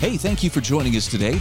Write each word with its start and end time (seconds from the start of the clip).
Hey, 0.00 0.16
thank 0.16 0.44
you 0.44 0.50
for 0.50 0.60
joining 0.60 0.94
us 0.94 1.08
today. 1.08 1.40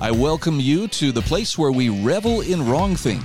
I 0.00 0.10
welcome 0.10 0.58
you 0.58 0.88
to 0.88 1.12
the 1.12 1.22
place 1.22 1.56
where 1.56 1.70
we 1.70 1.90
revel 1.90 2.40
in 2.40 2.58
wrongthink. 2.58 3.22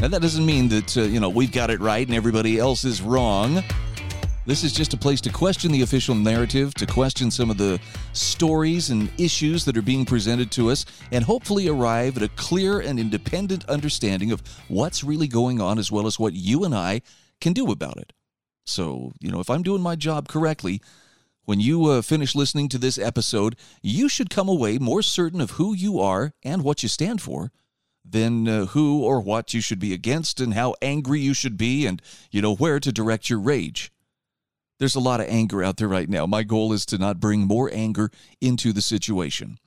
Now, 0.00 0.08
that 0.08 0.22
doesn't 0.22 0.44
mean 0.44 0.68
that, 0.70 0.96
uh, 0.96 1.02
you 1.02 1.20
know, 1.20 1.28
we've 1.28 1.52
got 1.52 1.70
it 1.70 1.80
right 1.80 2.04
and 2.04 2.16
everybody 2.16 2.58
else 2.58 2.84
is 2.84 3.00
wrong. 3.00 3.62
This 4.44 4.64
is 4.64 4.72
just 4.72 4.92
a 4.92 4.96
place 4.96 5.20
to 5.20 5.30
question 5.30 5.70
the 5.70 5.82
official 5.82 6.16
narrative, 6.16 6.74
to 6.74 6.86
question 6.86 7.30
some 7.30 7.48
of 7.48 7.58
the 7.58 7.78
stories 8.12 8.90
and 8.90 9.08
issues 9.18 9.64
that 9.64 9.76
are 9.76 9.82
being 9.82 10.04
presented 10.04 10.50
to 10.50 10.68
us, 10.68 10.84
and 11.12 11.22
hopefully 11.22 11.68
arrive 11.68 12.16
at 12.16 12.24
a 12.24 12.28
clear 12.30 12.80
and 12.80 12.98
independent 12.98 13.64
understanding 13.68 14.32
of 14.32 14.42
what's 14.66 15.04
really 15.04 15.28
going 15.28 15.60
on, 15.60 15.78
as 15.78 15.92
well 15.92 16.08
as 16.08 16.18
what 16.18 16.32
you 16.32 16.64
and 16.64 16.74
I 16.74 17.02
can 17.40 17.52
do 17.52 17.70
about 17.70 17.98
it. 17.98 18.12
So, 18.64 19.12
you 19.20 19.30
know, 19.30 19.38
if 19.38 19.48
I'm 19.48 19.62
doing 19.62 19.80
my 19.80 19.94
job 19.94 20.26
correctly, 20.26 20.82
when 21.46 21.60
you 21.60 21.86
uh, 21.86 22.02
finish 22.02 22.34
listening 22.34 22.68
to 22.68 22.78
this 22.78 22.98
episode, 22.98 23.56
you 23.80 24.08
should 24.08 24.30
come 24.30 24.48
away 24.48 24.78
more 24.78 25.00
certain 25.00 25.40
of 25.40 25.52
who 25.52 25.74
you 25.74 25.98
are 26.00 26.32
and 26.42 26.62
what 26.62 26.82
you 26.82 26.88
stand 26.88 27.22
for 27.22 27.52
than 28.04 28.46
uh, 28.46 28.66
who 28.66 29.02
or 29.02 29.20
what 29.20 29.54
you 29.54 29.60
should 29.60 29.78
be 29.78 29.92
against 29.92 30.40
and 30.40 30.54
how 30.54 30.74
angry 30.82 31.20
you 31.20 31.32
should 31.32 31.56
be 31.56 31.86
and, 31.86 32.02
you 32.30 32.42
know, 32.42 32.54
where 32.54 32.80
to 32.80 32.92
direct 32.92 33.30
your 33.30 33.40
rage. 33.40 33.92
There's 34.78 34.96
a 34.96 35.00
lot 35.00 35.20
of 35.20 35.28
anger 35.28 35.62
out 35.62 35.76
there 35.78 35.88
right 35.88 36.08
now. 36.08 36.26
My 36.26 36.42
goal 36.42 36.72
is 36.72 36.84
to 36.86 36.98
not 36.98 37.20
bring 37.20 37.40
more 37.42 37.70
anger 37.72 38.10
into 38.40 38.72
the 38.72 38.82
situation. 38.82 39.58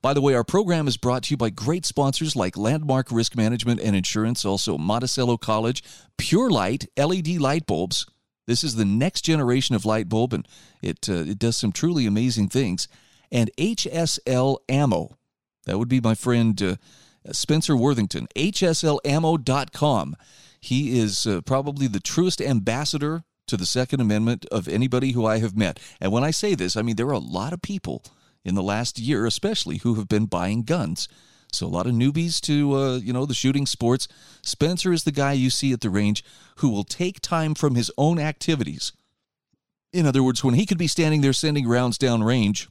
By 0.00 0.14
the 0.14 0.20
way, 0.20 0.34
our 0.34 0.44
program 0.44 0.86
is 0.86 0.96
brought 0.96 1.24
to 1.24 1.30
you 1.32 1.36
by 1.36 1.50
great 1.50 1.84
sponsors 1.84 2.36
like 2.36 2.56
Landmark 2.56 3.10
Risk 3.10 3.36
Management 3.36 3.80
and 3.80 3.96
Insurance, 3.96 4.44
also 4.44 4.78
Monticello 4.78 5.36
College, 5.36 5.82
Pure 6.16 6.50
Light 6.50 6.86
LED 6.96 7.28
light 7.38 7.66
bulbs, 7.66 8.06
this 8.46 8.64
is 8.64 8.76
the 8.76 8.84
next 8.84 9.22
generation 9.22 9.74
of 9.74 9.84
light 9.84 10.08
bulb, 10.08 10.32
and 10.32 10.46
it, 10.82 11.08
uh, 11.08 11.12
it 11.14 11.38
does 11.38 11.56
some 11.56 11.72
truly 11.72 12.06
amazing 12.06 12.48
things. 12.48 12.88
And 13.30 13.50
HSL 13.56 14.58
Ammo. 14.68 15.16
That 15.66 15.78
would 15.78 15.88
be 15.88 16.00
my 16.00 16.14
friend 16.14 16.60
uh, 16.62 16.76
Spencer 17.32 17.76
Worthington. 17.76 18.28
HSLAmmo.com. 18.36 20.16
He 20.60 20.98
is 20.98 21.26
uh, 21.26 21.40
probably 21.42 21.86
the 21.86 22.00
truest 22.00 22.40
ambassador 22.40 23.24
to 23.46 23.56
the 23.56 23.66
Second 23.66 24.00
Amendment 24.00 24.46
of 24.50 24.68
anybody 24.68 25.12
who 25.12 25.26
I 25.26 25.38
have 25.38 25.56
met. 25.56 25.78
And 26.00 26.12
when 26.12 26.24
I 26.24 26.30
say 26.30 26.54
this, 26.54 26.76
I 26.76 26.82
mean 26.82 26.96
there 26.96 27.08
are 27.08 27.12
a 27.12 27.18
lot 27.18 27.52
of 27.52 27.62
people 27.62 28.04
in 28.44 28.54
the 28.54 28.62
last 28.62 28.98
year, 28.98 29.26
especially, 29.26 29.78
who 29.78 29.94
have 29.94 30.08
been 30.08 30.26
buying 30.26 30.62
guns. 30.62 31.08
So 31.54 31.66
a 31.66 31.68
lot 31.68 31.86
of 31.86 31.94
newbies 31.94 32.40
to 32.42 32.74
uh, 32.74 32.96
you 32.96 33.12
know 33.12 33.26
the 33.26 33.34
shooting 33.34 33.66
sports. 33.66 34.08
Spencer 34.42 34.92
is 34.92 35.04
the 35.04 35.12
guy 35.12 35.32
you 35.32 35.50
see 35.50 35.72
at 35.72 35.80
the 35.80 35.90
range 35.90 36.24
who 36.56 36.68
will 36.68 36.84
take 36.84 37.20
time 37.20 37.54
from 37.54 37.74
his 37.74 37.90
own 37.96 38.18
activities. 38.18 38.92
In 39.92 40.06
other 40.06 40.22
words, 40.22 40.42
when 40.42 40.54
he 40.54 40.66
could 40.66 40.78
be 40.78 40.88
standing 40.88 41.20
there 41.20 41.32
sending 41.32 41.68
rounds 41.68 41.98
down 41.98 42.22
range, 42.22 42.68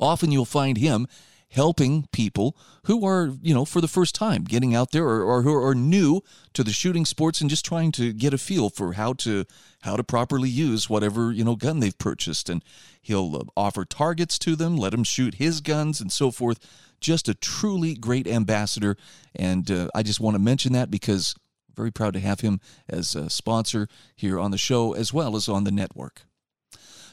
often 0.00 0.32
you'll 0.32 0.44
find 0.44 0.76
him 0.76 1.06
helping 1.54 2.08
people 2.10 2.56
who 2.86 3.06
are, 3.06 3.30
you 3.40 3.54
know, 3.54 3.64
for 3.64 3.80
the 3.80 3.86
first 3.86 4.12
time 4.12 4.42
getting 4.42 4.74
out 4.74 4.90
there 4.90 5.04
or, 5.04 5.22
or 5.22 5.42
who 5.42 5.54
are 5.54 5.74
new 5.74 6.20
to 6.52 6.64
the 6.64 6.72
shooting 6.72 7.04
sports 7.04 7.40
and 7.40 7.48
just 7.48 7.64
trying 7.64 7.92
to 7.92 8.12
get 8.12 8.34
a 8.34 8.38
feel 8.38 8.68
for 8.68 8.94
how 8.94 9.12
to 9.12 9.44
how 9.82 9.94
to 9.96 10.02
properly 10.02 10.48
use 10.48 10.90
whatever, 10.90 11.30
you 11.30 11.44
know, 11.44 11.54
gun 11.54 11.78
they've 11.78 11.96
purchased 11.96 12.48
and 12.48 12.64
he'll 13.00 13.36
uh, 13.36 13.44
offer 13.56 13.84
targets 13.84 14.36
to 14.36 14.56
them, 14.56 14.76
let 14.76 14.90
them 14.90 15.04
shoot 15.04 15.36
his 15.36 15.60
guns 15.60 16.00
and 16.00 16.10
so 16.10 16.32
forth 16.32 16.58
just 17.04 17.28
a 17.28 17.34
truly 17.34 17.94
great 17.94 18.26
ambassador. 18.26 18.96
And 19.34 19.70
uh, 19.70 19.88
I 19.94 20.02
just 20.02 20.20
want 20.20 20.34
to 20.34 20.40
mention 20.40 20.72
that 20.72 20.90
because 20.90 21.34
I'm 21.68 21.74
very 21.74 21.92
proud 21.92 22.14
to 22.14 22.20
have 22.20 22.40
him 22.40 22.60
as 22.88 23.14
a 23.14 23.30
sponsor 23.30 23.88
here 24.16 24.40
on 24.40 24.50
the 24.50 24.58
show 24.58 24.94
as 24.94 25.12
well 25.12 25.36
as 25.36 25.48
on 25.48 25.64
the 25.64 25.70
network. 25.70 26.22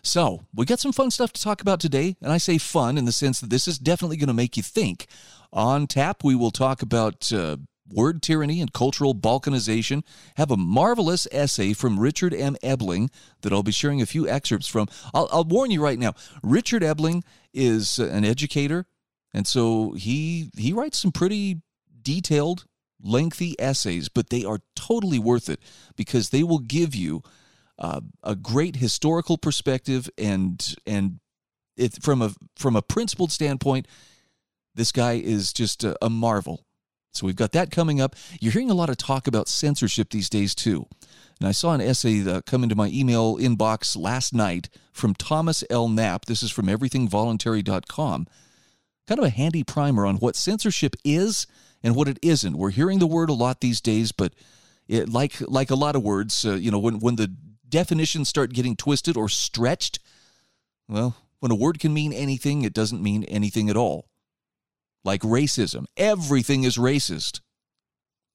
So, 0.04 0.46
we 0.56 0.66
got 0.66 0.80
some 0.80 0.94
fun 0.94 1.12
stuff 1.12 1.32
to 1.34 1.42
talk 1.42 1.62
about 1.62 1.80
today, 1.80 2.16
and 2.24 2.32
I 2.32 2.40
say 2.40 2.58
fun 2.58 2.98
in 2.98 3.06
the 3.06 3.12
sense 3.12 3.40
that 3.40 3.52
this 3.52 3.68
is 3.68 3.78
definitely 3.78 4.18
going 4.18 4.30
to 4.30 4.34
make 4.34 4.58
you 4.58 4.64
think. 4.64 5.06
On 5.54 5.86
tap, 5.86 6.24
we 6.24 6.34
will 6.34 6.50
talk 6.50 6.82
about 6.82 7.32
uh, 7.32 7.58
word 7.94 8.22
tyranny 8.22 8.62
and 8.62 8.74
cultural 8.74 9.14
balkanization. 9.14 10.04
Have 10.38 10.52
a 10.52 10.58
marvelous 10.58 11.28
essay 11.32 11.74
from 11.74 12.00
Richard 12.00 12.34
M. 12.34 12.56
Ebeling 12.64 13.10
that 13.42 13.54
I'll 13.54 13.64
be 13.64 13.72
sharing 13.72 14.02
a 14.02 14.06
few 14.06 14.28
excerpts 14.28 14.68
from. 14.68 14.88
I'll, 15.14 15.30
I'll 15.32 15.44
warn 15.44 15.72
you 15.72 15.84
right 15.84 16.00
now 16.00 16.14
Richard 16.42 16.82
Ebeling 16.84 17.24
is 17.54 18.00
an 18.00 18.26
educator, 18.26 18.86
and 19.34 19.48
so 19.48 19.94
he 19.94 20.50
he 20.58 20.74
writes 20.74 21.00
some 21.00 21.12
pretty 21.12 21.62
detailed, 22.02 22.66
lengthy 23.02 23.60
essays, 23.60 24.10
but 24.10 24.30
they 24.30 24.44
are 24.44 24.60
totally 24.76 25.20
worth 25.20 25.50
it 25.50 25.60
because 25.96 26.30
they 26.30 26.44
will 26.44 26.60
give 26.60 26.96
you 26.96 27.24
uh, 27.80 28.02
a 28.24 28.36
great 28.36 28.78
historical 28.78 29.38
perspective 29.38 30.10
and 30.18 30.76
and 30.86 31.20
it, 31.78 32.02
from 32.04 32.22
a 32.22 32.32
from 32.56 32.76
a 32.76 32.82
principled 32.82 33.32
standpoint, 33.32 33.88
this 34.76 34.92
guy 34.92 35.14
is 35.14 35.54
just 35.54 35.84
a, 35.84 35.96
a 36.04 36.10
marvel. 36.10 36.66
So 37.14 37.26
we've 37.26 37.36
got 37.36 37.52
that 37.52 37.72
coming 37.72 38.00
up. 38.00 38.16
You're 38.40 38.54
hearing 38.54 38.72
a 38.72 38.76
lot 38.76 38.90
of 38.90 38.96
talk 38.96 39.28
about 39.28 39.50
censorship 39.50 40.12
these 40.12 40.30
days 40.30 40.56
too. 40.56 40.88
And 41.40 41.48
I 41.48 41.52
saw 41.52 41.74
an 41.74 41.82
essay 41.82 42.24
come 42.46 42.64
into 42.64 42.76
my 42.76 42.88
email 42.88 43.38
inbox 43.38 43.98
last 43.98 44.34
night 44.34 44.70
from 44.94 45.14
Thomas 45.16 45.64
L. 45.70 45.90
Knapp. 45.90 46.26
This 46.26 46.42
is 46.42 46.52
from 46.52 46.68
everythingvoluntary.com 46.68 48.28
kind 49.08 49.20
of 49.20 49.26
a 49.26 49.30
handy 49.30 49.64
primer 49.64 50.06
on 50.06 50.18
what 50.18 50.36
censorship 50.36 50.96
is 51.04 51.48
and 51.84 51.96
what 51.96 52.08
it 52.08 52.20
isn't. 52.22 52.58
We're 52.58 52.72
hearing 52.72 53.00
the 53.00 53.08
word 53.08 53.30
a 53.30 53.34
lot 53.34 53.62
these 53.62 53.82
days, 53.82 54.12
but 54.12 54.34
it, 54.88 55.10
like 55.10 55.42
like 55.42 55.72
a 55.72 55.76
lot 55.76 55.96
of 55.96 56.04
words, 56.04 56.46
uh, 56.46 56.54
you 56.54 56.72
know, 56.72 56.80
when 56.80 57.00
when 57.00 57.16
the 57.16 57.34
definitions 57.68 58.30
start 58.30 58.54
getting 58.54 58.76
twisted 58.76 59.18
or 59.18 59.30
stretched, 59.30 60.00
well, 60.88 61.16
when 61.40 61.52
a 61.52 61.56
word 61.56 61.80
can 61.80 61.94
mean 61.94 62.14
anything, 62.14 62.64
it 62.64 62.74
doesn't 62.74 63.02
mean 63.02 63.24
anything 63.26 63.70
at 63.70 63.78
all. 63.78 64.08
Like 65.04 65.22
racism, 65.22 65.86
everything 65.98 66.64
is 66.64 66.78
racist. 66.78 67.42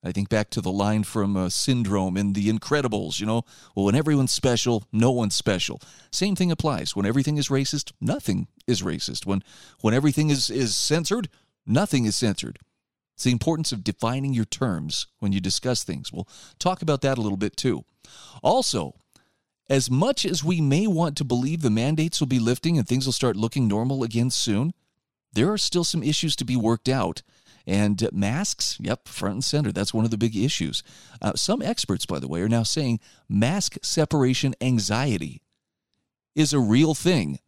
I 0.05 0.12
think 0.12 0.29
back 0.29 0.51
to 0.51 0.61
the 0.61 0.71
line 0.71 1.03
from 1.03 1.37
uh, 1.37 1.49
Syndrome 1.49 2.17
in 2.17 2.33
The 2.33 2.49
Incredibles, 2.49 3.19
you 3.19 3.27
know, 3.27 3.43
well, 3.75 3.87
when 3.87 3.95
everyone's 3.95 4.33
special, 4.33 4.84
no 4.93 5.11
one's 5.11 5.34
special. 5.34 5.81
Same 6.12 6.37
thing 6.37 6.53
applies. 6.53 6.95
When 6.95 7.07
everything 7.07 7.39
is 7.39 7.49
racist, 7.49 7.93
nothing 8.01 8.47
is 8.67 8.83
racist. 8.83 9.27
When, 9.27 9.43
when 9.81 9.95
everything 9.95 10.31
is, 10.31 10.49
is 10.49 10.77
censored, 10.77 11.29
nothing 11.67 12.05
is 12.05 12.15
censored. 12.15 12.59
It's 13.15 13.25
the 13.25 13.33
importance 13.33 13.73
of 13.73 13.83
defining 13.83 14.34
your 14.34 14.45
terms 14.45 15.07
when 15.19 15.33
you 15.33 15.41
discuss 15.41 15.83
things. 15.83 16.13
We'll 16.13 16.28
talk 16.59 16.83
about 16.83 17.01
that 17.01 17.19
a 17.19 17.23
little 17.23 17.39
bit 17.39 17.57
too. 17.57 17.84
Also, 18.43 18.95
as 19.69 19.91
much 19.91 20.25
as 20.25 20.45
we 20.45 20.61
may 20.61 20.87
want 20.87 21.17
to 21.17 21.25
believe 21.25 21.63
the 21.63 21.71
mandates 21.71 22.21
will 22.21 22.27
be 22.28 22.39
lifting 22.39 22.78
and 22.78 22.87
things 22.87 23.07
will 23.07 23.13
start 23.13 23.34
looking 23.34 23.67
normal 23.67 24.05
again 24.05 24.31
soon, 24.31 24.75
there 25.33 25.51
are 25.51 25.59
still 25.59 25.83
some 25.83 26.03
issues 26.03 26.37
to 26.37 26.45
be 26.45 26.57
worked 26.57 26.89
out 26.89 27.23
and 27.66 28.09
masks, 28.12 28.78
yep, 28.81 29.09
front 29.09 29.34
and 29.34 29.44
center. 29.44 29.72
That's 29.72 29.93
one 29.93 30.04
of 30.04 30.10
the 30.10 30.19
big 30.19 30.37
issues. 30.37 30.82
Uh, 31.21 31.34
some 31.34 31.62
experts, 31.62 32.06
by 32.06 32.19
the 32.19 32.28
way, 32.28 32.41
are 32.41 32.49
now 32.49 32.62
saying 32.62 33.00
mask 33.28 33.77
separation 33.82 34.54
anxiety 34.60 35.43
is 36.34 36.53
a 36.53 36.60
real 36.60 36.95
thing. 36.95 37.41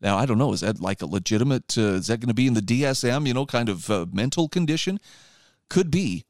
Now, 0.00 0.16
I 0.16 0.26
don't 0.26 0.38
know. 0.38 0.52
Is 0.52 0.60
that 0.60 0.80
like 0.80 1.02
a 1.02 1.06
legitimate, 1.06 1.76
uh, 1.76 1.98
is 1.98 2.06
that 2.08 2.20
going 2.20 2.28
to 2.28 2.34
be 2.34 2.46
in 2.46 2.54
the 2.54 2.60
DSM, 2.60 3.26
you 3.26 3.34
know, 3.34 3.46
kind 3.46 3.68
of 3.68 3.90
uh, 3.90 4.06
mental 4.10 4.48
condition? 4.48 4.98
Could 5.68 5.90
be. 5.90 6.24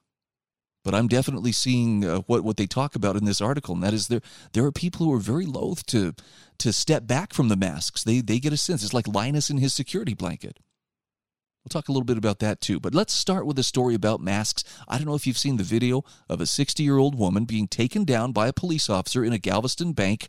But 0.82 0.94
I'm 0.94 1.08
definitely 1.08 1.52
seeing 1.52 2.04
uh, 2.04 2.20
what, 2.20 2.42
what 2.42 2.56
they 2.56 2.66
talk 2.66 2.94
about 2.94 3.16
in 3.16 3.26
this 3.26 3.40
article, 3.40 3.74
and 3.74 3.84
that 3.84 3.92
is 3.92 4.08
there 4.08 4.22
there 4.54 4.64
are 4.64 4.72
people 4.72 5.04
who 5.04 5.12
are 5.12 5.18
very 5.18 5.44
loath 5.44 5.84
to 5.86 6.14
to 6.58 6.72
step 6.72 7.06
back 7.06 7.34
from 7.34 7.48
the 7.48 7.56
masks. 7.56 8.02
They 8.02 8.22
they 8.22 8.40
get 8.40 8.54
a 8.54 8.56
sense 8.56 8.82
it's 8.82 8.94
like 8.94 9.06
Linus 9.06 9.50
in 9.50 9.58
his 9.58 9.74
security 9.74 10.14
blanket. 10.14 10.58
We'll 11.62 11.70
talk 11.70 11.88
a 11.88 11.92
little 11.92 12.06
bit 12.06 12.16
about 12.16 12.38
that 12.38 12.60
too. 12.60 12.80
But 12.80 12.94
let's 12.94 13.12
start 13.12 13.44
with 13.46 13.58
a 13.58 13.62
story 13.62 13.94
about 13.94 14.20
masks. 14.20 14.64
I 14.88 14.96
don't 14.96 15.06
know 15.06 15.14
if 15.14 15.26
you've 15.26 15.36
seen 15.36 15.58
the 15.58 15.62
video 15.62 16.04
of 16.28 16.40
a 16.40 16.46
60 16.46 16.82
year 16.82 16.96
old 16.96 17.14
woman 17.14 17.44
being 17.44 17.68
taken 17.68 18.04
down 18.04 18.32
by 18.32 18.48
a 18.48 18.52
police 18.52 18.88
officer 18.88 19.24
in 19.24 19.32
a 19.32 19.38
Galveston 19.38 19.92
bank. 19.92 20.28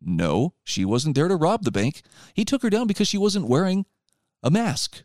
No, 0.00 0.54
she 0.64 0.84
wasn't 0.84 1.14
there 1.14 1.28
to 1.28 1.36
rob 1.36 1.64
the 1.64 1.70
bank. 1.70 2.02
He 2.34 2.44
took 2.44 2.62
her 2.62 2.70
down 2.70 2.86
because 2.86 3.08
she 3.08 3.18
wasn't 3.18 3.48
wearing 3.48 3.86
a 4.42 4.50
mask. 4.50 5.04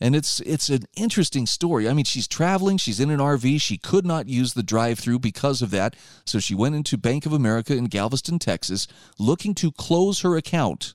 And 0.00 0.16
it's 0.16 0.40
it's 0.40 0.68
an 0.68 0.84
interesting 0.96 1.46
story. 1.46 1.88
I 1.88 1.92
mean, 1.92 2.04
she's 2.04 2.26
traveling, 2.26 2.76
she's 2.76 2.98
in 2.98 3.10
an 3.10 3.20
RV, 3.20 3.60
she 3.60 3.78
could 3.78 4.04
not 4.04 4.28
use 4.28 4.54
the 4.54 4.62
drive-through 4.62 5.20
because 5.20 5.62
of 5.62 5.70
that, 5.70 5.94
so 6.24 6.40
she 6.40 6.56
went 6.56 6.74
into 6.74 6.98
Bank 6.98 7.24
of 7.24 7.32
America 7.32 7.76
in 7.76 7.84
Galveston, 7.84 8.40
Texas, 8.40 8.88
looking 9.18 9.54
to 9.56 9.70
close 9.70 10.22
her 10.22 10.36
account. 10.36 10.94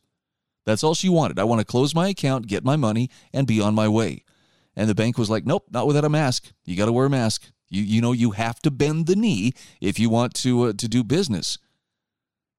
That's 0.67 0.83
all 0.83 0.93
she 0.93 1.07
wanted. 1.07 1.39
I 1.39 1.45
want 1.45 1.61
to 1.61 1.65
close 1.65 1.95
my 1.95 2.09
account, 2.09 2.45
get 2.47 2.65
my 2.65 2.75
money, 2.75 3.09
and 3.31 3.47
be 3.47 3.61
on 3.61 3.73
my 3.73 3.87
way. 3.87 4.25
And 4.75 4.89
the 4.89 4.93
bank 4.93 5.17
was 5.17 5.29
like, 5.29 5.45
"Nope, 5.45 5.63
not 5.71 5.87
without 5.87 6.03
a 6.03 6.09
mask. 6.09 6.51
You 6.65 6.75
got 6.75 6.87
to 6.87 6.91
wear 6.91 7.05
a 7.05 7.09
mask. 7.09 7.49
You 7.69 7.81
you 7.81 8.01
know 8.01 8.11
you 8.11 8.31
have 8.31 8.59
to 8.59 8.69
bend 8.69 9.07
the 9.07 9.15
knee 9.15 9.53
if 9.79 9.97
you 9.97 10.09
want 10.09 10.33
to 10.35 10.63
uh, 10.63 10.73
to 10.73 10.87
do 10.89 11.05
business." 11.05 11.57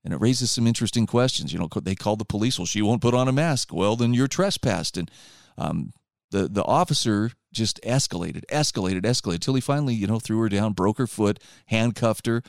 And 0.02 0.14
it 0.14 0.22
raises 0.22 0.50
some 0.50 0.66
interesting 0.66 1.04
questions. 1.04 1.52
You 1.52 1.58
know, 1.58 1.68
they 1.82 1.94
called 1.94 2.18
the 2.18 2.24
police. 2.24 2.58
Well, 2.58 2.64
she 2.64 2.80
won't 2.80 3.02
put 3.02 3.12
on 3.12 3.28
a 3.28 3.32
mask. 3.32 3.74
Well, 3.74 3.94
then 3.94 4.14
you're 4.14 4.26
trespassed. 4.26 4.96
And 4.96 5.10
um, 5.58 5.92
the 6.30 6.48
the 6.48 6.64
officer 6.64 7.32
just 7.52 7.78
escalated, 7.82 8.46
escalated, 8.46 9.02
escalated 9.02 9.40
till 9.40 9.54
he 9.54 9.60
finally, 9.60 9.92
you 9.92 10.06
know, 10.06 10.18
threw 10.18 10.40
her 10.40 10.48
down, 10.48 10.72
broke 10.72 10.96
her 10.96 11.06
foot, 11.06 11.40
handcuffed 11.66 12.24
her. 12.26 12.42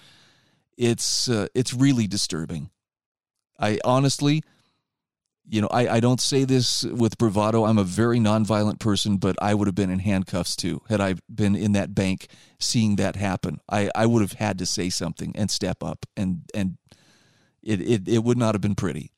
It's 0.78 1.28
uh, 1.28 1.48
it's 1.54 1.74
really 1.74 2.08
disturbing. 2.08 2.70
I 3.60 3.78
honestly, 3.84 4.42
you 5.50 5.62
know, 5.62 5.68
I, 5.72 5.96
I 5.96 6.00
don't 6.00 6.22
say 6.22 6.44
this 6.44 6.84
with 6.84 7.18
bravado. 7.18 7.66
I'm 7.66 7.78
a 7.80 7.84
very 7.84 8.20
nonviolent 8.20 8.80
person, 8.80 9.18
but 9.18 9.36
I 9.42 9.54
would 9.54 9.68
have 9.68 9.76
been 9.76 9.90
in 9.90 10.00
handcuffs 10.00 10.56
too 10.56 10.82
had 10.90 11.02
I 11.02 11.16
been 11.34 11.56
in 11.56 11.72
that 11.74 11.96
bank 11.96 12.28
seeing 12.60 12.98
that 12.98 13.16
happen. 13.16 13.60
I, 13.70 13.90
I 13.96 14.06
would 14.06 14.22
have 14.22 14.34
had 14.34 14.60
to 14.60 14.66
say 14.66 14.90
something 14.90 15.32
and 15.36 15.50
step 15.50 15.84
up, 15.84 16.06
and 16.16 16.42
and 16.54 16.78
it, 17.64 17.82
it 17.82 18.08
it 18.08 18.24
would 18.24 18.38
not 18.38 18.54
have 18.56 18.62
been 18.62 18.76
pretty. 18.76 19.12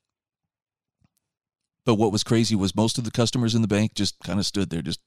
But 1.84 1.96
what 1.96 2.12
was 2.12 2.22
crazy 2.24 2.54
was 2.54 2.76
most 2.76 2.98
of 2.98 3.04
the 3.04 3.10
customers 3.10 3.54
in 3.54 3.62
the 3.62 3.68
bank 3.68 3.94
just 3.94 4.18
kind 4.20 4.38
of 4.38 4.46
stood 4.46 4.70
there, 4.70 4.82
just, 4.82 5.00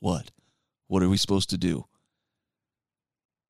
what? 0.00 0.30
What 0.88 1.02
are 1.02 1.08
we 1.08 1.16
supposed 1.16 1.50
to 1.50 1.58
do? 1.58 1.84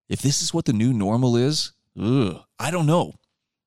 If 0.09 0.21
this 0.21 0.43
is 0.43 0.53
what 0.53 0.67
the 0.67 0.75
new 0.75 0.93
normal 0.93 1.37
is, 1.37 1.73
ugh, 1.99 2.43
I 2.59 2.71
don't 2.71 2.87
know. 2.87 3.15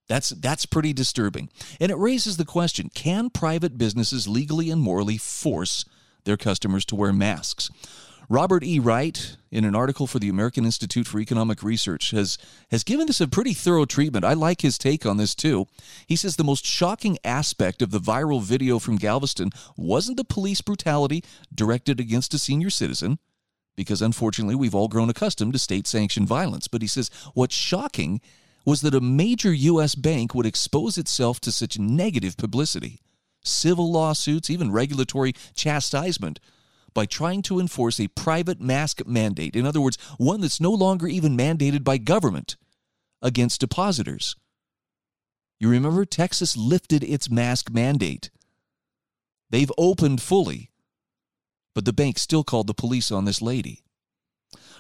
That's 0.08 0.30
that's 0.30 0.66
pretty 0.66 0.94
disturbing. 0.94 1.50
And 1.80 1.92
it 1.92 1.98
raises 1.98 2.38
the 2.38 2.46
question, 2.46 2.90
can 2.94 3.30
private 3.30 3.78
businesses 3.78 4.28
legally 4.28 4.70
and 4.70 4.82
morally 4.82 5.18
force 5.18 5.86
their 6.26 6.38
customers 6.38 6.86
to 6.86 6.96
wear 6.96 7.14
masks? 7.14 7.70
Robert 8.28 8.64
E. 8.64 8.80
Wright, 8.80 9.38
in 9.52 9.66
an 9.66 9.76
article 9.76 10.08
for 10.08 10.18
the 10.18 10.30
American 10.30 10.66
Institute 10.66 11.06
for 11.06 11.20
Economic 11.20 11.62
Research, 11.62 12.10
has, 12.10 12.40
has 12.72 12.84
given 12.84 13.06
this 13.06 13.22
a 13.22 13.28
pretty 13.28 13.54
thorough 13.54 13.86
treatment. 13.86 14.26
I 14.26 14.34
like 14.34 14.62
his 14.62 14.80
take 14.80 15.06
on 15.06 15.18
this 15.18 15.36
too. 15.36 15.68
He 16.08 16.16
says 16.16 16.36
the 16.36 16.44
most 16.44 16.66
shocking 16.66 17.20
aspect 17.24 17.84
of 17.84 17.92
the 17.92 18.00
viral 18.00 18.42
video 18.42 18.80
from 18.80 18.96
Galveston 18.96 19.52
wasn't 19.78 20.18
the 20.18 20.24
police 20.24 20.62
brutality 20.62 21.24
directed 21.54 22.00
against 22.00 22.34
a 22.34 22.40
senior 22.40 22.72
citizen, 22.72 23.20
because 23.76 24.02
unfortunately 24.02 24.56
we've 24.56 24.76
all 24.76 24.88
grown 24.88 25.10
accustomed 25.10 25.54
to 25.54 25.60
state 25.60 25.86
sanctioned 25.86 26.28
violence. 26.28 26.68
But 26.68 26.82
he 26.82 26.88
says 26.88 27.12
what's 27.36 27.56
shocking 27.56 28.22
was 28.66 28.82
that 28.82 28.96
a 28.96 29.02
major 29.02 29.54
U.S. 29.54 29.96
bank 29.96 30.34
would 30.34 30.46
expose 30.46 30.98
itself 30.98 31.40
to 31.42 31.52
such 31.52 31.80
negative 31.80 32.36
publicity. 32.36 33.00
Civil 33.44 33.92
lawsuits, 33.92 34.50
even 34.50 34.72
regulatory 34.72 35.34
chastisement 35.54 36.40
by 36.96 37.06
trying 37.06 37.44
to 37.44 37.60
enforce 37.60 38.00
a 38.00 38.08
private 38.08 38.60
mask 38.60 39.06
mandate. 39.06 39.56
In 39.56 39.68
other 39.68 39.82
words, 39.82 39.98
one 40.18 40.42
that's 40.42 40.62
no 40.62 40.72
longer 40.72 41.08
even 41.08 41.38
mandated 41.38 41.84
by 41.84 41.98
government 41.98 42.56
against 43.22 43.60
depositors. 43.60 44.36
You 45.60 45.70
remember 45.70 46.06
Texas 46.06 46.58
lifted 46.58 47.04
its 47.04 47.30
mask 47.30 47.70
mandate. 47.70 48.32
They've 49.50 49.72
opened 49.78 50.22
fully, 50.22 50.72
but 51.76 51.86
the 51.86 51.94
bank 51.94 52.18
still 52.18 52.44
called 52.44 52.68
the 52.68 52.74
police 52.74 53.12
on 53.12 53.26
this 53.26 53.42
lady. 53.42 53.85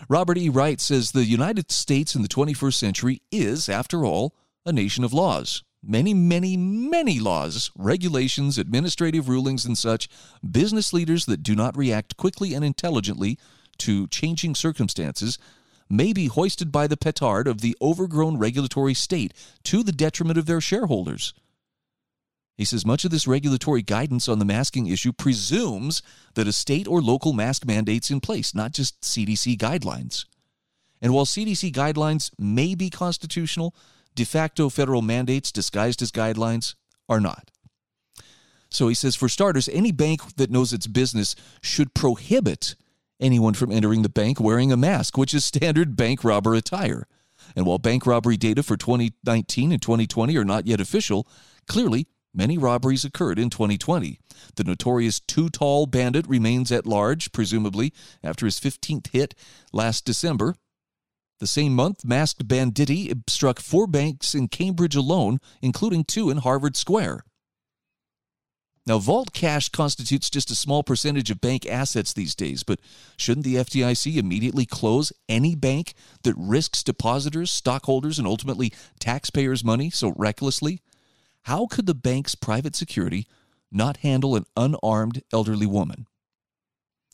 Robert 0.09 0.37
E. 0.37 0.49
Wright 0.49 0.79
says 0.79 1.11
the 1.11 1.25
United 1.25 1.71
States 1.71 2.15
in 2.15 2.21
the 2.21 2.27
21st 2.27 2.73
century 2.73 3.21
is, 3.31 3.69
after 3.69 4.05
all, 4.05 4.35
a 4.65 4.73
nation 4.73 5.03
of 5.03 5.13
laws 5.13 5.63
many, 5.87 6.13
many, 6.13 6.57
many 6.57 7.19
laws, 7.19 7.71
regulations, 7.77 8.57
administrative 8.57 9.29
rulings, 9.29 9.65
and 9.65 9.77
such, 9.77 10.09
business 10.49 10.93
leaders 10.93 11.25
that 11.25 11.43
do 11.43 11.55
not 11.55 11.77
react 11.77 12.17
quickly 12.17 12.53
and 12.53 12.65
intelligently 12.65 13.37
to 13.77 14.07
changing 14.07 14.55
circumstances 14.55 15.37
may 15.89 16.11
be 16.13 16.25
hoisted 16.25 16.71
by 16.71 16.87
the 16.87 16.97
petard 16.97 17.47
of 17.47 17.61
the 17.61 17.77
overgrown 17.81 18.37
regulatory 18.37 18.93
state 18.93 19.33
to 19.63 19.83
the 19.83 19.91
detriment 19.91 20.39
of 20.39 20.47
their 20.47 20.61
shareholders. 20.61 21.33
He 22.55 22.65
says 22.65 22.85
much 22.85 23.03
of 23.03 23.11
this 23.11 23.27
regulatory 23.27 23.81
guidance 23.81 24.29
on 24.29 24.39
the 24.39 24.45
masking 24.45 24.87
issue 24.87 25.11
presumes 25.11 26.01
that 26.35 26.47
a 26.47 26.53
state 26.53 26.87
or 26.87 27.01
local 27.01 27.33
mask 27.33 27.65
mandate's 27.65 28.09
in 28.09 28.21
place, 28.21 28.55
not 28.55 28.71
just 28.71 29.01
CDC 29.01 29.57
guidelines. 29.57 30.25
And 31.01 31.13
while 31.13 31.25
CDC 31.25 31.73
guidelines 31.73 32.31
may 32.39 32.73
be 32.73 32.89
constitutional, 32.89 33.75
de 34.15 34.23
facto 34.23 34.69
federal 34.69 35.01
mandates 35.01 35.51
disguised 35.51 36.01
as 36.01 36.11
guidelines 36.11 36.75
are 37.09 37.19
not. 37.19 37.51
So 38.69 38.87
he 38.87 38.95
says, 38.95 39.15
for 39.15 39.29
starters, 39.29 39.69
any 39.69 39.91
bank 39.91 40.35
that 40.37 40.49
knows 40.49 40.73
its 40.73 40.87
business 40.87 41.35
should 41.61 41.93
prohibit 41.93 42.75
anyone 43.19 43.53
from 43.53 43.71
entering 43.71 44.01
the 44.01 44.09
bank 44.09 44.39
wearing 44.39 44.71
a 44.71 44.77
mask, 44.77 45.17
which 45.17 45.33
is 45.33 45.45
standard 45.45 45.95
bank 45.95 46.23
robber 46.23 46.55
attire. 46.55 47.07
And 47.55 47.65
while 47.65 47.77
bank 47.77 48.05
robbery 48.05 48.37
data 48.37 48.63
for 48.63 48.77
2019 48.77 49.71
and 49.71 49.81
2020 49.81 50.35
are 50.37 50.45
not 50.45 50.67
yet 50.67 50.81
official, 50.81 51.27
clearly 51.67 52.07
many 52.35 52.57
robberies 52.57 53.05
occurred 53.05 53.39
in 53.39 53.49
2020. 53.49 54.19
The 54.55 54.63
notorious 54.63 55.19
Too 55.19 55.49
Tall 55.49 55.85
bandit 55.85 56.27
remains 56.27 56.71
at 56.71 56.85
large, 56.85 57.31
presumably 57.31 57.93
after 58.23 58.45
his 58.45 58.59
15th 58.59 59.07
hit 59.11 59.35
last 59.71 60.05
December. 60.05 60.55
The 61.39 61.47
same 61.47 61.75
month, 61.75 62.05
masked 62.05 62.47
banditti 62.47 63.11
struck 63.27 63.59
four 63.59 63.87
banks 63.87 64.33
in 64.33 64.47
Cambridge 64.47 64.95
alone, 64.95 65.39
including 65.61 66.03
two 66.03 66.29
in 66.29 66.37
Harvard 66.37 66.77
Square. 66.77 67.25
Now, 68.87 68.99
vault 68.99 69.33
cash 69.33 69.69
constitutes 69.69 70.29
just 70.29 70.51
a 70.51 70.55
small 70.55 70.83
percentage 70.83 71.31
of 71.31 71.41
bank 71.41 71.65
assets 71.65 72.13
these 72.13 72.35
days, 72.35 72.61
but 72.61 72.79
shouldn't 73.17 73.43
the 73.43 73.55
FDIC 73.55 74.15
immediately 74.15 74.67
close 74.67 75.11
any 75.27 75.55
bank 75.55 75.95
that 76.23 76.35
risks 76.37 76.83
depositors, 76.83 77.49
stockholders, 77.49 78.19
and 78.19 78.27
ultimately 78.27 78.71
taxpayers' 78.99 79.63
money 79.63 79.89
so 79.89 80.13
recklessly? 80.15 80.81
How 81.45 81.67
could 81.67 81.85
the 81.85 81.93
bank's 81.93 82.33
private 82.33 82.75
security 82.75 83.27
not 83.71 83.97
handle 83.97 84.35
an 84.35 84.45
unarmed 84.57 85.21
elderly 85.31 85.67
woman? 85.67 86.07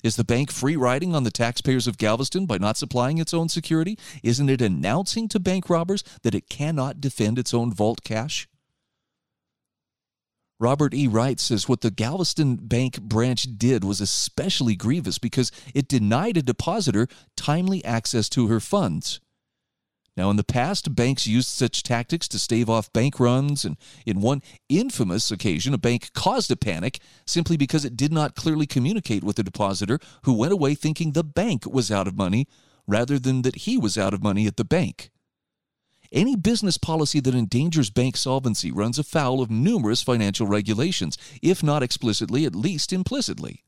Is 0.03 0.15
the 0.15 0.23
bank 0.23 0.53
free 0.53 0.77
riding 0.77 1.13
on 1.13 1.23
the 1.23 1.31
taxpayers 1.31 1.85
of 1.85 1.97
Galveston 1.97 2.45
by 2.45 2.57
not 2.57 2.77
supplying 2.77 3.17
its 3.17 3.33
own 3.33 3.49
security? 3.49 3.99
Isn't 4.23 4.49
it 4.49 4.61
announcing 4.61 5.27
to 5.27 5.39
bank 5.39 5.69
robbers 5.69 6.01
that 6.23 6.33
it 6.33 6.47
cannot 6.47 7.01
defend 7.01 7.37
its 7.37 7.53
own 7.53 7.73
vault 7.73 8.05
cash? 8.05 8.47
Robert 10.61 10.93
E. 10.93 11.07
Wright 11.07 11.39
says 11.39 11.67
what 11.67 11.81
the 11.81 11.91
Galveston 11.91 12.55
Bank 12.55 13.01
branch 13.01 13.47
did 13.57 13.83
was 13.83 13.99
especially 13.99 14.77
grievous 14.77 15.17
because 15.17 15.51
it 15.75 15.89
denied 15.89 16.37
a 16.37 16.41
depositor 16.41 17.09
timely 17.35 17.83
access 17.83 18.29
to 18.29 18.47
her 18.47 18.61
funds. 18.61 19.19
Now, 20.17 20.29
in 20.29 20.35
the 20.35 20.43
past, 20.43 20.93
banks 20.93 21.25
used 21.25 21.47
such 21.47 21.83
tactics 21.83 22.27
to 22.29 22.39
stave 22.39 22.69
off 22.69 22.91
bank 22.91 23.19
runs, 23.19 23.63
and 23.63 23.77
in 24.05 24.19
one 24.19 24.41
infamous 24.67 25.31
occasion, 25.31 25.73
a 25.73 25.77
bank 25.77 26.11
caused 26.13 26.51
a 26.51 26.57
panic 26.57 26.99
simply 27.25 27.55
because 27.55 27.85
it 27.85 27.95
did 27.95 28.11
not 28.11 28.35
clearly 28.35 28.65
communicate 28.65 29.23
with 29.23 29.37
the 29.37 29.43
depositor 29.43 29.99
who 30.23 30.33
went 30.33 30.51
away 30.51 30.75
thinking 30.75 31.11
the 31.11 31.23
bank 31.23 31.65
was 31.65 31.91
out 31.91 32.07
of 32.07 32.17
money 32.17 32.45
rather 32.87 33.17
than 33.17 33.43
that 33.43 33.55
he 33.55 33.77
was 33.77 33.97
out 33.97 34.13
of 34.13 34.21
money 34.21 34.47
at 34.47 34.57
the 34.57 34.65
bank. 34.65 35.11
Any 36.11 36.35
business 36.35 36.77
policy 36.77 37.21
that 37.21 37.33
endangers 37.33 37.89
bank 37.89 38.17
solvency 38.17 38.69
runs 38.69 38.99
afoul 38.99 39.41
of 39.41 39.49
numerous 39.49 40.03
financial 40.03 40.45
regulations, 40.45 41.17
if 41.41 41.63
not 41.63 41.83
explicitly, 41.83 42.45
at 42.45 42.53
least 42.53 42.91
implicitly. 42.91 43.63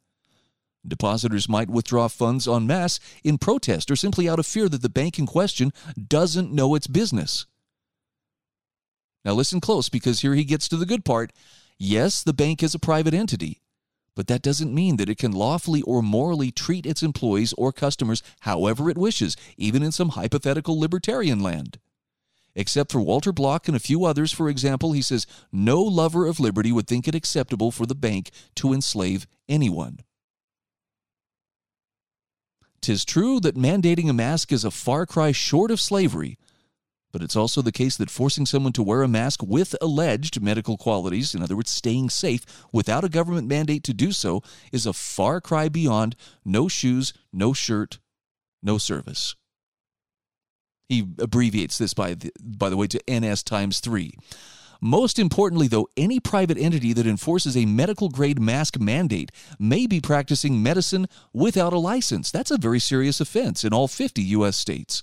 Depositors 0.86 1.48
might 1.48 1.70
withdraw 1.70 2.08
funds 2.08 2.48
en 2.48 2.68
masse 2.68 3.00
in 3.24 3.38
protest 3.38 3.90
or 3.90 3.96
simply 3.96 4.28
out 4.28 4.40
of 4.40 4.46
fear 4.46 4.68
that 4.68 4.82
the 4.82 4.90
bank 4.90 5.18
in 5.18 5.26
question 5.26 5.72
doesn't 6.08 6.52
know 6.52 6.76
its 6.76 6.88
business. 6.88 7.46
Now, 9.24 9.34
listen 9.34 9.62
close 9.62 9.88
because 9.88 10.20
here 10.20 10.34
he 10.34 10.44
gets 10.44 10.68
to 10.68 10.78
the 10.78 10.86
good 10.86 11.06
part. 11.06 11.32
Yes, 11.78 12.22
the 12.22 12.34
bank 12.34 12.62
is 12.62 12.76
a 12.76 12.80
private 12.80 13.14
entity, 13.14 13.62
but 14.16 14.28
that 14.28 14.42
doesn't 14.42 14.76
mean 14.76 14.98
that 14.98 15.10
it 15.10 15.18
can 15.18 15.32
lawfully 15.32 15.82
or 15.84 16.02
morally 16.02 16.52
treat 16.52 16.86
its 16.86 17.02
employees 17.02 17.54
or 17.54 17.72
customers 17.72 18.22
however 18.42 18.90
it 18.90 18.98
wishes, 18.98 19.38
even 19.58 19.82
in 19.82 19.94
some 19.94 20.10
hypothetical 20.10 20.78
libertarian 20.78 21.40
land. 21.40 21.80
Except 22.56 22.92
for 22.92 23.02
Walter 23.02 23.32
Block 23.32 23.68
and 23.68 23.76
a 23.76 23.80
few 23.80 24.06
others, 24.06 24.32
for 24.32 24.50
example, 24.50 24.92
he 24.92 25.02
says 25.02 25.26
no 25.52 25.82
lover 25.82 26.28
of 26.28 26.40
liberty 26.40 26.72
would 26.72 26.88
think 26.88 27.08
it 27.08 27.16
acceptable 27.16 27.72
for 27.72 27.86
the 27.86 27.96
bank 27.96 28.30
to 28.56 28.74
enslave 28.74 29.26
anyone. 29.50 30.00
Tis 32.84 33.06
true 33.06 33.40
that 33.40 33.56
mandating 33.56 34.10
a 34.10 34.14
mask 34.14 34.52
is 34.52 34.66
a 34.66 34.70
far 34.70 35.06
cry 35.06 35.32
short 35.32 35.72
of 35.72 35.80
slavery, 35.80 36.38
But 37.14 37.22
it's 37.22 37.36
also 37.36 37.62
the 37.62 37.72
case 37.72 37.96
that 37.96 38.10
forcing 38.10 38.46
someone 38.48 38.74
to 38.74 38.84
wear 38.84 39.04
a 39.04 39.08
mask 39.08 39.44
with 39.44 39.76
alleged 39.80 40.42
medical 40.42 40.78
qualities, 40.78 41.36
in 41.36 41.44
other 41.44 41.56
words, 41.56 41.70
staying 41.70 42.10
safe, 42.10 42.44
without 42.74 43.04
a 43.04 43.10
government 43.10 43.48
mandate 43.48 43.84
to 43.84 43.94
do 43.94 44.12
so, 44.12 44.42
is 44.72 44.88
a 44.88 44.94
far 44.94 45.40
cry 45.40 45.70
beyond 45.70 46.16
no 46.44 46.68
shoes, 46.68 47.14
no 47.32 47.54
shirt, 47.54 48.00
no 48.64 48.80
service. 48.80 49.36
He 50.90 51.08
abbreviates 51.20 51.78
this, 51.78 51.94
by 51.94 52.16
the, 52.16 52.32
by 52.42 52.70
the 52.70 52.78
way, 52.78 52.88
to 52.88 53.02
NS 53.10 53.44
times 53.44 53.80
three. 53.80 54.16
Most 54.86 55.18
importantly, 55.18 55.70
though, 55.70 55.88
any 55.96 56.20
private 56.20 56.58
entity 56.58 56.92
that 56.92 57.08
enforces 57.08 57.56
a 57.56 57.66
medical 57.66 58.10
grade 58.10 58.42
mask 58.42 58.78
mandate 58.78 59.32
may 59.58 59.88
be 59.88 60.02
practicing 60.02 60.62
medicine 60.62 61.08
without 61.32 61.72
a 61.72 61.80
license. 61.80 62.30
That's 62.30 62.52
a 62.52 62.58
very 62.58 62.80
serious 62.80 63.22
offense 63.22 63.64
in 63.64 63.72
all 63.72 63.88
50 63.88 64.22
U.S. 64.22 64.58
states. 64.58 65.02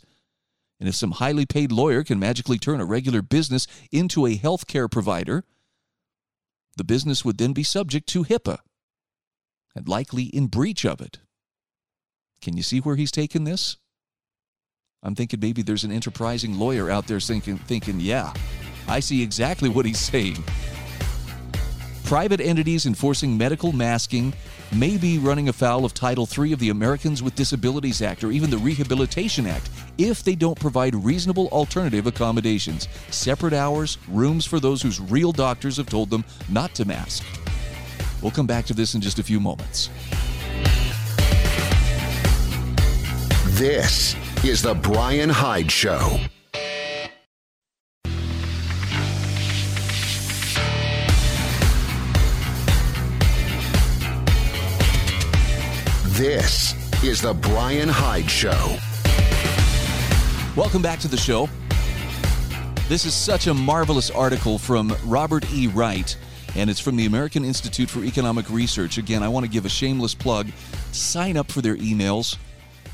And 0.79 0.87
if 0.87 0.95
some 0.95 1.13
highly 1.13 1.47
paid 1.47 1.73
lawyer 1.73 2.05
can 2.05 2.19
magically 2.19 2.59
turn 2.59 2.79
a 2.79 2.85
regular 2.85 3.23
business 3.23 3.67
into 3.91 4.27
a 4.27 4.37
healthcare 4.37 4.91
provider, 4.91 5.45
the 6.77 6.85
business 6.85 7.25
would 7.25 7.39
then 7.39 7.55
be 7.55 7.63
subject 7.63 8.07
to 8.11 8.25
HIPAA 8.25 8.59
and 9.75 9.89
likely 9.89 10.25
in 10.25 10.49
breach 10.49 10.85
of 10.85 11.01
it. 11.01 11.21
Can 12.43 12.55
you 12.55 12.63
see 12.63 12.81
where 12.81 12.97
he's 12.97 13.11
taken 13.11 13.45
this? 13.45 13.79
I'm 15.03 15.15
thinking 15.15 15.41
maybe 15.41 15.63
there's 15.63 15.85
an 15.85 15.93
enterprising 15.93 16.59
lawyer 16.59 16.91
out 16.91 17.07
there 17.07 17.21
thinking, 17.21 17.57
thinking 17.57 17.99
yeah, 17.99 18.35
I 18.90 18.99
see 18.99 19.23
exactly 19.23 19.68
what 19.68 19.87
he's 19.87 20.00
saying. 20.00 20.42
Private 22.02 22.40
entities 22.40 22.87
enforcing 22.87 23.38
medical 23.38 23.70
masking 23.70 24.35
may 24.73 24.97
be 24.97 25.18
running 25.18 25.49
afoul 25.49 25.85
of 25.85 25.94
Title 25.94 26.28
III 26.37 26.54
of 26.54 26.59
the 26.59 26.70
Americans 26.70 27.23
with 27.23 27.37
Disabilities 27.37 28.02
Act 28.02 28.25
or 28.25 28.32
even 28.32 28.50
the 28.50 28.59
Rehabilitation 28.59 29.47
Act 29.47 29.70
if 29.97 30.25
they 30.25 30.35
don't 30.35 30.59
provide 30.59 30.97
reasonable 30.97 31.47
alternative 31.49 32.09
accommodations, 32.09 32.88
separate 33.12 33.52
hours, 33.52 33.97
rooms 34.09 34.44
for 34.44 34.59
those 34.59 34.82
whose 34.82 34.99
real 34.99 35.30
doctors 35.30 35.76
have 35.76 35.88
told 35.88 36.11
them 36.11 36.25
not 36.49 36.75
to 36.75 36.85
mask. 36.85 37.25
We'll 38.20 38.32
come 38.32 38.49
back 38.49 38.64
to 38.66 38.75
this 38.75 38.97
in 38.97 39.00
just 39.00 39.20
a 39.20 39.23
few 39.23 39.38
moments. 39.38 39.88
This 43.50 44.16
is 44.44 44.62
The 44.62 44.75
Brian 44.75 45.30
Hyde 45.30 45.70
Show. 45.70 46.18
This 56.21 56.75
is 57.03 57.23
The 57.23 57.33
Brian 57.33 57.89
Hyde 57.89 58.31
Show. 58.31 58.77
Welcome 60.55 60.83
back 60.83 60.99
to 60.99 61.09
the 61.09 61.17
show. 61.17 61.49
This 62.91 63.07
is 63.07 63.15
such 63.15 63.47
a 63.47 63.55
marvelous 63.55 64.11
article 64.11 64.59
from 64.59 64.95
Robert 65.07 65.50
E. 65.50 65.69
Wright, 65.69 66.15
and 66.57 66.69
it's 66.69 66.79
from 66.79 66.97
the 66.97 67.07
American 67.07 67.43
Institute 67.43 67.89
for 67.89 68.05
Economic 68.05 68.50
Research. 68.50 68.99
Again, 68.99 69.23
I 69.23 69.29
want 69.29 69.47
to 69.47 69.50
give 69.50 69.65
a 69.65 69.71
shameless 69.71 70.15
plug. 70.15 70.49
Sign 70.93 71.39
up 71.39 71.50
for 71.50 71.62
their 71.62 71.77
emails. 71.77 72.37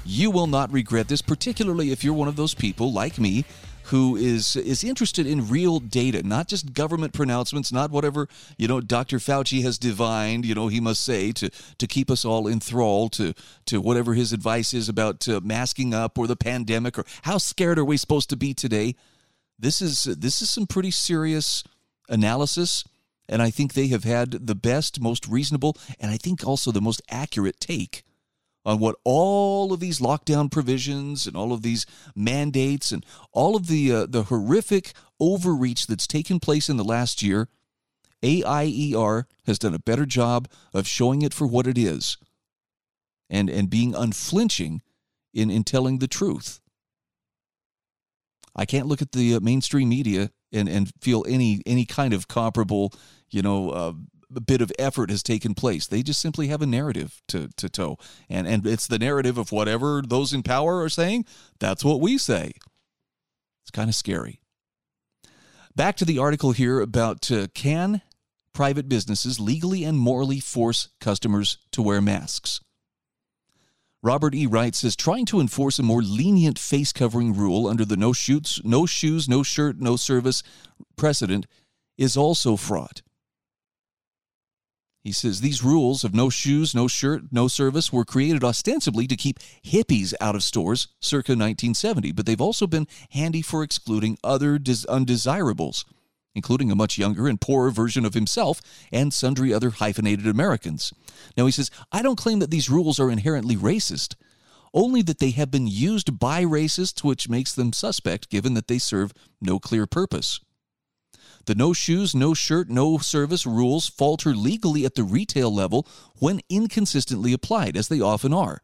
You 0.05 0.31
will 0.31 0.47
not 0.47 0.73
regret 0.73 1.09
this, 1.09 1.21
particularly 1.21 1.91
if 1.91 2.05
you're 2.05 2.15
one 2.15 2.29
of 2.29 2.37
those 2.37 2.55
people 2.55 2.93
like 2.93 3.19
me 3.19 3.45
who 3.87 4.17
is 4.17 4.57
is 4.57 4.83
interested 4.83 5.27
in 5.27 5.49
real 5.49 5.79
data, 5.79 6.23
not 6.23 6.49
just 6.49 6.73
government 6.73 7.13
pronouncements, 7.13 7.73
not 7.73 7.91
whatever 7.91 8.29
you 8.57 8.67
know 8.67 8.81
Dr. 8.81 9.19
Fauci 9.19 9.63
has 9.63 9.79
divined. 9.79 10.45
You 10.45 10.55
know 10.55 10.69
he 10.69 10.81
must 10.81 11.03
say 11.03 11.33
to 11.33 11.51
to 11.79 11.87
keep 11.87 12.11
us 12.11 12.25
all 12.25 12.49
enthralled 12.49 13.13
to 13.13 13.35
to 13.67 13.81
whatever 13.81 14.15
his 14.15 14.33
advice 14.33 14.75
is 14.75 14.89
about 14.89 15.29
uh, 15.29 15.41
masking 15.43 15.95
up 15.95 16.19
or 16.19 16.27
the 16.27 16.37
pandemic 16.37 16.99
or 16.99 17.05
how 17.23 17.39
scared 17.39 17.79
are 17.79 17.85
we 17.85 17.97
supposed 17.97 18.31
to 18.31 18.37
be 18.37 18.55
today. 18.55 18.97
This 19.59 19.81
is 19.81 20.05
this 20.05 20.43
is 20.43 20.51
some 20.51 20.67
pretty 20.67 20.91
serious 20.91 21.63
analysis. 22.09 22.85
And 23.29 23.43
I 23.43 23.51
think 23.51 23.73
they 23.73 23.89
have 23.89 24.05
had 24.05 24.31
the 24.47 24.55
best, 24.55 25.01
most 25.01 25.27
reasonable, 25.27 25.77
and 25.99 26.13
I 26.13 26.17
think 26.17 26.47
also 26.47 26.71
the 26.71 26.81
most 26.81 27.03
accurate 27.11 27.59
take 27.59 28.05
on 28.67 28.81
what 28.81 28.97
all 29.05 29.73
of 29.73 29.79
these 29.79 30.01
lockdown 30.01 30.51
provisions 30.51 31.27
and 31.27 31.37
all 31.37 31.53
of 31.53 31.63
these 31.63 31.87
mandates 32.17 32.91
and 32.91 33.07
all 33.33 33.55
of 33.55 33.69
the 33.69 33.93
uh, 33.93 34.07
the 34.07 34.25
horrific 34.25 34.93
overreach 35.21 35.87
that's 35.87 36.09
taken 36.09 36.41
place 36.41 36.69
in 36.69 36.77
the 36.77 36.85
last 36.85 37.23
year, 37.23 37.49
AIER 38.25 39.29
has 39.47 39.59
done 39.61 39.73
a 39.73 39.79
better 39.79 40.05
job 40.05 40.49
of 40.75 40.89
showing 40.89 41.23
it 41.23 41.33
for 41.33 41.47
what 41.47 41.69
it 41.69 41.79
is 41.79 42.19
and 43.31 43.49
and 43.49 43.71
being 43.71 43.95
unflinching 43.95 44.83
in 45.33 45.49
in 45.49 45.63
telling 45.63 46.01
the 46.01 46.09
truth. 46.09 46.61
I 48.57 48.65
can't 48.65 48.89
look 48.89 49.01
at 49.01 49.13
the 49.13 49.37
uh, 49.37 49.41
mainstream 49.41 49.91
media 49.91 50.31
and 50.53 50.69
and 50.69 50.91
feel 51.01 51.25
any 51.29 51.63
any 51.67 51.85
kind 51.85 52.13
of 52.13 52.27
comparable, 52.27 52.93
you 53.31 53.43
know, 53.43 53.71
uh, 53.71 53.93
bit 54.31 54.61
of 54.61 54.73
effort 54.79 55.11
has 55.11 55.23
taken 55.23 55.55
place. 55.55 55.87
They 55.87 56.03
just 56.03 56.21
simply 56.21 56.49
have 56.49 56.63
a 56.63 56.67
narrative 56.67 57.23
to, 57.29 57.49
to 57.57 57.69
toe. 57.69 57.99
And, 58.29 58.47
and 58.47 58.67
it's 58.67 58.87
the 58.87 58.99
narrative 58.99 59.39
of 59.39 59.53
whatever 59.53 60.03
those 60.07 60.33
in 60.33 60.43
power 60.43 60.83
are 60.83 60.89
saying. 60.89 61.25
That's 61.59 61.85
what 61.85 62.01
we 62.01 62.19
say. 62.19 62.53
It's 63.63 63.71
kind 63.71 63.89
of 63.89 63.95
scary. 63.95 64.41
Back 65.75 65.97
to 65.97 66.05
the 66.05 66.19
article 66.19 66.53
here 66.53 66.81
about 66.81 67.31
uh, 67.31 67.49
can 67.55 68.03
private 68.53 68.89
businesses 68.89 69.39
legally 69.39 69.85
and 69.85 69.99
morally 69.99 70.41
force 70.41 70.89
customers 71.01 71.59
to 71.73 71.83
wear 71.83 72.01
masks? 72.01 72.61
Robert 74.03 74.35
E. 74.35 74.47
Wright 74.47 74.75
says 74.75 74.95
trying 74.95 75.27
to 75.27 75.41
enforce 75.41 75.79
a 75.79 75.83
more 75.83 76.01
lenient 76.01 76.59
face 76.59 76.93
covering 76.93 77.35
rule 77.35 77.67
under 77.67 77.85
the 77.85 77.97
no 77.97 78.13
shoots, 78.13 78.61
no 78.65 78.87
shoes, 78.87 79.29
no 79.29 79.43
shirt, 79.43 79.81
no 79.81 79.97
service 79.97 80.43
precedent 80.97 81.47
is 81.99 82.17
also 82.17 82.57
fraught. 82.57 83.03
He 85.07 85.13
says 85.13 85.41
these 85.41 85.63
rules 85.63 86.03
of 86.03 86.17
no 86.17 86.31
shoes, 86.31 86.75
no 86.75 86.89
shirt, 86.89 87.27
no 87.31 87.47
service 87.47 87.93
were 87.93 88.05
created 88.05 88.43
ostensibly 88.43 89.07
to 89.07 89.15
keep 89.15 89.39
hippies 89.65 90.13
out 90.21 90.35
of 90.35 90.43
stores 90.43 90.89
circa 90.99 91.31
1970, 91.31 92.11
but 92.11 92.27
they've 92.27 92.41
also 92.41 92.67
been 92.67 92.89
handy 93.11 93.41
for 93.41 93.63
excluding 93.63 94.19
other 94.25 94.59
des- 94.59 94.85
undesirables, 94.89 95.85
including 96.35 96.73
a 96.73 96.75
much 96.75 96.99
younger 96.99 97.29
and 97.29 97.41
poorer 97.41 97.71
version 97.71 98.05
of 98.05 98.15
himself 98.15 98.61
and 98.91 99.15
sundry 99.15 99.55
other 99.55 99.71
hyphenated 99.71 100.27
Americans. 100.27 100.93
Now, 101.37 101.47
he 101.47 101.53
says, 101.53 101.71
I 101.93 102.03
don't 102.03 102.19
claim 102.19 102.41
that 102.41 102.51
these 102.51 102.69
rules 102.69 102.99
are 102.99 103.09
inherently 103.09 103.55
racist, 103.55 104.17
only 104.75 105.03
that 105.03 105.21
they 105.21 105.31
have 105.31 105.53
been 105.53 105.69
used 105.69 106.19
by 106.19 106.43
racists, 106.43 107.05
which 107.05 107.29
makes 107.29 107.55
them 107.55 107.73
suspect 107.73 108.29
given 108.29 108.55
that 108.55 108.67
they 108.67 108.79
serve 108.81 109.13
no 109.41 109.61
clear 109.61 109.87
purpose. 109.87 110.41
The 111.47 111.55
no 111.55 111.73
shoes, 111.73 112.13
no 112.13 112.35
shirt, 112.35 112.69
no 112.69 112.99
service 112.99 113.47
rules 113.47 113.87
falter 113.87 114.35
legally 114.35 114.85
at 114.85 114.97
the 114.97 115.05
retail 115.05 115.55
level 115.55 115.87
when 116.19 116.41
inconsistently 116.49 117.33
applied, 117.33 117.77
as 117.77 117.87
they 117.87 118.01
often 118.01 118.35
are. 118.35 118.63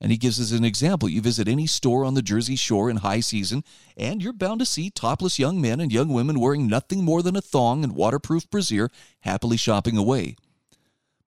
And 0.00 0.10
he 0.10 0.18
gives 0.18 0.40
us 0.40 0.50
an 0.50 0.64
example. 0.64 1.08
You 1.08 1.22
visit 1.22 1.46
any 1.46 1.68
store 1.68 2.04
on 2.04 2.14
the 2.14 2.22
Jersey 2.22 2.56
Shore 2.56 2.90
in 2.90 2.98
high 2.98 3.20
season, 3.20 3.62
and 3.96 4.20
you're 4.20 4.32
bound 4.32 4.58
to 4.60 4.66
see 4.66 4.90
topless 4.90 5.38
young 5.38 5.60
men 5.60 5.80
and 5.80 5.92
young 5.92 6.08
women 6.08 6.40
wearing 6.40 6.66
nothing 6.66 7.04
more 7.04 7.22
than 7.22 7.36
a 7.36 7.40
thong 7.40 7.84
and 7.84 7.94
waterproof 7.94 8.50
brassiere 8.50 8.90
happily 9.20 9.56
shopping 9.56 9.96
away. 9.96 10.34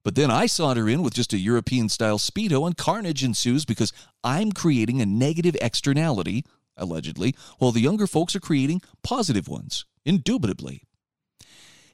But 0.04 0.16
then 0.16 0.30
I 0.30 0.46
saunter 0.46 0.90
in 0.90 1.04
with 1.04 1.14
just 1.14 1.32
a 1.32 1.38
European 1.38 1.88
style 1.88 2.20
Speedo, 2.20 2.68
and 2.68 2.76
carnage 2.76 3.24
ensues 3.24 3.64
because 3.64 3.94
I'm 4.26 4.52
creating 4.52 5.02
a 5.02 5.06
negative 5.06 5.56
externality, 5.62 6.46
allegedly, 6.76 7.34
while 7.60 7.72
the 7.72 7.82
younger 7.82 8.08
folks 8.08 8.36
are 8.36 8.42
creating 8.42 8.82
positive 9.04 9.48
ones 9.48 9.86
indubitably. 10.06 10.84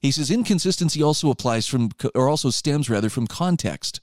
He 0.02 0.12
says 0.12 0.30
inconsistency 0.30 1.02
also 1.02 1.30
applies 1.30 1.68
from, 1.68 1.90
or 2.14 2.30
also 2.30 2.50
stems 2.50 2.90
rather 2.90 3.10
from 3.10 3.28
context. 3.28 4.02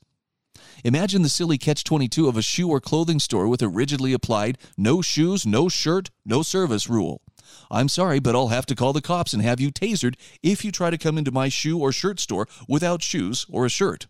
Imagine 0.84 1.22
the 1.22 1.28
silly 1.28 1.58
catch 1.58 1.84
22 1.84 2.28
of 2.28 2.36
a 2.36 2.42
shoe 2.42 2.68
or 2.68 2.80
clothing 2.80 3.20
store 3.20 3.46
with 3.46 3.62
a 3.62 3.68
rigidly 3.68 4.12
applied 4.12 4.58
no 4.76 5.00
shoes, 5.00 5.46
no 5.46 5.68
shirt, 5.68 6.10
no 6.24 6.42
service 6.42 6.88
rule. 6.88 7.22
I'm 7.70 7.88
sorry, 7.88 8.18
but 8.18 8.34
I'll 8.34 8.48
have 8.48 8.66
to 8.66 8.74
call 8.74 8.92
the 8.92 9.02
cops 9.02 9.32
and 9.32 9.42
have 9.42 9.60
you 9.60 9.70
tasered 9.70 10.14
if 10.42 10.64
you 10.64 10.72
try 10.72 10.90
to 10.90 10.98
come 10.98 11.18
into 11.18 11.30
my 11.30 11.48
shoe 11.48 11.78
or 11.78 11.92
shirt 11.92 12.18
store 12.18 12.48
without 12.68 13.02
shoes 13.02 13.46
or 13.48 13.66
a 13.66 13.70
shirt. 13.70 14.06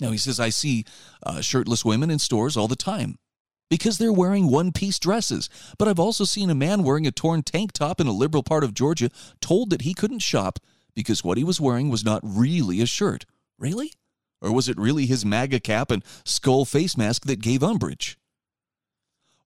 Now, 0.00 0.10
he 0.12 0.18
says, 0.18 0.38
I 0.38 0.50
see 0.50 0.84
uh, 1.24 1.40
shirtless 1.40 1.84
women 1.84 2.10
in 2.10 2.18
stores 2.18 2.56
all 2.56 2.68
the 2.68 2.76
time 2.76 3.18
because 3.68 3.98
they're 3.98 4.12
wearing 4.12 4.50
one 4.50 4.72
piece 4.72 4.98
dresses. 4.98 5.48
But 5.78 5.88
I've 5.88 5.98
also 5.98 6.24
seen 6.24 6.50
a 6.50 6.54
man 6.54 6.82
wearing 6.82 7.06
a 7.06 7.10
torn 7.10 7.42
tank 7.42 7.72
top 7.72 8.00
in 8.00 8.06
a 8.06 8.12
liberal 8.12 8.42
part 8.42 8.64
of 8.64 8.74
Georgia 8.74 9.10
told 9.40 9.70
that 9.70 9.82
he 9.82 9.94
couldn't 9.94 10.20
shop 10.20 10.58
because 10.94 11.22
what 11.22 11.38
he 11.38 11.44
was 11.44 11.60
wearing 11.60 11.90
was 11.90 12.04
not 12.04 12.20
really 12.22 12.80
a 12.80 12.86
shirt. 12.86 13.24
Really? 13.58 13.92
Or 14.40 14.52
was 14.52 14.68
it 14.68 14.78
really 14.78 15.06
his 15.06 15.24
MAGA 15.24 15.60
cap 15.60 15.90
and 15.90 16.04
skull 16.24 16.64
face 16.64 16.96
mask 16.96 17.24
that 17.26 17.40
gave 17.40 17.62
umbrage? 17.62 18.18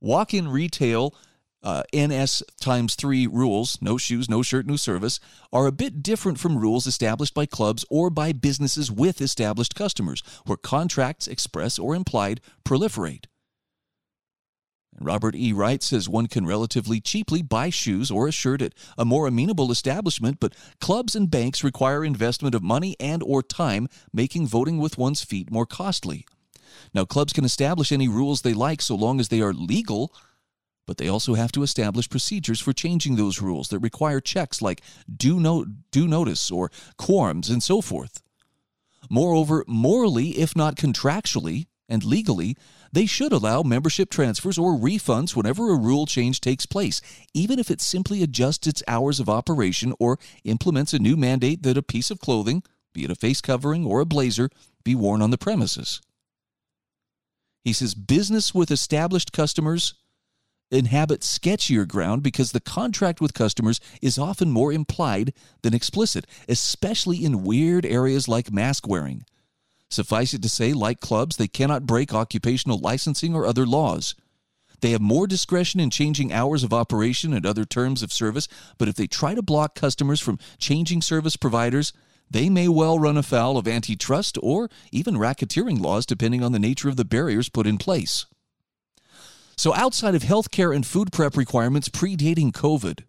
Walk 0.00 0.34
in 0.34 0.48
retail 0.48 1.14
uh, 1.62 1.82
NS 1.94 2.42
times 2.60 2.94
three 2.94 3.26
rules, 3.26 3.78
no 3.80 3.96
shoes, 3.96 4.28
no 4.28 4.42
shirt, 4.42 4.66
no 4.66 4.76
service, 4.76 5.20
are 5.52 5.66
a 5.66 5.72
bit 5.72 6.02
different 6.02 6.38
from 6.38 6.58
rules 6.58 6.86
established 6.86 7.34
by 7.34 7.46
clubs 7.46 7.84
or 7.88 8.10
by 8.10 8.32
businesses 8.32 8.90
with 8.90 9.20
established 9.20 9.74
customers, 9.74 10.22
where 10.44 10.56
contracts, 10.56 11.28
express 11.28 11.78
or 11.78 11.94
implied, 11.94 12.40
proliferate. 12.64 13.26
Robert 15.04 15.35
E. 15.35 15.52
Wright 15.52 15.82
says 15.82 16.09
one 16.09 16.26
can 16.26 16.47
relatively 16.47 17.00
cheaply 17.00 17.42
buy 17.42 17.71
shoes 17.71 18.11
or 18.11 18.28
a 18.28 18.32
shirt 18.32 18.62
at 18.62 18.75
a 18.97 19.04
more 19.04 19.26
amenable 19.26 19.71
establishment, 19.71 20.38
but 20.40 20.54
clubs 20.80 21.14
and 21.14 21.30
banks 21.30 21.64
require 21.64 22.04
investment 22.04 22.54
of 22.54 22.62
money 22.62 22.97
and 22.99 23.23
or 23.23 23.42
time, 23.42 23.88
making 24.12 24.47
voting 24.47 24.78
with 24.78 24.99
one's 24.99 25.23
feet 25.23 25.50
more 25.50 25.66
costly. 25.66 26.26
Now, 26.94 27.04
clubs 27.04 27.32
can 27.32 27.44
establish 27.44 27.92
any 27.92 28.09
rules 28.09 28.42
they 28.42 28.54
like 28.54 28.82
so 28.82 28.94
long 28.94 29.21
as 29.21 29.28
they 29.28 29.40
are 29.40 29.52
legal, 29.52 30.14
but 30.87 30.97
they 30.97 31.09
also 31.09 31.35
have 31.35 31.52
to 31.52 31.62
establish 31.62 32.11
procedures 32.11 32.61
for 32.61 32.73
changing 32.73 33.16
those 33.16 33.40
rules 33.40 33.68
that 33.68 33.78
require 33.78 34.21
checks 34.21 34.61
like 34.61 34.82
due, 35.14 35.38
no- 35.38 35.66
due 35.90 36.09
notice 36.09 36.50
or 36.50 36.71
quorums 36.99 37.50
and 37.50 37.62
so 37.62 37.80
forth. 37.80 38.23
Moreover, 39.11 39.64
morally, 39.66 40.30
if 40.38 40.56
not 40.56 40.76
contractually 40.76 41.66
and 41.88 42.04
legally, 42.04 42.56
they 42.92 43.06
should 43.06 43.32
allow 43.32 43.62
membership 43.62 44.11
transfers 44.11 44.58
or 44.58 44.75
refunds 44.75 45.34
whenever 45.34 45.70
a 45.70 45.76
rule 45.76 46.04
change 46.04 46.40
takes 46.40 46.66
place, 46.66 47.00
even 47.32 47.58
if 47.58 47.70
it 47.70 47.80
simply 47.80 48.22
adjusts 48.22 48.66
its 48.66 48.82
hours 48.87 49.18
of 49.18 49.30
operation 49.30 49.94
or 49.99 50.18
implements 50.44 50.92
a 50.92 50.99
new 50.99 51.16
mandate 51.16 51.62
that 51.62 51.78
a 51.78 51.82
piece 51.82 52.11
of 52.11 52.20
clothing, 52.20 52.62
be 52.92 53.04
it 53.04 53.11
a 53.11 53.14
face 53.14 53.40
covering 53.40 53.87
or 53.87 54.00
a 54.00 54.06
blazer, 54.06 54.50
be 54.84 54.94
worn 54.94 55.22
on 55.22 55.30
the 55.30 55.38
premises. 55.38 56.02
He 57.64 57.72
says 57.72 57.94
business 57.94 58.54
with 58.54 58.70
established 58.70 59.32
customers 59.32 59.94
inhabit 60.70 61.20
sketchier 61.20 61.87
ground 61.87 62.22
because 62.22 62.52
the 62.52 62.61
contract 62.61 63.20
with 63.20 63.34
customers 63.34 63.80
is 64.00 64.18
often 64.18 64.50
more 64.50 64.72
implied 64.72 65.32
than 65.62 65.75
explicit, 65.75 66.26
especially 66.49 67.25
in 67.25 67.44
weird 67.44 67.87
areas 67.87 68.26
like 68.26 68.52
mask 68.52 68.87
wearing. 68.88 69.25
Suffice 69.92 70.32
it 70.32 70.42
to 70.42 70.49
say, 70.49 70.72
like 70.72 71.00
clubs, 71.00 71.37
they 71.37 71.49
cannot 71.49 71.87
break 71.87 72.14
occupational 72.14 72.78
licensing 72.78 73.34
or 73.34 73.46
other 73.46 73.66
laws. 73.66 74.14
They 74.80 74.90
have 74.92 75.00
more 75.00 75.26
discretion 75.26 75.80
in 75.80 75.90
changing 75.90 76.32
hours 76.32 76.64
of 76.64 76.72
operation 76.72 77.32
and 77.32 77.46
other 77.46 77.64
terms 77.64 78.02
of 78.02 78.12
service, 78.12 78.49
but 78.78 78.88
if 78.88 78.96
they 78.96 79.06
try 79.06 79.34
to 79.34 79.42
block 79.42 79.75
customers 79.75 80.20
from 80.20 80.38
changing 80.58 81.02
service 81.02 81.37
providers, 81.37 81.92
they 82.28 82.49
may 82.49 82.66
well 82.68 82.99
run 82.99 83.16
afoul 83.16 83.58
of 83.58 83.68
antitrust 83.68 84.38
or 84.42 84.70
even 84.90 85.16
racketeering 85.16 85.78
laws, 85.78 86.06
depending 86.06 86.42
on 86.42 86.52
the 86.52 86.58
nature 86.58 86.88
of 86.88 86.96
the 86.96 87.04
barriers 87.04 87.49
put 87.49 87.66
in 87.66 87.78
place. 87.78 88.26
So, 89.56 89.75
outside 89.75 90.14
of 90.14 90.22
healthcare 90.22 90.75
and 90.75 90.87
food 90.87 91.12
prep 91.12 91.37
requirements 91.37 91.90
predating 91.90 92.50
COVID, 92.50 93.04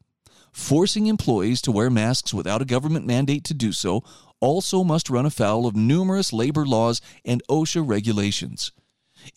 forcing 0.51 1.07
employees 1.07 1.61
to 1.61 1.71
wear 1.71 1.89
masks 1.89 2.33
without 2.33 2.61
a 2.61 2.65
government 2.65 3.07
mandate 3.07 3.45
to 3.45 3.53
do 3.53 3.71
so 3.71 4.03
also 4.43 4.83
must 4.83 5.09
run 5.09 5.25
afoul 5.25 5.65
of 5.65 5.73
numerous 5.73 6.33
labor 6.33 6.65
laws 6.65 6.99
and 7.23 7.41
OSHA 7.49 7.87
regulations. 7.87 8.73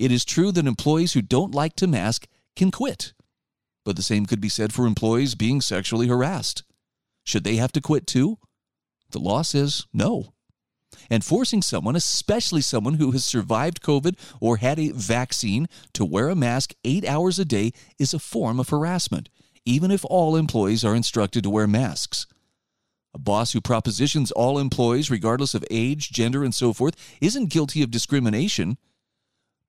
It 0.01 0.11
is 0.11 0.25
true 0.25 0.51
that 0.51 0.67
employees 0.67 1.13
who 1.13 1.23
don't 1.23 1.55
like 1.55 1.77
to 1.77 1.87
mask 1.87 2.27
can 2.57 2.73
quit, 2.73 3.13
but 3.85 3.95
the 3.95 4.03
same 4.03 4.27
could 4.27 4.41
be 4.41 4.49
said 4.49 4.73
for 4.73 4.85
employees 4.85 5.37
being 5.37 5.61
sexually 5.61 6.09
harassed. 6.09 6.65
Should 7.23 7.45
they 7.45 7.55
have 7.55 7.71
to 7.73 7.81
quit 7.81 8.09
too? 8.09 8.39
The 9.13 9.21
law 9.21 9.43
says 9.43 9.87
no. 9.95 10.33
And 11.09 11.25
forcing 11.25 11.63
someone, 11.63 11.95
especially 11.95 12.61
someone 12.61 12.95
who 12.95 13.13
has 13.13 13.25
survived 13.25 13.83
COVID 13.83 14.19
or 14.41 14.57
had 14.57 14.81
a 14.81 14.91
vaccine, 14.91 15.69
to 15.93 16.05
wear 16.05 16.31
a 16.31 16.35
mask 16.35 16.75
eight 16.83 17.07
hours 17.07 17.39
a 17.39 17.45
day 17.45 17.71
is 17.97 18.13
a 18.13 18.19
form 18.19 18.59
of 18.59 18.71
harassment, 18.71 19.29
even 19.65 19.93
if 19.93 20.05
all 20.07 20.35
employees 20.35 20.85
are 20.85 20.97
instructed 20.97 21.45
to 21.45 21.51
wear 21.51 21.69
masks. 21.69 22.27
A 23.17 23.19
boss 23.19 23.53
who 23.53 23.63
propositions 23.63 24.31
all 24.31 24.59
employees, 24.59 25.11
regardless 25.11 25.55
of 25.55 25.65
age, 25.71 26.11
gender, 26.11 26.45
and 26.45 26.55
so 26.55 26.75
forth, 26.75 26.95
isn't 27.23 27.49
guilty 27.49 27.83
of 27.83 27.91
discrimination, 27.91 28.77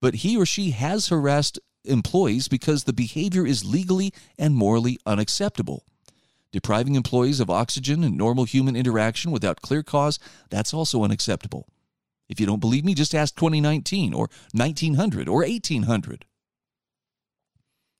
but 0.02 0.16
he 0.16 0.36
or 0.36 0.44
she 0.44 0.72
has 0.72 1.08
harassed 1.08 1.58
employees 1.82 2.46
because 2.46 2.84
the 2.84 2.92
behavior 2.92 3.46
is 3.46 3.64
legally 3.64 4.12
and 4.38 4.54
morally 4.54 4.98
unacceptable. 5.06 5.86
Depriving 6.52 6.94
employees 6.94 7.40
of 7.40 7.48
oxygen 7.48 8.04
and 8.04 8.18
normal 8.18 8.44
human 8.44 8.76
interaction 8.76 9.30
without 9.30 9.62
clear 9.62 9.82
cause, 9.82 10.18
that's 10.50 10.74
also 10.74 11.02
unacceptable. 11.02 11.66
If 12.28 12.38
you 12.38 12.44
don't 12.44 12.60
believe 12.60 12.84
me, 12.84 12.92
just 12.92 13.14
ask 13.14 13.34
2019 13.34 14.12
or 14.12 14.28
1900 14.52 15.26
or 15.26 15.38
1800. 15.38 16.26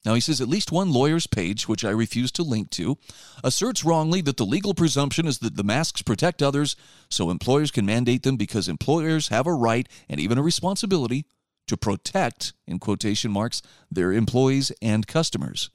Now, 0.08 0.14
he 0.14 0.22
says 0.22 0.40
at 0.40 0.48
least 0.48 0.72
one 0.72 0.90
lawyer's 0.90 1.26
page, 1.26 1.68
which 1.68 1.84
I 1.84 1.90
refuse 1.90 2.32
to 2.32 2.42
link 2.42 2.70
to, 2.70 2.96
asserts 3.44 3.84
wrongly 3.84 4.22
that 4.22 4.38
the 4.38 4.46
legal 4.46 4.72
presumption 4.72 5.26
is 5.26 5.40
that 5.40 5.56
the 5.56 5.62
masks 5.62 6.00
protect 6.00 6.42
others, 6.42 6.76
so 7.10 7.28
employers 7.28 7.70
can 7.70 7.84
mandate 7.84 8.22
them 8.22 8.38
because 8.38 8.68
employers 8.68 9.28
have 9.28 9.46
a 9.46 9.52
right 9.52 9.86
and 10.08 10.18
even 10.18 10.38
a 10.38 10.42
responsibility 10.42 11.26
to 11.66 11.76
protect, 11.76 12.54
in 12.66 12.78
quotation 12.78 13.30
marks, 13.30 13.60
their 13.90 14.14
employees 14.14 14.72
and 14.80 15.06
customers. 15.06 15.68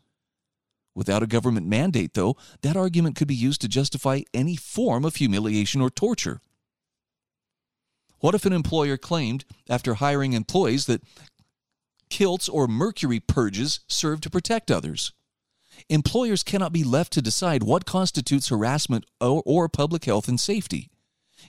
Without 0.95 1.21
a 1.21 1.27
government 1.27 1.67
mandate, 1.67 2.15
though, 2.15 2.35
that 2.63 2.75
argument 2.75 3.15
could 3.15 3.27
be 3.27 3.35
used 3.35 3.61
to 3.61 3.67
justify 3.67 4.21
any 4.33 4.55
form 4.55 5.05
of 5.05 5.17
humiliation 5.17 5.79
or 5.79 5.91
torture. 5.91 6.41
What 8.17 8.33
if 8.33 8.47
an 8.47 8.53
employer 8.53 8.97
claimed, 8.97 9.45
after 9.69 9.95
hiring 9.95 10.33
employees, 10.33 10.87
that 10.87 11.03
kilts, 12.13 12.47
or 12.47 12.67
mercury 12.67 13.19
purges 13.19 13.79
serve 13.87 14.21
to 14.21 14.29
protect 14.29 14.69
others. 14.69 15.13
Employers 15.89 16.43
cannot 16.43 16.71
be 16.71 16.83
left 16.83 17.11
to 17.13 17.23
decide 17.23 17.63
what 17.63 17.87
constitutes 17.87 18.49
harassment 18.49 19.03
or, 19.19 19.41
or, 19.47 19.67
public 19.67 20.05
health 20.05 20.27
and 20.27 20.39
safety. 20.39 20.91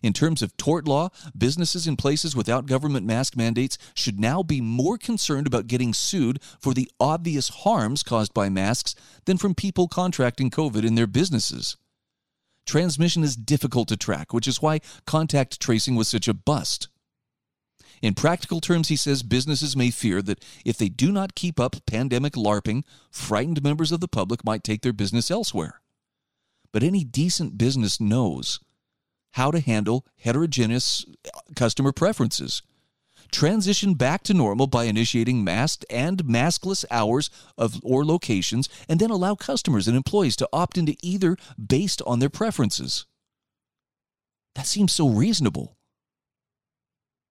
In 0.02 0.14
terms 0.14 0.40
of 0.40 0.56
tort 0.56 0.88
law, 0.88 1.10
businesses 1.36 1.86
in 1.86 1.96
places 1.96 2.34
without 2.34 2.64
government 2.64 3.04
mask 3.04 3.36
mandates 3.36 3.76
should 3.94 4.18
now 4.18 4.42
be 4.42 4.62
more 4.62 4.96
concerned 4.96 5.46
about 5.46 5.66
getting 5.66 5.92
sued 5.92 6.40
for 6.58 6.72
the 6.72 6.90
obvious 6.98 7.50
harms 7.50 8.02
caused 8.02 8.32
by 8.32 8.48
masks 8.48 8.94
than 9.26 9.36
from 9.36 9.54
people 9.54 9.86
contracting 9.86 10.50
COVID 10.50 10.82
in 10.82 10.94
their 10.94 11.06
businesses. 11.06 11.76
Transmission 12.64 13.22
is 13.22 13.36
difficult 13.36 13.88
to 13.88 13.98
track, 13.98 14.32
which 14.32 14.48
is 14.48 14.62
why 14.62 14.80
contact 15.06 15.60
tracing 15.60 15.94
was 15.94 16.08
such 16.08 16.26
a 16.26 16.32
bust. 16.32 16.88
In 18.04 18.12
practical 18.12 18.60
terms, 18.60 18.88
he 18.88 18.96
says 18.96 19.22
businesses 19.22 19.74
may 19.74 19.90
fear 19.90 20.20
that 20.20 20.44
if 20.62 20.76
they 20.76 20.90
do 20.90 21.10
not 21.10 21.34
keep 21.34 21.58
up 21.58 21.86
pandemic 21.86 22.34
LARPing, 22.34 22.84
frightened 23.10 23.62
members 23.62 23.92
of 23.92 24.00
the 24.00 24.08
public 24.08 24.44
might 24.44 24.62
take 24.62 24.82
their 24.82 24.92
business 24.92 25.30
elsewhere. 25.30 25.80
But 26.70 26.82
any 26.82 27.02
decent 27.02 27.56
business 27.56 28.02
knows 28.02 28.60
how 29.32 29.50
to 29.50 29.58
handle 29.58 30.04
heterogeneous 30.18 31.06
uh, 31.24 31.40
customer 31.56 31.92
preferences. 31.92 32.60
Transition 33.32 33.94
back 33.94 34.22
to 34.24 34.34
normal 34.34 34.66
by 34.66 34.84
initiating 34.84 35.42
masked 35.42 35.86
and 35.88 36.24
maskless 36.24 36.84
hours 36.90 37.30
of 37.56 37.80
or 37.82 38.04
locations, 38.04 38.68
and 38.86 39.00
then 39.00 39.08
allow 39.08 39.34
customers 39.34 39.88
and 39.88 39.96
employees 39.96 40.36
to 40.36 40.48
opt 40.52 40.76
into 40.76 40.94
either 41.00 41.38
based 41.56 42.02
on 42.06 42.18
their 42.18 42.28
preferences. 42.28 43.06
That 44.56 44.66
seems 44.66 44.92
so 44.92 45.08
reasonable. 45.08 45.78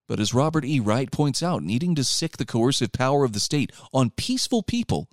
But 0.07 0.19
as 0.19 0.33
Robert 0.33 0.65
E. 0.65 0.79
Wright 0.79 1.11
points 1.11 1.41
out, 1.41 1.63
needing 1.63 1.95
to 1.95 2.03
sic 2.03 2.37
the 2.37 2.45
coercive 2.45 2.91
power 2.91 3.23
of 3.23 3.33
the 3.33 3.39
state 3.39 3.71
on 3.93 4.09
peaceful 4.09 4.61
people 4.61 5.09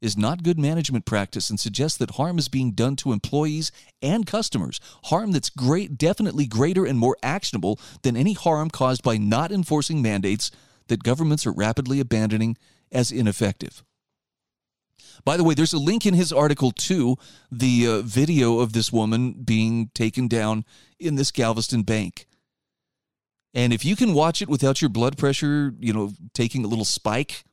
is 0.00 0.16
not 0.16 0.42
good 0.42 0.58
management 0.58 1.06
practice 1.06 1.48
and 1.48 1.60
suggests 1.60 1.96
that 1.98 2.12
harm 2.12 2.38
is 2.38 2.48
being 2.48 2.72
done 2.72 2.96
to 2.96 3.12
employees 3.12 3.70
and 4.02 4.26
customers, 4.26 4.80
harm 5.04 5.30
that's 5.30 5.48
great 5.48 5.96
definitely 5.96 6.44
greater 6.44 6.84
and 6.84 6.98
more 6.98 7.16
actionable 7.22 7.78
than 8.02 8.16
any 8.16 8.32
harm 8.32 8.68
caused 8.68 9.02
by 9.02 9.16
not 9.16 9.52
enforcing 9.52 10.02
mandates 10.02 10.50
that 10.88 11.04
governments 11.04 11.46
are 11.46 11.52
rapidly 11.52 12.00
abandoning 12.00 12.56
as 12.90 13.12
ineffective. 13.12 13.84
By 15.24 15.36
the 15.36 15.44
way, 15.44 15.54
there's 15.54 15.72
a 15.72 15.78
link 15.78 16.04
in 16.04 16.14
his 16.14 16.32
article 16.32 16.72
to 16.72 17.16
the 17.50 17.86
uh, 17.86 18.02
video 18.02 18.58
of 18.58 18.72
this 18.72 18.92
woman 18.92 19.32
being 19.44 19.90
taken 19.94 20.26
down 20.26 20.64
in 20.98 21.14
this 21.14 21.30
Galveston 21.30 21.82
bank. 21.82 22.26
And 23.54 23.72
if 23.72 23.84
you 23.84 23.96
can 23.96 24.14
watch 24.14 24.40
it 24.40 24.48
without 24.48 24.80
your 24.80 24.88
blood 24.88 25.18
pressure, 25.18 25.74
you 25.78 25.92
know, 25.92 26.12
taking 26.32 26.64
a 26.64 26.68
little 26.68 26.84
spike, 26.84 27.44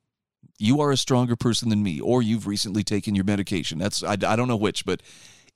you 0.58 0.80
are 0.82 0.92
a 0.92 0.98
stronger 0.98 1.36
person 1.36 1.70
than 1.70 1.84
me, 1.84 2.00
or 2.00 2.22
you've 2.22 2.48
recently 2.48 2.84
taken 2.84 3.16
your 3.16 3.26
medication. 3.26 3.80
That's 3.80 4.04
I, 4.04 4.14
I 4.14 4.36
don't 4.36 4.48
know 4.48 4.56
which, 4.56 4.86
but 4.86 5.02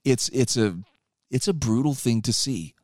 it's 0.04 0.28
it's 0.30 0.56
a 0.56 0.78
it's 1.30 1.48
a 1.48 1.54
brutal 1.54 1.94
thing 1.94 2.22
to 2.22 2.32
see. 2.32 2.74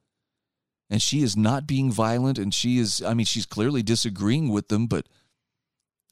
And 0.88 1.00
she 1.00 1.22
is 1.22 1.36
not 1.36 1.66
being 1.66 1.92
violent, 1.92 2.38
and 2.38 2.52
she 2.52 2.78
is 2.78 3.02
I 3.02 3.14
mean 3.14 3.26
she's 3.26 3.46
clearly 3.46 3.82
disagreeing 3.82 4.48
with 4.48 4.68
them, 4.68 4.86
but 4.86 5.06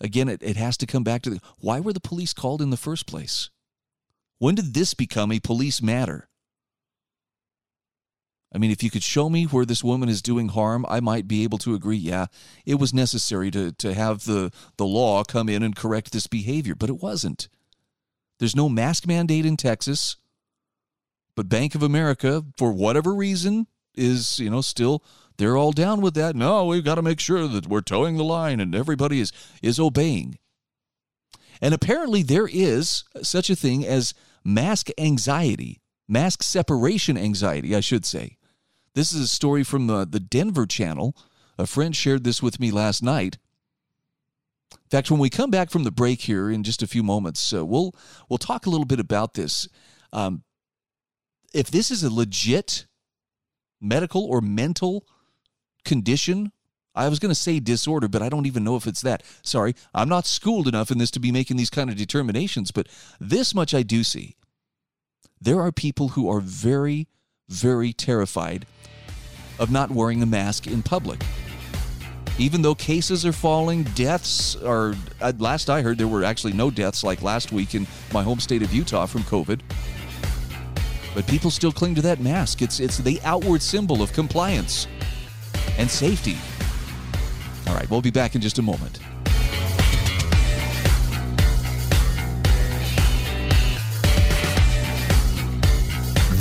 again, 0.01 0.29
it, 0.29 0.43
it 0.43 0.57
has 0.57 0.77
to 0.79 0.87
come 0.87 1.05
back 1.05 1.23
to 1.23 1.31
the, 1.31 1.41
why 1.59 1.81
were 1.81 1.93
the 1.93 2.01
police 2.01 2.33
called 2.33 2.63
in 2.63 2.71
the 2.71 2.77
first 2.77 3.07
place? 3.07 3.51
When 4.39 4.55
did 4.55 4.75
this 4.75 4.95
become 4.95 5.33
a 5.33 5.41
police 5.41 5.83
matter? 5.83 6.29
I 8.53 8.59
mean, 8.59 8.71
if 8.71 8.83
you 8.83 8.91
could 8.91 9.03
show 9.03 9.29
me 9.29 9.45
where 9.45 9.67
this 9.67 9.85
woman 9.85 10.09
is 10.09 10.23
doing 10.23 10.49
harm, 10.49 10.87
I 10.89 11.01
might 11.01 11.29
be 11.29 11.45
able 11.45 11.59
to 11.59 11.75
agree, 11.75 11.99
yeah, 11.99 12.27
it 12.65 12.77
was 12.77 12.95
necessary 12.95 13.51
to, 13.51 13.73
to 13.73 13.93
have 13.93 14.25
the, 14.25 14.51
the 14.79 14.87
law 14.87 15.23
come 15.23 15.49
in 15.49 15.63
and 15.63 15.77
correct 15.77 16.13
this 16.13 16.27
behavior, 16.27 16.75
but 16.75 16.89
it 16.89 17.03
wasn't. 17.03 17.49
There's 18.39 18.57
no 18.57 18.69
mask 18.69 19.07
mandate 19.07 19.45
in 19.45 19.57
Texas, 19.57 20.17
but 21.35 21.49
Bank 21.49 21.75
of 21.75 21.83
America, 21.83 22.45
for 22.57 22.73
whatever 22.73 23.15
reason, 23.15 23.67
is, 23.95 24.39
you 24.39 24.49
know, 24.49 24.63
still 24.63 25.03
they're 25.37 25.57
all 25.57 25.73
down 25.73 26.01
with 26.01 26.15
that. 26.15 26.35
No, 26.35 26.65
we've 26.65 26.85
got 26.85 26.97
to 26.97 27.03
make 27.03 27.21
sure 27.21 27.47
that 27.47 27.67
we're 27.67 27.81
toeing 27.81 28.17
the 28.17 28.25
line 28.25 28.61
and 28.61 28.75
everybody 28.75 29.21
is 29.21 29.33
is 29.63 29.79
obeying. 29.79 30.39
And 31.61 31.75
apparently, 31.75 32.23
there 32.23 32.49
is 32.51 33.05
such 33.23 33.51
a 33.51 33.57
thing 33.57 33.85
as 33.85 34.15
mask 34.45 34.89
anxiety, 34.97 35.81
mask 36.09 36.43
separation 36.43 37.17
anxiety, 37.19 37.75
I 37.75 37.81
should 37.81 38.05
say. 38.05 38.38
This 38.99 39.13
is 39.13 39.21
a 39.21 39.29
story 39.29 39.63
from 39.63 39.87
the, 39.87 40.05
the 40.05 40.19
Denver 40.19 40.67
channel. 40.67 41.17
A 41.57 41.69
friend 41.69 41.95
shared 41.95 42.25
this 42.25 42.43
with 42.43 42.59
me 42.59 42.73
last 42.73 43.01
night. 43.01 43.39
In 44.73 44.89
fact, 44.91 45.09
when 45.09 45.21
we 45.21 45.31
come 45.31 45.53
back 45.53 45.71
from 45.71 45.85
the 45.85 45.93
break 45.93 46.23
here 46.23 46.51
in 46.51 46.65
just 46.65 46.83
a 46.83 46.89
few 46.89 47.05
moments, 47.05 47.53
uh, 47.53 47.65
we'll 47.65 47.95
we'll 48.29 48.39
talk 48.39 48.67
a 48.67 48.71
little 48.71 48.85
bit 48.85 48.99
about 48.99 49.35
this. 49.35 49.69
Um, 50.13 50.43
if 51.55 51.71
this 51.71 51.93
is 51.93 52.03
a 52.03 52.13
legit 52.13 52.87
medical 53.81 54.25
or 54.25 54.41
mental 54.41 55.07
condition, 55.85 56.51
I 56.93 57.09
was 57.09 57.21
going 57.21 57.31
to 57.31 57.41
say 57.41 57.61
disorder, 57.61 58.09
but 58.09 58.21
I 58.21 58.29
don't 58.29 58.47
even 58.47 58.65
know 58.65 58.75
if 58.75 58.89
it's 58.89 59.03
that. 59.03 59.23
Sorry, 59.43 59.77
I'm 59.95 60.09
not 60.09 60.27
schooled 60.27 60.67
enough 60.67 60.91
in 60.91 60.99
this 60.99 61.13
to 61.13 61.21
be 61.21 61.31
making 61.31 61.57
these 61.57 61.71
kind 61.71 61.89
of 61.89 61.95
determinations, 61.95 62.73
but 62.73 62.89
this 63.21 63.55
much 63.55 63.75
I 63.75 63.85
do 63.85 64.03
see. 64.03 64.35
There 65.41 65.61
are 65.61 65.71
people 65.71 66.09
who 66.09 66.29
are 66.29 66.41
very, 66.41 67.07
very 67.49 67.93
terrified 67.93 68.67
of 69.59 69.71
not 69.71 69.91
wearing 69.91 70.23
a 70.23 70.27
mask 70.27 70.67
in 70.67 70.83
public. 70.83 71.21
Even 72.39 72.63
though 72.63 72.75
cases 72.75 73.27
are 73.27 73.33
falling, 73.33 73.83
deaths 73.83 74.55
are. 74.57 74.95
Last 75.39 75.69
I 75.69 75.83
heard, 75.83 75.99
there 75.99 76.07
were 76.07 76.23
actually 76.23 76.53
no 76.53 76.71
deaths 76.71 77.03
like 77.03 77.21
last 77.21 77.51
week 77.51 77.75
in 77.75 77.87
my 78.13 78.23
home 78.23 78.39
state 78.39 78.63
of 78.63 78.73
Utah 78.73 79.07
from 79.07 79.23
COVID. 79.23 79.61
But 81.15 81.27
people 81.27 81.51
still 81.51 81.73
cling 81.73 81.97
to 81.97 82.03
that 82.03 82.21
mask. 82.21 82.63
It's, 82.63 82.79
it's 82.79 82.99
the 82.99 83.21
outward 83.25 83.61
symbol 83.61 84.03
of 84.03 84.13
compliance 84.13 84.87
and 85.79 85.91
safety. 85.91 86.37
All 87.67 87.75
right, 87.75 87.91
we'll 87.91 88.03
be 88.03 88.13
back 88.13 88.37
in 88.37 88.41
just 88.41 88.59
a 88.59 88.63
moment. 88.63 89.01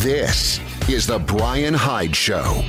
This 0.03 0.59
is 0.89 1.05
The 1.05 1.19
Brian 1.19 1.73
Hyde 1.73 2.15
Show. 2.15 2.63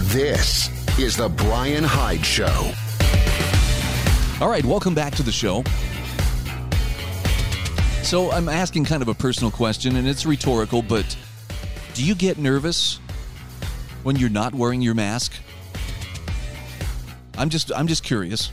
This 0.00 0.68
is 0.98 1.16
The 1.16 1.28
Brian 1.28 1.84
Hyde 1.84 2.26
Show. 2.26 2.72
All 4.40 4.50
right, 4.50 4.64
welcome 4.64 4.96
back 4.96 5.14
to 5.14 5.22
the 5.22 5.30
show. 5.30 5.62
So, 8.02 8.32
I'm 8.32 8.48
asking 8.48 8.86
kind 8.86 9.00
of 9.00 9.06
a 9.06 9.14
personal 9.14 9.52
question, 9.52 9.94
and 9.94 10.08
it's 10.08 10.26
rhetorical, 10.26 10.82
but 10.82 11.16
do 11.94 12.04
you 12.04 12.16
get 12.16 12.36
nervous 12.36 12.98
when 14.02 14.16
you're 14.16 14.28
not 14.28 14.56
wearing 14.56 14.82
your 14.82 14.94
mask? 14.94 15.34
I'm 17.38 17.48
just 17.48 17.72
I'm 17.74 17.86
just 17.86 18.02
curious. 18.02 18.52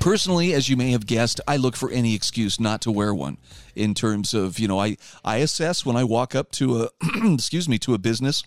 Personally, 0.00 0.52
as 0.52 0.68
you 0.68 0.76
may 0.76 0.90
have 0.90 1.06
guessed, 1.06 1.40
I 1.48 1.56
look 1.56 1.76
for 1.76 1.90
any 1.90 2.14
excuse 2.14 2.60
not 2.60 2.82
to 2.82 2.90
wear 2.90 3.14
one 3.14 3.38
in 3.74 3.94
terms 3.94 4.34
of, 4.34 4.58
you 4.58 4.68
know, 4.68 4.78
I 4.78 4.98
I 5.24 5.36
assess 5.36 5.86
when 5.86 5.96
I 5.96 6.04
walk 6.04 6.34
up 6.34 6.50
to 6.52 6.82
a 6.82 6.88
excuse 7.32 7.68
me, 7.68 7.78
to 7.78 7.94
a 7.94 7.98
business 7.98 8.42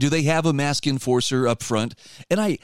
do 0.00 0.08
they 0.08 0.22
have 0.22 0.46
a 0.46 0.52
mask 0.52 0.86
enforcer 0.86 1.46
up 1.46 1.62
front? 1.62 1.94
And 2.30 2.40
I, 2.40 2.58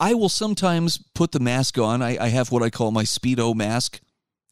I 0.00 0.14
will 0.14 0.30
sometimes 0.30 0.98
put 1.14 1.30
the 1.32 1.38
mask 1.38 1.78
on. 1.78 2.02
I, 2.02 2.16
I 2.18 2.28
have 2.28 2.50
what 2.50 2.62
I 2.62 2.70
call 2.70 2.90
my 2.90 3.04
speedo 3.04 3.54
mask, 3.54 4.00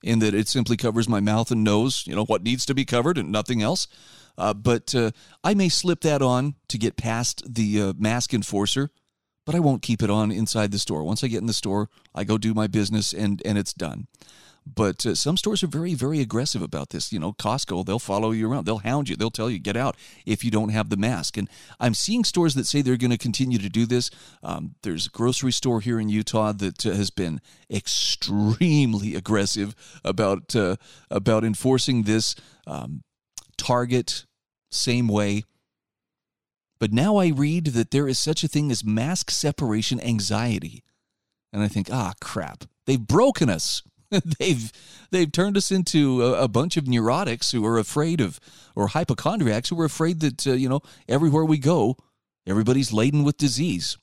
in 0.03 0.21
that 0.21 0.35
it 0.35 0.47
simply 0.47 0.77
covers 0.77 1.09
my 1.09 1.21
mouth 1.21 1.51
and 1.51 1.65
nose. 1.65 2.05
You 2.07 2.15
know 2.15 2.25
what 2.27 2.43
needs 2.43 2.67
to 2.67 2.75
be 2.75 2.85
covered 2.85 3.19
and 3.19 3.33
nothing 3.33 3.63
else. 3.63 3.89
Uh, 4.37 4.55
but 4.55 4.95
uh, 4.95 5.11
I 5.43 5.55
may 5.55 5.69
slip 5.69 6.03
that 6.03 6.23
on 6.23 6.55
to 6.69 6.79
get 6.79 6.97
past 6.97 7.43
the 7.53 7.83
uh, 7.83 7.93
mask 7.99 8.33
enforcer, 8.33 8.91
but 9.49 9.55
I 9.55 9.61
won't 9.61 9.81
keep 9.81 10.03
it 10.03 10.11
on 10.11 10.31
inside 10.31 10.73
the 10.73 10.79
store. 10.79 11.03
Once 11.03 11.25
I 11.25 11.29
get 11.29 11.41
in 11.41 11.47
the 11.47 11.55
store, 11.55 11.89
I 12.15 12.23
go 12.23 12.37
do 12.37 12.53
my 12.53 12.67
business 12.67 13.15
and 13.15 13.41
and 13.47 13.57
it's 13.57 13.73
done. 13.73 14.07
But 14.67 15.07
uh, 15.07 15.15
some 15.15 15.39
stores 15.39 15.63
are 15.63 15.69
very, 15.69 15.95
very 15.95 16.21
aggressive 16.21 16.61
about 16.61 16.91
this. 16.91 17.15
You 17.15 17.19
know, 17.19 17.33
Costco, 17.33 17.87
they'll 17.87 17.99
follow 17.99 18.33
you 18.33 18.53
around. 18.53 18.67
They'll 18.67 18.81
hound 18.81 19.09
you. 19.09 19.17
They'll 19.17 19.31
tell 19.31 19.49
you, 19.49 19.59
get 19.59 19.75
out 19.75 19.97
if 20.27 20.45
you 20.45 20.51
don't 20.51 20.69
have 20.69 20.91
the 20.91 20.99
mask. 20.99 21.39
And 21.39 21.49
I'm 21.81 21.95
seeing 21.95 22.25
stores 22.25 22.57
that 22.57 22.67
say 22.67 22.83
they're 22.83 22.99
going 22.99 23.11
to 23.11 23.17
continue 23.17 23.57
to 23.57 23.71
do 23.71 23.87
this. 23.87 24.11
Um, 24.43 24.75
there's 24.83 25.07
a 25.07 25.11
grocery 25.11 25.53
store 25.53 25.81
here 25.81 25.99
in 25.99 26.11
Utah 26.11 26.53
that 26.53 26.85
uh, 26.85 26.91
has 26.91 27.09
been 27.09 27.41
extremely 27.71 29.15
aggressive 29.23 29.75
about, 30.05 30.55
uh, 30.55 30.77
about 31.11 31.43
enforcing 31.43 32.03
this. 32.03 32.35
Um, 32.67 33.01
Target, 33.57 34.27
same 34.71 35.09
way. 35.09 35.45
But 36.79 36.93
now 36.93 37.17
I 37.17 37.29
read 37.29 37.67
that 37.67 37.91
there 37.91 38.09
is 38.09 38.19
such 38.19 38.45
a 38.45 38.49
thing 38.49 38.71
as 38.71 38.85
mask 38.85 39.31
separation 39.31 40.01
anxiety. 40.01 40.85
And 41.53 41.63
I 41.63 41.69
think, 41.69 41.89
ah, 41.93 42.13
crap. 42.21 42.65
They've 42.87 43.01
broken 43.01 43.51
us. 43.51 43.83
they've 44.39 44.73
they've 45.11 45.31
turned 45.31 45.57
us 45.57 45.71
into 45.71 46.23
a, 46.23 46.45
a, 46.45 46.49
bunch 46.49 46.77
of 46.77 46.85
neurotics 46.85 47.53
who 47.53 47.65
are 47.67 47.79
afraid 47.79 48.21
of, 48.21 48.41
or 48.75 48.89
hypochondriacs 48.89 49.69
who 49.69 49.79
are 49.81 49.85
afraid 49.85 50.21
that 50.21 50.47
uh, 50.47 50.53
you 50.53 50.69
know 50.69 50.81
everywhere 51.07 51.45
we 51.45 51.59
go, 51.59 51.97
everybody's 52.47 52.93
laden 52.93 53.23
with 53.23 53.37
disease. 53.37 53.99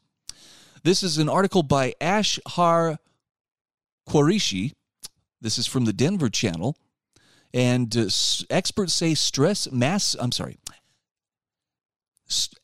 This 0.83 1.01
is 1.01 1.17
an 1.17 1.27
article 1.27 1.63
by 1.63 1.95
ashhar 1.99 2.99
Qureshi. 4.07 4.73
This 5.41 5.57
is 5.57 5.65
from 5.65 5.85
the 5.85 5.93
Denver 5.93 6.29
Channel, 6.29 6.77
and 7.51 7.95
uh, 7.97 8.07
experts 8.51 8.93
say 8.93 9.15
stress 9.15 9.71
mass. 9.71 10.15
I'm 10.19 10.31
sorry. 10.31 10.57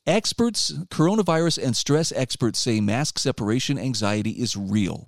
Experts, 0.08 0.72
coronavirus 0.90 1.64
and 1.64 1.76
stress 1.76 2.12
experts 2.14 2.60
say 2.60 2.82
mask 2.82 3.20
separation 3.20 3.78
anxiety 3.78 4.32
is 4.32 4.58
real. 4.58 5.08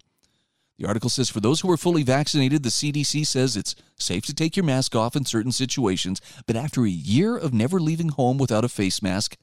The 0.78 0.88
article 0.88 1.10
says 1.10 1.30
for 1.30 1.40
those 1.40 1.62
who 1.62 1.72
are 1.72 1.78
fully 1.78 2.04
vaccinated, 2.04 2.64
the 2.64 2.70
CDC 2.70 3.26
says 3.26 3.56
it's 3.56 3.76
safe 3.98 4.26
to 4.26 4.34
take 4.34 4.56
your 4.56 4.66
mask 4.66 4.96
off 4.96 5.16
in 5.16 5.26
certain 5.26 5.52
situations, 5.52 6.22
but 6.46 6.56
after 6.56 6.84
a 6.84 6.90
year 6.90 7.38
of 7.38 7.54
never 7.54 7.80
leaving 7.80 8.10
home 8.10 8.38
without 8.38 8.66
a 8.66 8.70
face 8.70 9.02
mask, 9.02 9.38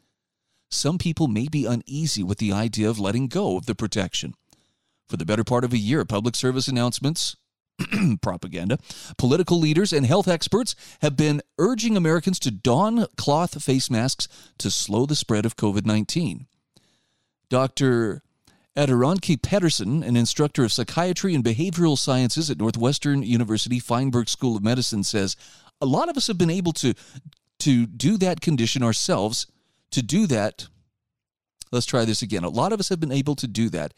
some 0.70 0.98
people 0.98 1.28
may 1.28 1.48
be 1.48 1.66
uneasy 1.66 2.22
with 2.22 2.38
the 2.38 2.52
idea 2.52 2.88
of 2.88 3.00
letting 3.00 3.26
go 3.26 3.56
of 3.56 3.66
the 3.66 3.74
protection. 3.74 4.34
For 5.08 5.16
the 5.16 5.24
better 5.24 5.42
part 5.42 5.64
of 5.64 5.72
a 5.72 5.78
year, 5.78 6.04
public 6.04 6.36
service 6.36 6.68
announcements, 6.68 7.36
propaganda, 8.22 8.78
political 9.16 9.58
leaders, 9.58 9.92
and 9.92 10.06
health 10.06 10.28
experts 10.28 10.74
have 11.02 11.16
been 11.16 11.42
urging 11.58 11.96
Americans 11.96 12.38
to 12.40 12.50
don 12.50 13.06
cloth 13.16 13.62
face 13.62 13.90
masks 13.90 14.28
to 14.58 14.70
slow 14.70 15.06
the 15.06 15.16
spread 15.16 15.46
of 15.46 15.56
COVID 15.56 15.86
19. 15.86 16.46
Dr. 17.48 18.22
Adironke 18.76 19.42
Pedersen, 19.42 20.02
an 20.02 20.16
instructor 20.16 20.64
of 20.64 20.72
psychiatry 20.72 21.34
and 21.34 21.44
behavioral 21.44 21.98
sciences 21.98 22.50
at 22.50 22.58
Northwestern 22.58 23.22
University 23.22 23.80
Feinberg 23.80 24.28
School 24.28 24.56
of 24.56 24.62
Medicine, 24.62 25.02
says 25.02 25.36
a 25.80 25.86
lot 25.86 26.08
of 26.08 26.16
us 26.16 26.28
have 26.28 26.38
been 26.38 26.50
able 26.50 26.72
to 26.74 26.94
to 27.58 27.86
do 27.86 28.16
that 28.16 28.40
condition 28.40 28.82
ourselves. 28.82 29.46
To 29.90 30.02
do 30.02 30.26
that, 30.28 30.68
let's 31.72 31.86
try 31.86 32.04
this 32.04 32.22
again. 32.22 32.44
A 32.44 32.48
lot 32.48 32.72
of 32.72 32.80
us 32.80 32.88
have 32.88 33.00
been 33.00 33.12
able 33.12 33.34
to 33.36 33.46
do 33.46 33.68
that. 33.70 33.92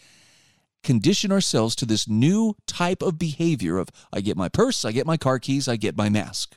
Condition 0.82 1.30
ourselves 1.30 1.76
to 1.76 1.86
this 1.86 2.08
new 2.08 2.56
type 2.66 3.02
of 3.02 3.18
behavior 3.18 3.78
of 3.78 3.88
I 4.12 4.20
get 4.20 4.36
my 4.36 4.48
purse, 4.48 4.84
I 4.84 4.92
get 4.92 5.06
my 5.06 5.16
car 5.16 5.38
keys, 5.38 5.68
I 5.68 5.76
get 5.76 5.96
my 5.96 6.08
mask. 6.08 6.56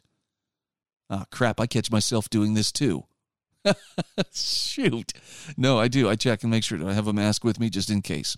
Ah, 1.09 1.21
oh, 1.21 1.25
crap, 1.31 1.59
I 1.59 1.67
catch 1.67 1.91
myself 1.91 2.29
doing 2.29 2.55
this 2.55 2.71
too. 2.71 3.05
Shoot. 4.33 5.13
No, 5.57 5.79
I 5.79 5.87
do. 5.87 6.09
I 6.09 6.15
check 6.15 6.43
and 6.43 6.51
make 6.51 6.63
sure 6.63 6.77
that 6.77 6.87
I 6.87 6.93
have 6.93 7.07
a 7.07 7.13
mask 7.13 7.43
with 7.43 7.59
me 7.59 7.69
just 7.69 7.89
in 7.89 8.01
case. 8.01 8.35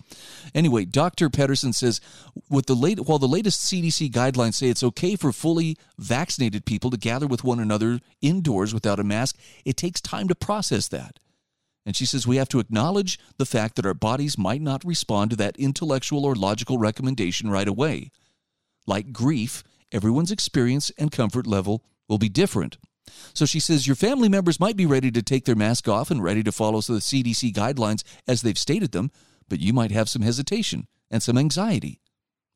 Anyway, 0.53 0.85
Dr. 0.85 1.29
Pedersen 1.29 1.73
says 1.73 2.01
with 2.49 2.65
the 2.65 2.75
late 2.75 3.01
while 3.01 3.19
the 3.19 3.27
latest 3.27 3.61
CDC 3.61 4.11
guidelines 4.11 4.55
say 4.55 4.67
it's 4.69 4.83
okay 4.83 5.15
for 5.15 5.31
fully 5.31 5.77
vaccinated 5.97 6.65
people 6.65 6.89
to 6.91 6.97
gather 6.97 7.27
with 7.27 7.43
one 7.43 7.59
another 7.59 7.99
indoors 8.21 8.73
without 8.73 8.99
a 8.99 9.03
mask, 9.03 9.37
it 9.65 9.77
takes 9.77 10.01
time 10.01 10.27
to 10.27 10.35
process 10.35 10.87
that. 10.89 11.19
And 11.87 11.95
she 11.95 12.05
says 12.05 12.27
we 12.27 12.35
have 12.35 12.49
to 12.49 12.59
acknowledge 12.59 13.17
the 13.37 13.45
fact 13.45 13.77
that 13.77 13.85
our 13.85 13.93
bodies 13.93 14.37
might 14.37 14.61
not 14.61 14.83
respond 14.83 15.31
to 15.31 15.37
that 15.37 15.55
intellectual 15.55 16.25
or 16.25 16.35
logical 16.35 16.77
recommendation 16.77 17.49
right 17.49 17.67
away. 17.67 18.11
Like 18.85 19.13
grief, 19.13 19.63
everyone's 19.89 20.29
experience 20.29 20.91
and 20.97 21.13
comfort 21.13 21.47
level 21.47 21.85
will 22.09 22.17
be 22.17 22.27
different. 22.27 22.77
So 23.33 23.45
she 23.45 23.61
says 23.61 23.87
your 23.87 23.95
family 23.95 24.27
members 24.27 24.59
might 24.59 24.75
be 24.75 24.85
ready 24.85 25.11
to 25.11 25.21
take 25.21 25.45
their 25.45 25.55
mask 25.55 25.87
off 25.87 26.11
and 26.11 26.21
ready 26.21 26.43
to 26.43 26.51
follow 26.51 26.81
the 26.81 26.95
CDC 26.95 27.53
guidelines 27.53 28.03
as 28.27 28.41
they've 28.41 28.57
stated 28.57 28.91
them, 28.91 29.09
but 29.47 29.61
you 29.61 29.71
might 29.71 29.91
have 29.91 30.09
some 30.09 30.23
hesitation 30.23 30.87
and 31.09 31.23
some 31.23 31.37
anxiety, 31.37 32.01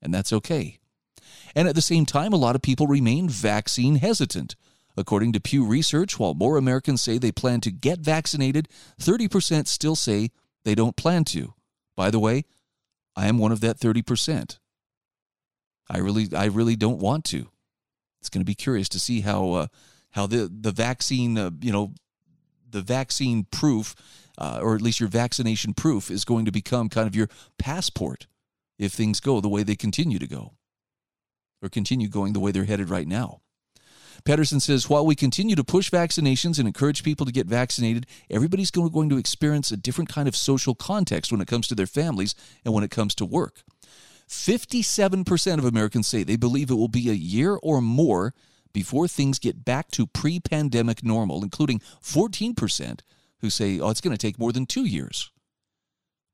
and 0.02 0.14
that's 0.14 0.34
okay. 0.34 0.78
And 1.56 1.70
at 1.70 1.76
the 1.76 1.82
same 1.82 2.06
time, 2.06 2.34
a 2.34 2.38
lot 2.38 2.58
of 2.58 2.62
people 2.62 2.86
remain 2.86 3.30
vaccine 3.30 3.96
hesitant. 3.96 4.58
According 5.02 5.34
to 5.34 5.42
Pew 5.42 5.66
Research, 5.66 6.20
while 6.20 6.36
more 6.36 6.58
Americans 6.58 7.02
say 7.02 7.18
they 7.18 7.32
plan 7.32 7.60
to 7.62 7.72
get 7.72 8.00
vaccinated, 8.00 8.70
30% 9.02 9.68
still 9.68 9.96
say 9.96 10.30
they 10.64 10.76
don't 10.76 10.96
plan 10.96 11.24
to. 11.26 11.56
By 11.98 12.12
the 12.12 12.20
way, 12.20 12.46
I 13.16 13.28
am 13.28 13.40
one 13.40 13.52
of 13.52 13.62
that 13.62 13.80
30%. 13.80 14.60
I 15.90 15.98
really 15.98 16.30
I 16.36 16.46
really 16.46 16.76
don't 16.76 17.00
want 17.00 17.26
to. 17.26 17.50
It's 18.20 18.30
going 18.30 18.42
to 18.42 18.46
be 18.46 18.54
curious 18.54 18.88
to 18.90 19.00
see 19.00 19.22
how 19.22 19.54
uh, 19.54 19.68
how 20.12 20.28
the 20.28 20.48
the 20.48 20.72
vaccine, 20.72 21.36
uh, 21.36 21.50
you 21.60 21.72
know, 21.72 21.96
the 22.70 22.82
vaccine 22.82 23.48
proof, 23.52 23.96
uh, 24.38 24.60
or 24.62 24.76
at 24.76 24.84
least 24.84 25.00
your 25.00 25.10
vaccination 25.10 25.74
proof, 25.74 26.12
is 26.12 26.24
going 26.24 26.46
to 26.46 26.52
become 26.52 26.90
kind 26.90 27.08
of 27.08 27.16
your 27.16 27.28
passport 27.58 28.28
if 28.78 28.94
things 28.94 29.20
go 29.20 29.42
the 29.42 29.50
way 29.50 29.64
they 29.64 29.76
continue 29.76 30.20
to 30.20 30.28
go, 30.28 30.54
or 31.60 31.70
continue 31.70 32.08
going 32.08 32.34
the 32.34 32.40
way 32.40 32.52
they're 32.52 32.66
headed 32.66 32.92
right 32.92 33.08
now. 33.08 33.42
Pedersen 34.24 34.60
says 34.60 34.90
while 34.90 35.06
we 35.06 35.16
continue 35.16 35.56
to 35.56 35.64
push 35.64 35.90
vaccinations 35.90 36.60
and 36.60 36.68
encourage 36.68 37.04
people 37.04 37.26
to 37.26 37.32
get 37.32 37.48
vaccinated, 37.48 38.06
everybody's 38.30 38.72
going 38.72 39.10
to 39.10 39.18
experience 39.18 39.72
a 39.72 39.78
different 39.78 40.10
kind 40.10 40.28
of 40.28 40.36
social 40.36 40.76
context 40.76 41.32
when 41.32 41.42
it 41.42 41.48
comes 41.48 41.68
to 41.68 41.76
their 41.76 41.88
families 41.88 42.36
and 42.64 42.74
when 42.74 42.84
it 42.84 42.92
comes 42.92 43.16
to 43.16 43.26
work. 43.26 43.64
57% 44.28 45.58
of 45.58 45.66
Americans 45.66 46.08
say 46.08 46.24
they 46.24 46.38
believe 46.38 46.70
it 46.70 46.76
will 46.76 46.88
be 46.88 47.10
a 47.10 47.14
year 47.14 47.58
or 47.62 47.82
more 47.82 48.34
before 48.74 49.08
things 49.08 49.40
get 49.40 49.66
back 49.66 49.92
to 49.92 50.08
pre 50.08 50.40
pandemic 50.40 51.04
normal, 51.04 51.44
including 51.44 51.80
14% 52.02 53.02
who 53.40 53.50
say, 53.50 53.80
oh, 53.80 53.90
it's 53.90 54.02
going 54.02 54.16
to 54.16 54.22
take 54.22 54.40
more 54.40 54.52
than 54.52 54.66
two 54.66 54.86
years. 54.86 55.32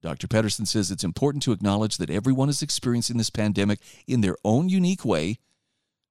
Dr. 0.01 0.27
Pedersen 0.27 0.65
says 0.65 0.91
it's 0.91 1.03
important 1.03 1.41
to 1.43 1.51
acknowledge 1.51 1.97
that 1.97 2.09
everyone 2.09 2.49
is 2.49 2.61
experiencing 2.61 3.17
this 3.17 3.31
pandemic 3.31 3.79
in 4.05 4.21
their 4.21 4.35
own 4.43 4.69
unique 4.69 5.03
way. 5.03 5.39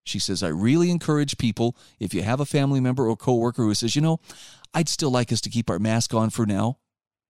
She 0.07 0.21
says, 0.21 0.43
I 0.43 0.49
really 0.49 0.91
encourage 0.91 1.37
people, 1.37 1.77
if 1.99 2.15
you 2.15 2.23
have 2.23 2.39
a 2.39 2.47
family 2.47 2.79
member 2.79 3.09
or 3.09 3.17
coworker 3.17 3.63
who 3.63 3.75
says, 3.75 3.97
you 3.97 4.03
know, 4.03 4.21
I'd 4.73 4.89
still 4.89 5.11
like 5.11 5.33
us 5.33 5.41
to 5.43 5.51
keep 5.51 5.69
our 5.69 5.81
mask 5.81 6.15
on 6.15 6.31
for 6.31 6.47
now, 6.47 6.79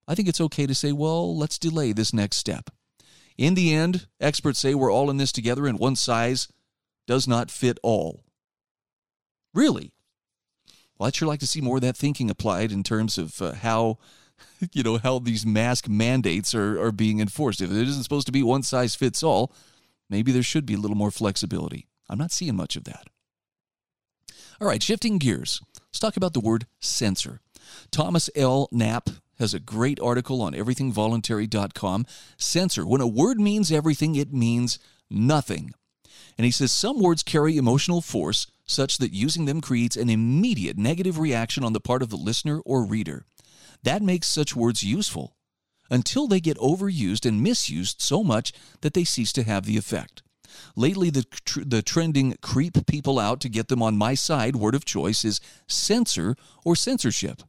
I 0.06 0.14
think 0.14 0.28
it's 0.28 0.42
okay 0.42 0.66
to 0.66 0.74
say, 0.74 0.92
well, 0.92 1.36
let's 1.36 1.58
delay 1.58 1.92
this 1.92 2.12
next 2.12 2.36
step. 2.36 2.70
In 3.38 3.54
the 3.54 3.74
end, 3.74 4.06
experts 4.20 4.58
say 4.58 4.74
we're 4.74 4.92
all 4.92 5.08
in 5.08 5.16
this 5.16 5.32
together 5.32 5.66
and 5.66 5.78
one 5.78 5.96
size 5.96 6.48
does 7.06 7.26
not 7.26 7.50
fit 7.50 7.78
all. 7.82 8.24
Really? 9.54 9.92
Well, 10.98 11.06
I'd 11.06 11.14
sure 11.14 11.28
like 11.28 11.40
to 11.40 11.46
see 11.46 11.62
more 11.62 11.76
of 11.76 11.82
that 11.82 11.96
thinking 11.96 12.28
applied 12.28 12.72
in 12.72 12.82
terms 12.82 13.16
of 13.16 13.40
uh, 13.40 13.52
how, 13.52 13.98
you 14.72 14.82
know, 14.82 14.98
how 14.98 15.18
these 15.18 15.46
mask 15.46 15.88
mandates 15.88 16.54
are, 16.54 16.80
are 16.80 16.92
being 16.92 17.20
enforced. 17.20 17.62
If 17.62 17.70
it 17.70 17.88
isn't 17.88 18.02
supposed 18.02 18.26
to 18.26 18.32
be 18.32 18.42
one 18.42 18.62
size 18.62 18.94
fits 18.94 19.22
all, 19.22 19.52
maybe 20.10 20.30
there 20.30 20.42
should 20.42 20.66
be 20.66 20.74
a 20.74 20.78
little 20.78 20.96
more 20.96 21.10
flexibility. 21.10 21.86
I'm 22.08 22.18
not 22.18 22.32
seeing 22.32 22.56
much 22.56 22.76
of 22.76 22.84
that. 22.84 23.08
All 24.60 24.68
right, 24.68 24.82
shifting 24.82 25.18
gears. 25.18 25.60
Let's 25.88 25.98
talk 25.98 26.16
about 26.16 26.32
the 26.32 26.40
word 26.40 26.66
censor. 26.80 27.40
Thomas 27.90 28.30
L. 28.34 28.68
Knapp 28.72 29.10
has 29.38 29.52
a 29.52 29.60
great 29.60 30.00
article 30.00 30.40
on 30.40 30.54
everythingvoluntary.com. 30.54 32.06
Censor. 32.38 32.86
When 32.86 33.00
a 33.00 33.06
word 33.06 33.38
means 33.38 33.70
everything, 33.70 34.14
it 34.14 34.32
means 34.32 34.78
nothing. 35.10 35.72
And 36.38 36.44
he 36.44 36.50
says 36.50 36.72
some 36.72 37.00
words 37.00 37.22
carry 37.22 37.56
emotional 37.56 38.00
force 38.00 38.46
such 38.66 38.98
that 38.98 39.12
using 39.12 39.44
them 39.44 39.60
creates 39.60 39.96
an 39.96 40.10
immediate 40.10 40.76
negative 40.76 41.18
reaction 41.18 41.64
on 41.64 41.72
the 41.72 41.80
part 41.80 42.02
of 42.02 42.10
the 42.10 42.16
listener 42.16 42.60
or 42.64 42.84
reader. 42.84 43.24
That 43.82 44.02
makes 44.02 44.26
such 44.26 44.56
words 44.56 44.82
useful 44.82 45.36
until 45.90 46.26
they 46.26 46.40
get 46.40 46.58
overused 46.58 47.26
and 47.26 47.42
misused 47.42 48.00
so 48.00 48.24
much 48.24 48.52
that 48.80 48.94
they 48.94 49.04
cease 49.04 49.32
to 49.34 49.44
have 49.44 49.64
the 49.64 49.76
effect. 49.76 50.22
Lately, 50.74 51.10
the, 51.10 51.24
tr- 51.44 51.64
the 51.64 51.82
trending 51.82 52.36
creep 52.42 52.86
people 52.86 53.18
out 53.18 53.40
to 53.40 53.48
get 53.48 53.68
them 53.68 53.82
on 53.82 53.96
my 53.96 54.14
side 54.14 54.56
word 54.56 54.74
of 54.74 54.84
choice 54.84 55.24
is 55.24 55.40
censor 55.66 56.36
or 56.64 56.76
censorship. 56.76 57.42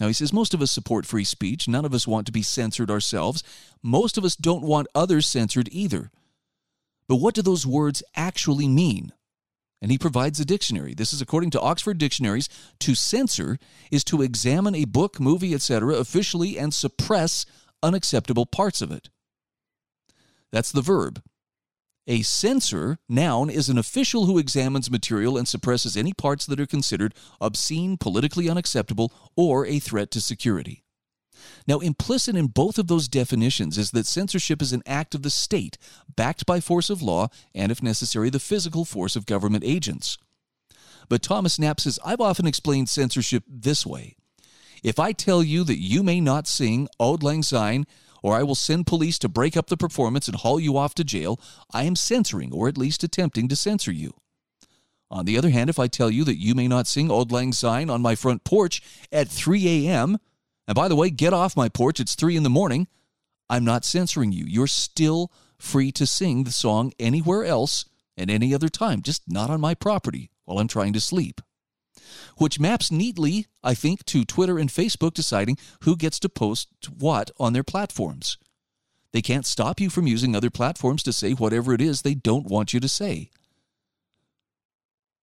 Now, 0.00 0.06
he 0.06 0.12
says 0.12 0.32
most 0.32 0.54
of 0.54 0.62
us 0.62 0.70
support 0.70 1.06
free 1.06 1.24
speech. 1.24 1.66
None 1.66 1.84
of 1.84 1.94
us 1.94 2.06
want 2.06 2.26
to 2.26 2.32
be 2.32 2.42
censored 2.42 2.90
ourselves. 2.90 3.42
Most 3.82 4.16
of 4.16 4.24
us 4.24 4.36
don't 4.36 4.62
want 4.62 4.86
others 4.94 5.26
censored 5.26 5.68
either. 5.72 6.10
But 7.08 7.16
what 7.16 7.34
do 7.34 7.42
those 7.42 7.66
words 7.66 8.02
actually 8.14 8.68
mean? 8.68 9.12
And 9.80 9.90
he 9.90 9.98
provides 9.98 10.40
a 10.40 10.44
dictionary. 10.44 10.94
This 10.94 11.12
is 11.12 11.20
according 11.20 11.50
to 11.50 11.60
Oxford 11.60 11.98
Dictionaries. 11.98 12.48
To 12.80 12.94
censor 12.94 13.58
is 13.90 14.04
to 14.04 14.22
examine 14.22 14.74
a 14.74 14.84
book, 14.84 15.20
movie, 15.20 15.54
etc., 15.54 15.94
officially 15.94 16.58
and 16.58 16.74
suppress 16.74 17.46
unacceptable 17.82 18.46
parts 18.46 18.82
of 18.82 18.90
it. 18.90 19.08
That's 20.50 20.72
the 20.72 20.82
verb. 20.82 21.22
A 22.10 22.22
censor, 22.22 22.98
noun, 23.06 23.50
is 23.50 23.68
an 23.68 23.76
official 23.76 24.24
who 24.24 24.38
examines 24.38 24.90
material 24.90 25.36
and 25.36 25.46
suppresses 25.46 25.94
any 25.94 26.14
parts 26.14 26.46
that 26.46 26.58
are 26.58 26.66
considered 26.66 27.14
obscene, 27.38 27.98
politically 27.98 28.48
unacceptable, 28.48 29.12
or 29.36 29.66
a 29.66 29.78
threat 29.78 30.10
to 30.12 30.22
security. 30.22 30.84
Now, 31.66 31.80
implicit 31.80 32.34
in 32.34 32.46
both 32.46 32.78
of 32.78 32.86
those 32.86 33.08
definitions 33.08 33.76
is 33.76 33.90
that 33.90 34.06
censorship 34.06 34.62
is 34.62 34.72
an 34.72 34.82
act 34.86 35.14
of 35.14 35.22
the 35.22 35.28
state, 35.28 35.76
backed 36.16 36.46
by 36.46 36.60
force 36.60 36.88
of 36.88 37.02
law, 37.02 37.28
and 37.54 37.70
if 37.70 37.82
necessary, 37.82 38.30
the 38.30 38.40
physical 38.40 38.86
force 38.86 39.14
of 39.14 39.26
government 39.26 39.62
agents. 39.64 40.16
But 41.10 41.22
Thomas 41.22 41.58
Knapp 41.58 41.78
says, 41.78 41.98
I've 42.02 42.22
often 42.22 42.46
explained 42.46 42.88
censorship 42.88 43.44
this 43.46 43.84
way. 43.84 44.16
If 44.82 44.98
I 44.98 45.12
tell 45.12 45.42
you 45.42 45.62
that 45.64 45.78
you 45.78 46.02
may 46.02 46.20
not 46.20 46.46
sing 46.46 46.88
Auld 46.98 47.22
Lang 47.22 47.42
Syne, 47.42 47.86
or 48.22 48.36
I 48.36 48.42
will 48.42 48.54
send 48.54 48.86
police 48.86 49.18
to 49.20 49.28
break 49.28 49.56
up 49.56 49.68
the 49.68 49.76
performance 49.76 50.28
and 50.28 50.36
haul 50.36 50.58
you 50.58 50.76
off 50.76 50.94
to 50.96 51.04
jail, 51.04 51.40
I 51.72 51.84
am 51.84 51.96
censoring, 51.96 52.52
or 52.52 52.68
at 52.68 52.78
least 52.78 53.04
attempting 53.04 53.48
to 53.48 53.56
censor 53.56 53.92
you. 53.92 54.14
On 55.10 55.24
the 55.24 55.38
other 55.38 55.50
hand, 55.50 55.70
if 55.70 55.78
I 55.78 55.86
tell 55.86 56.10
you 56.10 56.24
that 56.24 56.40
you 56.40 56.54
may 56.54 56.68
not 56.68 56.86
sing 56.86 57.10
Auld 57.10 57.32
Lang 57.32 57.52
Syne 57.52 57.88
on 57.88 58.02
my 58.02 58.14
front 58.14 58.44
porch 58.44 58.82
at 59.10 59.28
3 59.28 59.86
a.m., 59.86 60.18
and 60.68 60.74
by 60.74 60.86
the 60.86 60.96
way, 60.96 61.08
get 61.08 61.32
off 61.32 61.56
my 61.56 61.70
porch. 61.70 61.98
It's 61.98 62.14
three 62.14 62.36
in 62.36 62.42
the 62.42 62.50
morning. 62.50 62.88
I'm 63.48 63.64
not 63.64 63.86
censoring 63.86 64.32
you. 64.32 64.44
You're 64.46 64.66
still 64.66 65.32
free 65.58 65.90
to 65.92 66.06
sing 66.06 66.44
the 66.44 66.52
song 66.52 66.92
anywhere 67.00 67.44
else 67.44 67.86
at 68.18 68.28
any 68.28 68.54
other 68.54 68.68
time, 68.68 69.00
just 69.00 69.22
not 69.26 69.48
on 69.48 69.62
my 69.62 69.74
property 69.74 70.30
while 70.44 70.58
I'm 70.58 70.68
trying 70.68 70.92
to 70.92 71.00
sleep. 71.00 71.40
Which 72.36 72.60
maps 72.60 72.90
neatly, 72.90 73.46
I 73.62 73.74
think, 73.74 74.04
to 74.06 74.24
Twitter 74.24 74.58
and 74.58 74.70
Facebook 74.70 75.14
deciding 75.14 75.58
who 75.82 75.96
gets 75.96 76.18
to 76.20 76.28
post 76.28 76.68
what 76.98 77.30
on 77.38 77.52
their 77.52 77.64
platforms. 77.64 78.38
They 79.12 79.22
can't 79.22 79.46
stop 79.46 79.80
you 79.80 79.90
from 79.90 80.06
using 80.06 80.36
other 80.36 80.50
platforms 80.50 81.02
to 81.04 81.12
say 81.12 81.32
whatever 81.32 81.72
it 81.72 81.80
is 81.80 82.02
they 82.02 82.14
don't 82.14 82.46
want 82.46 82.72
you 82.72 82.80
to 82.80 82.88
say. 82.88 83.30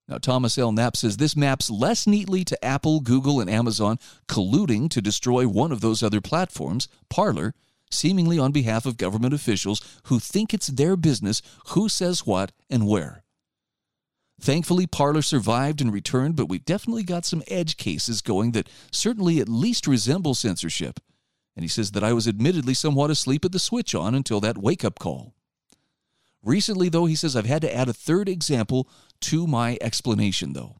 Now, 0.07 0.19
Thomas 0.19 0.57
L. 0.57 0.71
Knapp 0.71 0.95
says 0.95 1.17
this 1.17 1.35
maps 1.35 1.69
less 1.69 2.05
neatly 2.05 2.43
to 2.45 2.65
Apple, 2.65 2.99
Google, 2.99 3.39
and 3.39 3.49
Amazon 3.49 3.97
colluding 4.27 4.89
to 4.91 5.01
destroy 5.01 5.47
one 5.47 5.71
of 5.71 5.81
those 5.81 6.03
other 6.03 6.21
platforms, 6.21 6.87
Parler, 7.09 7.53
seemingly 7.89 8.37
on 8.37 8.51
behalf 8.51 8.85
of 8.85 8.97
government 8.97 9.33
officials 9.33 9.81
who 10.05 10.19
think 10.19 10.53
it's 10.53 10.67
their 10.67 10.95
business 10.95 11.41
who 11.69 11.89
says 11.89 12.25
what 12.25 12.51
and 12.69 12.87
where. 12.87 13.24
Thankfully, 14.39 14.85
Parler 14.85 15.21
survived 15.21 15.81
and 15.81 15.93
returned, 15.93 16.35
but 16.35 16.49
we've 16.49 16.65
definitely 16.65 17.03
got 17.03 17.25
some 17.25 17.43
edge 17.47 17.77
cases 17.77 18.21
going 18.21 18.51
that 18.51 18.69
certainly 18.91 19.39
at 19.39 19.49
least 19.49 19.87
resemble 19.87 20.35
censorship. 20.35 20.99
And 21.55 21.63
he 21.63 21.69
says 21.69 21.91
that 21.91 22.03
I 22.03 22.13
was 22.13 22.27
admittedly 22.27 22.73
somewhat 22.73 23.09
asleep 23.11 23.45
at 23.45 23.53
the 23.53 23.59
switch 23.59 23.95
on 23.95 24.13
until 24.13 24.41
that 24.41 24.57
wake 24.57 24.83
up 24.83 24.99
call. 24.99 25.33
Recently, 26.43 26.89
though, 26.89 27.05
he 27.05 27.15
says 27.15 27.35
I've 27.35 27.45
had 27.45 27.61
to 27.61 27.75
add 27.75 27.89
a 27.89 27.93
third 27.93 28.27
example 28.27 28.89
to 29.21 29.47
my 29.47 29.77
explanation, 29.81 30.53
though. 30.53 30.77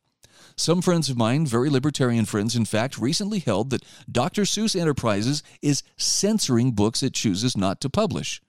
Some 0.58 0.82
friends 0.82 1.10
of 1.10 1.18
mine, 1.18 1.46
very 1.46 1.70
libertarian 1.70 2.26
friends, 2.26 2.56
in 2.56 2.66
fact, 2.66 2.98
recently 2.98 3.40
held 3.40 3.72
that 3.72 3.84
Dr. 4.10 4.44
Seuss 4.44 4.80
Enterprises 4.80 5.44
is 5.62 5.84
censoring 5.98 6.72
books 6.72 7.04
it 7.04 7.14
chooses 7.14 7.58
not 7.58 7.82
to 7.82 7.90
publish. 7.90 8.42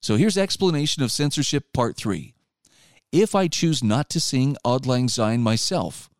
So 0.00 0.16
here's 0.16 0.36
explanation 0.36 1.02
of 1.02 1.10
censorship 1.10 1.72
part 1.72 1.96
3. 1.96 2.34
If 3.14 3.36
I 3.36 3.46
choose 3.46 3.84
not 3.84 4.10
to 4.10 4.18
sing 4.18 4.56
Auld 4.64 4.86
Lang 4.86 5.06
Syne 5.06 5.40
myself, 5.40 6.10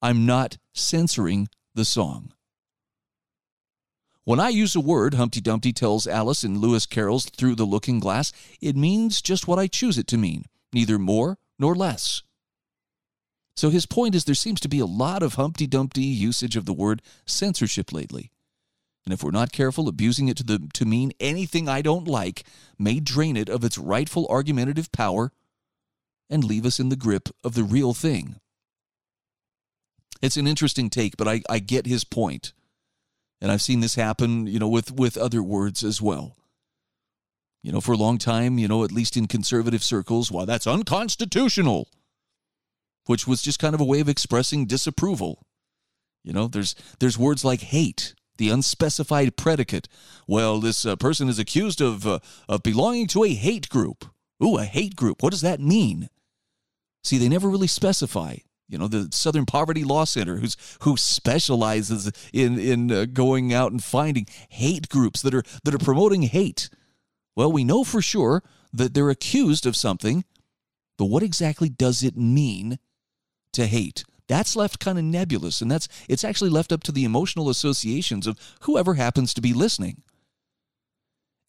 I'm 0.00 0.24
not 0.24 0.58
censoring 0.72 1.48
the 1.74 1.84
song. 1.84 2.32
When 4.22 4.38
I 4.38 4.50
use 4.50 4.76
a 4.76 4.80
word, 4.80 5.14
Humpty 5.14 5.40
Dumpty 5.40 5.72
tells 5.72 6.06
Alice 6.06 6.44
in 6.44 6.60
Lewis 6.60 6.86
Carroll's 6.86 7.24
Through 7.24 7.56
the 7.56 7.64
Looking 7.64 7.98
Glass, 7.98 8.30
it 8.60 8.76
means 8.76 9.20
just 9.20 9.48
what 9.48 9.58
I 9.58 9.66
choose 9.66 9.98
it 9.98 10.06
to 10.06 10.16
mean, 10.16 10.44
neither 10.72 11.00
more 11.00 11.36
nor 11.58 11.74
less. 11.74 12.22
So 13.56 13.70
his 13.70 13.84
point 13.84 14.14
is 14.14 14.24
there 14.24 14.36
seems 14.36 14.60
to 14.60 14.68
be 14.68 14.78
a 14.78 14.86
lot 14.86 15.20
of 15.20 15.34
Humpty 15.34 15.66
Dumpty 15.66 16.02
usage 16.02 16.54
of 16.54 16.64
the 16.64 16.72
word 16.72 17.02
censorship 17.26 17.92
lately. 17.92 18.30
And 19.04 19.12
if 19.12 19.24
we're 19.24 19.32
not 19.32 19.50
careful, 19.50 19.88
abusing 19.88 20.28
it 20.28 20.36
to, 20.36 20.44
the, 20.44 20.68
to 20.74 20.84
mean 20.84 21.10
anything 21.18 21.68
I 21.68 21.82
don't 21.82 22.06
like 22.06 22.44
may 22.78 23.00
drain 23.00 23.36
it 23.36 23.48
of 23.48 23.64
its 23.64 23.76
rightful 23.76 24.28
argumentative 24.30 24.92
power 24.92 25.32
and 26.30 26.44
leave 26.44 26.66
us 26.66 26.80
in 26.80 26.88
the 26.88 26.96
grip 26.96 27.28
of 27.42 27.54
the 27.54 27.64
real 27.64 27.94
thing. 27.94 28.36
It's 30.22 30.36
an 30.36 30.46
interesting 30.46 30.90
take, 30.90 31.16
but 31.16 31.28
I, 31.28 31.42
I 31.50 31.58
get 31.58 31.86
his 31.86 32.04
point. 32.04 32.52
And 33.40 33.52
I've 33.52 33.62
seen 33.62 33.80
this 33.80 33.94
happen, 33.94 34.46
you 34.46 34.58
know, 34.58 34.68
with, 34.68 34.92
with 34.92 35.18
other 35.18 35.42
words 35.42 35.84
as 35.84 36.00
well. 36.00 36.36
You 37.62 37.72
know, 37.72 37.80
for 37.80 37.92
a 37.92 37.98
long 37.98 38.18
time, 38.18 38.58
you 38.58 38.68
know, 38.68 38.84
at 38.84 38.92
least 38.92 39.16
in 39.16 39.26
conservative 39.26 39.82
circles, 39.82 40.30
well, 40.30 40.46
that's 40.46 40.66
unconstitutional, 40.66 41.88
which 43.06 43.26
was 43.26 43.42
just 43.42 43.58
kind 43.58 43.74
of 43.74 43.80
a 43.80 43.84
way 43.84 44.00
of 44.00 44.08
expressing 44.08 44.66
disapproval. 44.66 45.42
You 46.22 46.32
know, 46.32 46.46
there's 46.46 46.74
there's 47.00 47.18
words 47.18 47.44
like 47.44 47.60
hate, 47.60 48.14
the 48.38 48.50
unspecified 48.50 49.36
predicate. 49.36 49.88
Well, 50.26 50.60
this 50.60 50.86
uh, 50.86 50.96
person 50.96 51.28
is 51.28 51.38
accused 51.38 51.80
of 51.80 52.06
uh, 52.06 52.18
of 52.48 52.62
belonging 52.62 53.06
to 53.08 53.24
a 53.24 53.34
hate 53.34 53.68
group. 53.68 54.06
Ooh, 54.42 54.58
a 54.58 54.64
hate 54.64 54.96
group. 54.96 55.22
What 55.22 55.30
does 55.30 55.42
that 55.42 55.60
mean? 55.60 56.08
See, 57.04 57.18
they 57.18 57.28
never 57.28 57.48
really 57.48 57.66
specify. 57.66 58.36
you 58.68 58.78
know 58.78 58.88
the 58.88 59.08
Southern 59.12 59.46
Poverty 59.46 59.84
Law 59.84 60.04
Center, 60.04 60.38
who's 60.38 60.56
who 60.80 60.96
specializes 60.96 62.10
in 62.32 62.58
in 62.58 62.90
uh, 62.90 63.04
going 63.04 63.52
out 63.52 63.72
and 63.72 63.84
finding 63.84 64.26
hate 64.48 64.88
groups 64.88 65.22
that 65.22 65.34
are 65.34 65.44
that 65.64 65.74
are 65.74 65.78
promoting 65.78 66.22
hate. 66.22 66.70
Well, 67.36 67.52
we 67.52 67.64
know 67.64 67.84
for 67.84 68.00
sure 68.00 68.42
that 68.72 68.94
they're 68.94 69.10
accused 69.10 69.66
of 69.66 69.76
something, 69.76 70.24
but 70.96 71.06
what 71.06 71.22
exactly 71.22 71.68
does 71.68 72.02
it 72.02 72.16
mean 72.16 72.78
to 73.52 73.66
hate? 73.66 74.04
That's 74.26 74.56
left 74.56 74.80
kind 74.80 74.98
of 74.98 75.04
nebulous, 75.04 75.60
and 75.60 75.70
that's 75.70 75.88
it's 76.08 76.24
actually 76.24 76.50
left 76.50 76.72
up 76.72 76.82
to 76.84 76.92
the 76.92 77.04
emotional 77.04 77.50
associations 77.50 78.26
of 78.26 78.38
whoever 78.62 78.94
happens 78.94 79.34
to 79.34 79.42
be 79.42 79.52
listening. 79.52 80.02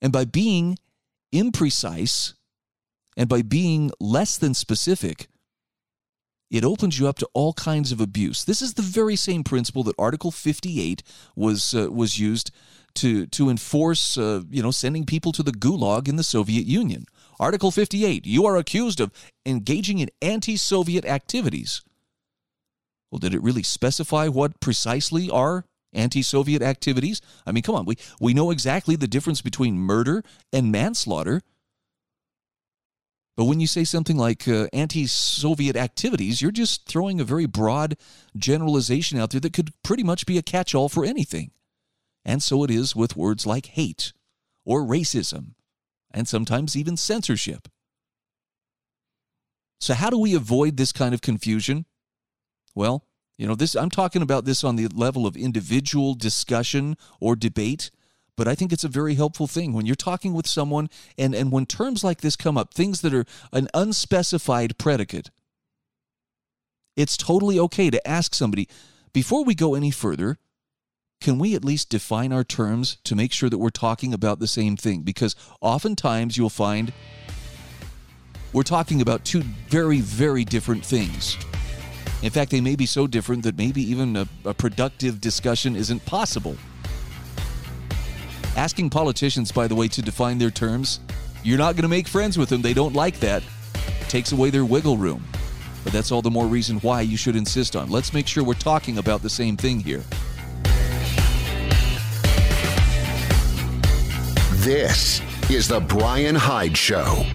And 0.02 0.12
by 0.12 0.26
being 0.26 0.78
imprecise 1.34 2.34
and 3.16 3.30
by 3.30 3.42
being 3.42 3.92
less 4.00 4.38
than 4.38 4.54
specific, 4.54 5.28
it 6.52 6.64
opens 6.64 7.00
you 7.00 7.08
up 7.08 7.18
to 7.20 7.30
all 7.34 7.54
kinds 7.54 7.92
of 7.92 8.00
abuse. 8.00 8.44
This 8.44 8.62
is 8.62 8.76
the 8.76 8.82
very 8.82 9.16
same 9.16 9.44
principle 9.44 9.84
that 9.84 9.96
Article 9.98 10.32
58 10.32 11.04
was 11.36 11.74
uh, 11.74 11.92
was 11.92 12.20
used 12.20 12.52
to 12.96 13.26
to 13.28 13.50
enforce, 13.50 14.18
uh, 14.18 14.42
you 14.50 14.64
know, 14.64 14.72
sending 14.72 15.06
people 15.06 15.32
to 15.34 15.44
the 15.44 15.52
gulag 15.52 16.08
in 16.08 16.16
the 16.16 16.24
Soviet 16.24 16.66
Union. 16.66 17.06
Article 17.40 17.72
58, 17.72 18.26
you 18.26 18.46
are 18.46 18.56
accused 18.56 19.02
of 19.02 19.12
engaging 19.46 20.00
in 20.00 20.10
anti-Soviet 20.22 21.04
activities. 21.04 21.82
Well, 23.12 23.20
did 23.20 23.34
it 23.34 23.44
really 23.44 23.64
specify 23.64 24.28
what 24.28 24.60
precisely 24.62 25.30
are 25.30 25.66
anti-Soviet 25.94 26.62
activities? 26.62 27.22
I 27.46 27.52
mean, 27.52 27.64
come 27.64 27.76
on, 27.76 27.86
we 27.86 27.98
we 28.20 28.34
know 28.34 28.52
exactly 28.52 28.96
the 28.96 29.08
difference 29.08 29.42
between 29.42 29.78
murder 29.78 30.24
and 30.54 30.72
manslaughter. 30.72 31.42
But 33.36 33.46
when 33.46 33.60
you 33.60 33.68
say 33.68 33.84
something 33.84 34.18
like 34.18 34.48
uh, 34.48 34.68
anti 34.72 35.08
Soviet 35.08 35.76
activities, 35.76 36.42
you're 36.42 36.52
just 36.52 36.88
throwing 36.88 37.20
a 37.20 37.26
very 37.26 37.46
broad 37.46 37.98
generalization 38.38 39.20
out 39.20 39.32
there 39.32 39.42
that 39.42 39.54
could 39.54 39.72
pretty 39.84 40.04
much 40.04 40.26
be 40.26 40.38
a 40.38 40.42
catch 40.42 40.74
all 40.74 40.88
for 40.88 41.04
anything. 41.04 41.52
And 42.24 42.42
so 42.42 42.64
it 42.64 42.72
is 42.72 42.96
with 42.96 43.18
words 43.18 43.46
like 43.46 43.68
hate 43.68 44.14
or 44.64 44.82
racism 44.82 45.52
and 46.12 46.28
sometimes 46.28 46.76
even 46.76 46.96
censorship. 46.96 47.68
So, 49.80 49.94
how 49.94 50.10
do 50.10 50.18
we 50.18 50.34
avoid 50.34 50.78
this 50.78 50.94
kind 50.94 51.14
of 51.14 51.22
confusion? 51.22 51.86
Well, 52.74 53.06
you 53.38 53.46
know, 53.48 53.56
this 53.56 53.76
I'm 53.76 53.90
talking 53.90 54.22
about 54.22 54.46
this 54.46 54.64
on 54.64 54.78
the 54.78 54.88
level 54.88 55.28
of 55.28 55.36
individual 55.36 56.14
discussion 56.16 56.96
or 57.20 57.36
debate 57.36 57.92
but 58.36 58.48
I 58.48 58.56
think 58.56 58.74
it's 58.74 58.84
a 58.84 58.90
very 58.90 59.16
helpful 59.16 59.48
thing 59.48 59.74
when 59.74 59.86
you're 59.86 59.96
talking 59.96 60.34
with 60.34 60.48
someone 60.48 60.90
and, 61.18 61.34
and 61.34 61.52
when 61.52 61.66
terms 61.66 62.04
like 62.04 62.22
this 62.22 62.36
come 62.36 62.58
up, 62.58 62.74
things 62.74 63.02
that 63.02 63.14
are 63.14 63.26
an 63.54 63.68
unspecified 63.74 64.78
predicate, 64.78 65.30
it's 66.96 67.18
totally 67.18 67.60
okay 67.60 67.90
to 67.90 68.08
ask 68.08 68.34
somebody, 68.34 68.68
before 69.14 69.44
we 69.44 69.56
go 69.56 69.76
any 69.76 69.92
further, 69.92 70.38
can 71.22 71.40
we 71.40 71.56
at 71.56 71.66
least 71.66 71.90
define 71.90 72.32
our 72.32 72.44
terms 72.44 72.98
to 73.04 73.16
make 73.16 73.32
sure 73.32 73.50
that 73.50 73.58
we're 73.58 73.70
talking 73.70 74.14
about 74.14 74.40
the 74.40 74.48
same 74.48 74.76
thing? 74.76 75.02
Because 75.02 75.36
oftentimes 75.62 76.38
you'll 76.38 76.50
find 76.50 76.94
we're 78.54 78.64
talking 78.64 79.02
about 79.02 79.26
two 79.26 79.42
very, 79.68 80.00
very 80.00 80.46
different 80.46 80.86
things. 80.86 81.38
In 82.22 82.30
fact, 82.30 82.52
they 82.52 82.62
may 82.62 82.76
be 82.76 82.86
so 82.86 83.06
different 83.06 83.44
that 83.44 83.58
maybe 83.58 83.82
even 83.82 84.16
a, 84.16 84.28
a 84.46 84.54
productive 84.54 85.20
discussion 85.20 85.76
isn't 85.76 86.06
possible. 86.06 86.56
Asking 88.56 88.90
politicians, 88.90 89.52
by 89.52 89.68
the 89.68 89.76
way, 89.76 89.90
to 89.90 90.02
define 90.02 90.38
their 90.38 90.50
terms, 90.50 91.02
you're 91.44 91.58
not 91.58 91.76
going 91.76 91.84
to 91.84 91.90
make 91.90 92.08
friends 92.08 92.38
with 92.38 92.48
them. 92.48 92.62
They 92.62 92.74
don't 92.74 92.94
like 92.94 93.20
that. 93.20 93.44
It 94.00 94.08
takes 94.08 94.32
away 94.32 94.50
their 94.50 94.64
wiggle 94.64 94.96
room. 94.96 95.28
But 95.84 95.92
that's 95.92 96.10
all 96.10 96.22
the 96.22 96.32
more 96.32 96.48
reason 96.48 96.78
why 96.80 97.02
you 97.02 97.18
should 97.18 97.36
insist 97.36 97.76
on. 97.76 97.90
Let's 97.90 98.14
make 98.14 98.28
sure 98.28 98.46
we're 98.46 98.54
talking 98.54 98.98
about 98.98 99.22
the 99.22 99.30
same 99.30 99.58
thing 99.58 99.82
here. 99.82 100.04
This 104.64 105.22
is 105.50 105.68
The 105.68 105.82
Brian 105.82 106.36
Hyde 106.36 106.78
Show. 106.78 107.26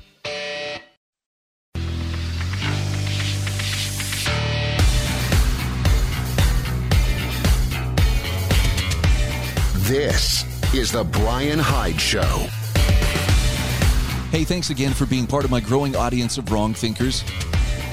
This 9.82 10.49
is 10.74 10.92
The 10.92 11.02
Brian 11.02 11.58
Hyde 11.58 12.00
Show. 12.00 12.46
Hey, 14.30 14.44
thanks 14.44 14.70
again 14.70 14.92
for 14.92 15.04
being 15.04 15.26
part 15.26 15.44
of 15.44 15.50
my 15.50 15.58
growing 15.58 15.96
audience 15.96 16.38
of 16.38 16.52
wrong 16.52 16.74
thinkers. 16.74 17.24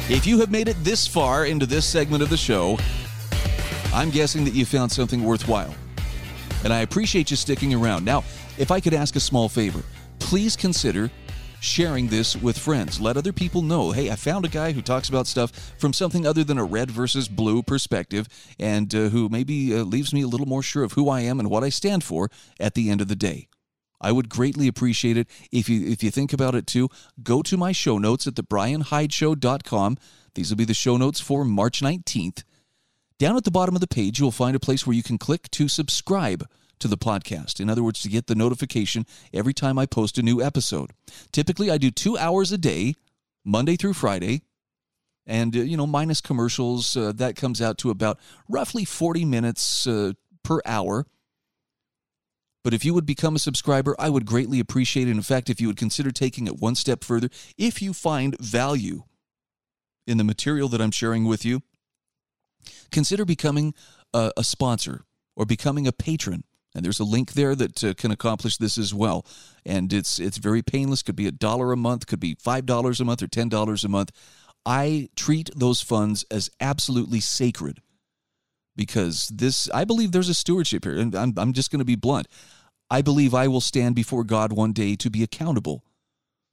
If 0.10 0.28
you 0.28 0.40
have 0.40 0.52
made 0.52 0.68
it 0.68 0.76
this 0.84 1.08
far 1.08 1.48
into 1.48 1.66
this 1.66 1.88
segment 1.88 2.22
of 2.22 2.30
the 2.30 2.38
show, 2.38 2.78
I'm 3.92 4.12
guessing 4.12 4.46
that 4.46 4.54
you 4.54 4.64
found 4.64 4.92
something 4.92 5.24
worthwhile. 5.24 5.74
And 6.64 6.72
I 6.72 6.82
appreciate 6.82 7.32
you 7.32 7.38
sticking 7.38 7.74
around. 7.74 8.06
Now, 8.06 8.24
if 8.60 8.70
I 8.70 8.80
could 8.80 8.94
ask 8.94 9.16
a 9.16 9.20
small 9.20 9.50
favor, 9.50 9.82
please 10.20 10.56
consider 10.56 11.10
sharing 11.60 12.08
this 12.08 12.36
with 12.36 12.58
friends. 12.58 13.00
Let 13.00 13.18
other 13.18 13.34
people 13.34 13.62
know 13.62 13.92
hey, 13.92 14.10
I 14.10 14.16
found 14.16 14.46
a 14.46 14.50
guy 14.50 14.72
who 14.72 14.82
talks 14.82 15.10
about 15.10 15.28
stuff 15.28 15.52
from 15.78 15.94
something 15.94 16.26
other 16.26 16.44
than 16.44 16.58
a 16.58 16.64
red 16.64 16.92
versus 16.92 17.28
blue 17.28 17.64
perspective 17.64 18.28
and 18.60 18.94
uh, 18.94 19.10
who 19.10 19.30
maybe 19.30 19.76
uh, 19.76 19.84
leaves 19.84 20.14
me 20.14 20.22
a 20.22 20.28
little 20.28 20.46
more 20.46 20.64
sure 20.64 20.84
of 20.84 20.94
who 20.94 21.10
I 21.10 21.22
am 21.22 21.40
and 21.40 21.50
what 21.50 21.64
I 21.64 21.70
stand 21.70 22.04
for 22.04 22.30
at 22.60 22.74
the 22.74 22.90
end 22.90 23.02
of 23.02 23.08
the 23.08 23.16
day. 23.16 23.48
I 24.00 24.12
would 24.12 24.30
greatly 24.30 24.68
appreciate 24.68 25.18
it 25.18 25.28
if 25.52 25.68
you 25.70 25.88
if 25.88 26.04
you 26.04 26.12
think 26.12 26.34
about 26.34 26.56
it 26.56 26.68
too. 26.68 26.90
Go 27.24 27.42
to 27.42 27.58
my 27.58 27.72
show 27.72 27.98
notes 27.98 28.28
at 28.28 28.36
thebrianhydeshow.com. 28.36 29.98
These 30.36 30.50
will 30.50 30.58
be 30.58 30.66
the 30.66 30.74
show 30.74 30.98
notes 30.98 31.20
for 31.20 31.44
March 31.44 31.82
19th. 31.82 32.44
Down 33.18 33.36
at 33.36 33.44
the 33.44 33.52
bottom 33.52 33.76
of 33.76 33.82
the 33.82 33.88
page, 33.88 34.20
you'll 34.20 34.32
find 34.32 34.56
a 34.56 34.60
place 34.60 34.86
where 34.86 34.96
you 34.96 35.02
can 35.02 35.18
click 35.18 35.50
to 35.52 35.68
subscribe 35.68 36.48
to 36.80 36.88
the 36.88 36.98
podcast. 36.98 37.60
In 37.60 37.70
other 37.70 37.84
words, 37.84 38.02
to 38.02 38.10
get 38.10 38.28
the 38.28 38.36
notification 38.36 39.06
every 39.34 39.54
time 39.54 39.78
I 39.78 39.86
post 39.86 40.18
a 40.18 40.22
new 40.22 40.42
episode. 40.42 40.92
Typically, 41.32 41.72
I 41.72 41.78
do 41.78 41.92
two 41.92 42.18
hours 42.18 42.52
a 42.52 42.58
day, 42.58 42.96
Monday 43.46 43.76
through 43.76 43.94
Friday. 43.94 44.42
And, 45.26 45.56
uh, 45.56 45.60
you 45.60 45.76
know, 45.76 45.88
minus 45.88 46.22
commercials, 46.22 46.96
uh, 46.96 47.12
that 47.16 47.36
comes 47.36 47.62
out 47.62 47.78
to 47.80 47.90
about 47.90 48.18
roughly 48.48 48.86
40 48.86 49.26
minutes 49.26 49.86
uh, 49.86 50.14
per 50.44 50.62
hour. 50.66 51.06
But 52.64 52.74
if 52.74 52.86
you 52.86 52.94
would 52.94 53.06
become 53.06 53.36
a 53.36 53.40
subscriber, 53.40 53.96
I 54.00 54.10
would 54.10 54.26
greatly 54.26 54.60
appreciate 54.60 55.08
it. 55.08 55.12
In 55.12 55.22
fact, 55.22 55.50
if 55.50 55.60
you 55.60 55.68
would 55.68 55.78
consider 55.78 56.12
taking 56.12 56.48
it 56.48 56.60
one 56.60 56.76
step 56.76 57.04
further, 57.04 57.30
if 57.58 57.82
you 57.82 57.94
find 57.94 58.38
value 58.40 59.04
in 60.06 60.18
the 60.18 60.24
material 60.24 60.70
that 60.70 60.82
I'm 60.82 60.92
sharing 60.92 61.26
with 61.26 61.44
you, 61.46 61.62
consider 62.92 63.26
becoming 63.26 63.74
a, 64.14 64.32
a 64.38 64.44
sponsor 64.44 65.04
or 65.36 65.46
becoming 65.46 65.88
a 65.88 65.92
patron 65.92 66.44
and 66.78 66.86
there's 66.86 67.00
a 67.00 67.04
link 67.04 67.34
there 67.34 67.56
that 67.56 67.84
uh, 67.84 67.94
can 67.96 68.12
accomplish 68.12 68.58
this 68.58 68.78
as 68.78 68.94
well. 68.94 69.26
And 69.66 69.92
it's 69.92 70.20
it's 70.20 70.38
very 70.38 70.62
painless. 70.62 71.02
Could 71.02 71.16
be 71.16 71.28
a 71.28 71.32
dollar 71.32 71.72
a 71.72 71.78
month, 71.78 72.06
could 72.06 72.20
be 72.20 72.38
five 72.40 72.68
dollars 72.68 73.02
a 73.02 73.06
month, 73.06 73.24
or 73.24 73.28
ten 73.28 73.50
dollars 73.50 73.84
a 73.84 73.90
month. 73.90 74.12
I 74.64 75.10
treat 75.16 75.50
those 75.56 75.82
funds 75.82 76.24
as 76.30 76.52
absolutely 76.62 77.20
sacred 77.20 77.82
because 78.76 79.28
this 79.30 79.70
I 79.72 79.86
believe 79.86 80.12
there's 80.12 80.30
a 80.30 80.36
stewardship 80.36 80.84
here, 80.84 80.98
and 80.98 81.16
I'm 81.16 81.34
I'm 81.36 81.52
just 81.52 81.72
going 81.72 81.80
to 81.80 81.86
be 81.86 81.96
blunt. 81.96 82.28
I 82.90 83.02
believe 83.02 83.34
I 83.34 83.48
will 83.48 83.60
stand 83.60 83.96
before 83.96 84.24
God 84.24 84.54
one 84.54 84.72
day 84.72 84.96
to 84.98 85.10
be 85.10 85.24
accountable 85.24 85.84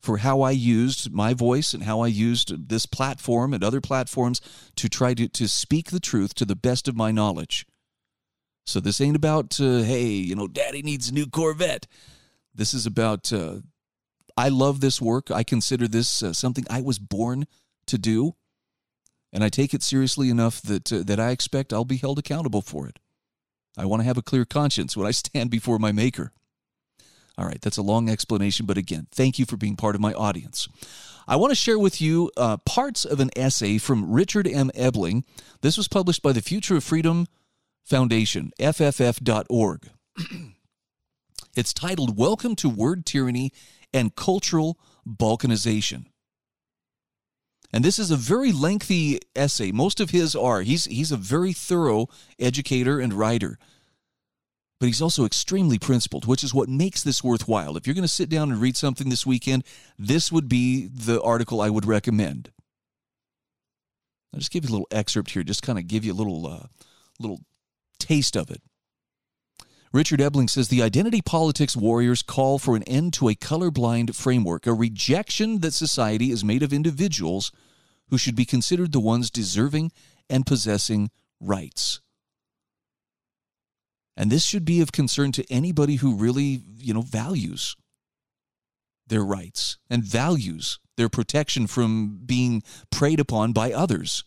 for 0.02 0.18
how 0.18 0.40
I 0.40 0.50
used 0.50 1.12
my 1.12 1.32
voice 1.34 1.72
and 1.74 1.84
how 1.84 2.00
I 2.00 2.08
used 2.08 2.68
this 2.68 2.86
platform 2.86 3.54
and 3.54 3.62
other 3.62 3.80
platforms 3.80 4.40
to 4.76 4.88
try 4.88 5.14
to, 5.14 5.28
to 5.28 5.48
speak 5.48 5.90
the 5.90 6.00
truth 6.00 6.34
to 6.34 6.44
the 6.44 6.56
best 6.56 6.88
of 6.88 6.96
my 6.96 7.10
knowledge. 7.10 7.66
So 8.64 8.80
this 8.80 9.00
ain't 9.00 9.16
about, 9.16 9.60
uh, 9.60 9.82
hey, 9.82 10.06
you 10.06 10.34
know, 10.34 10.48
daddy 10.48 10.82
needs 10.82 11.08
a 11.08 11.14
new 11.14 11.26
Corvette. 11.26 11.86
This 12.54 12.72
is 12.72 12.86
about, 12.86 13.32
uh, 13.32 13.56
I 14.36 14.48
love 14.48 14.80
this 14.80 15.00
work. 15.00 15.30
I 15.30 15.42
consider 15.42 15.86
this 15.86 16.22
uh, 16.22 16.32
something 16.32 16.64
I 16.70 16.80
was 16.80 16.98
born 16.98 17.46
to 17.86 17.98
do. 17.98 18.34
And 19.32 19.42
I 19.42 19.48
take 19.48 19.74
it 19.74 19.82
seriously 19.82 20.30
enough 20.30 20.62
that, 20.62 20.92
uh, 20.92 21.02
that 21.04 21.20
I 21.20 21.30
expect 21.30 21.72
I'll 21.72 21.84
be 21.84 21.96
held 21.96 22.18
accountable 22.18 22.62
for 22.62 22.86
it. 22.86 22.98
I 23.76 23.84
want 23.84 24.00
to 24.00 24.06
have 24.06 24.18
a 24.18 24.22
clear 24.22 24.44
conscience 24.44 24.96
when 24.96 25.06
I 25.06 25.10
stand 25.10 25.50
before 25.50 25.78
my 25.78 25.92
Maker. 25.92 26.32
All 27.36 27.44
right, 27.44 27.60
that's 27.60 27.76
a 27.76 27.82
long 27.82 28.08
explanation, 28.08 28.64
but 28.64 28.78
again, 28.78 29.08
thank 29.10 29.40
you 29.40 29.44
for 29.44 29.56
being 29.56 29.74
part 29.74 29.96
of 29.96 30.00
my 30.00 30.12
audience. 30.12 30.68
I 31.26 31.34
want 31.34 31.50
to 31.50 31.56
share 31.56 31.78
with 31.78 32.00
you 32.00 32.30
uh, 32.36 32.58
parts 32.58 33.04
of 33.04 33.18
an 33.18 33.30
essay 33.34 33.78
from 33.78 34.12
Richard 34.12 34.46
M. 34.46 34.70
Ebeling. 34.76 35.24
This 35.60 35.76
was 35.76 35.88
published 35.88 36.22
by 36.22 36.30
the 36.30 36.42
Future 36.42 36.76
of 36.76 36.84
Freedom 36.84 37.26
Foundation, 37.84 38.50
FFF.org. 38.58 39.90
it's 41.56 41.74
titled 41.74 42.16
Welcome 42.16 42.56
to 42.56 42.68
Word 42.70 43.04
Tyranny 43.04 43.52
and 43.92 44.16
Cultural 44.16 44.78
Balkanization. 45.06 46.06
And 47.74 47.84
this 47.84 47.98
is 47.98 48.10
a 48.10 48.16
very 48.16 48.52
lengthy 48.52 49.20
essay. 49.36 49.70
Most 49.70 50.00
of 50.00 50.10
his 50.10 50.34
are. 50.34 50.62
He's, 50.62 50.86
he's 50.86 51.12
a 51.12 51.18
very 51.18 51.52
thorough 51.52 52.06
educator 52.38 53.00
and 53.00 53.12
writer. 53.12 53.58
But 54.80 54.86
he's 54.86 55.02
also 55.02 55.26
extremely 55.26 55.78
principled, 55.78 56.24
which 56.24 56.42
is 56.42 56.54
what 56.54 56.70
makes 56.70 57.02
this 57.02 57.22
worthwhile. 57.22 57.76
If 57.76 57.86
you're 57.86 57.94
going 57.94 58.02
to 58.02 58.08
sit 58.08 58.30
down 58.30 58.50
and 58.50 58.62
read 58.62 58.78
something 58.78 59.10
this 59.10 59.26
weekend, 59.26 59.62
this 59.98 60.32
would 60.32 60.48
be 60.48 60.86
the 60.86 61.20
article 61.20 61.60
I 61.60 61.68
would 61.68 61.84
recommend. 61.84 62.50
I'll 64.32 64.40
just 64.40 64.52
give 64.52 64.64
you 64.64 64.70
a 64.70 64.72
little 64.72 64.88
excerpt 64.90 65.32
here, 65.32 65.42
just 65.42 65.62
kind 65.62 65.78
of 65.78 65.86
give 65.86 66.04
you 66.04 66.12
a 66.12 66.14
little, 66.14 66.46
uh, 66.46 66.66
little 67.20 67.40
taste 68.04 68.36
of 68.36 68.50
it. 68.50 68.62
Richard 69.92 70.20
Ebeling 70.20 70.50
says 70.50 70.68
the 70.68 70.82
identity 70.82 71.22
politics 71.22 71.76
warriors 71.76 72.22
call 72.22 72.58
for 72.58 72.74
an 72.74 72.82
end 72.82 73.12
to 73.14 73.28
a 73.28 73.34
colorblind 73.34 74.14
framework, 74.14 74.66
a 74.66 74.74
rejection 74.74 75.60
that 75.60 75.72
society 75.72 76.30
is 76.30 76.44
made 76.44 76.62
of 76.62 76.72
individuals 76.72 77.52
who 78.10 78.18
should 78.18 78.34
be 78.34 78.44
considered 78.44 78.92
the 78.92 79.00
ones 79.00 79.30
deserving 79.30 79.92
and 80.28 80.46
possessing 80.46 81.10
rights. 81.40 82.00
And 84.16 84.30
this 84.30 84.44
should 84.44 84.64
be 84.64 84.80
of 84.80 84.92
concern 84.92 85.32
to 85.32 85.44
anybody 85.48 85.96
who 85.96 86.16
really, 86.16 86.62
you 86.76 86.92
know, 86.92 87.02
values 87.02 87.76
their 89.06 89.24
rights 89.24 89.78
and 89.88 90.02
values 90.02 90.78
their 90.96 91.08
protection 91.08 91.66
from 91.66 92.20
being 92.26 92.62
preyed 92.90 93.20
upon 93.20 93.52
by 93.52 93.72
others. 93.72 94.24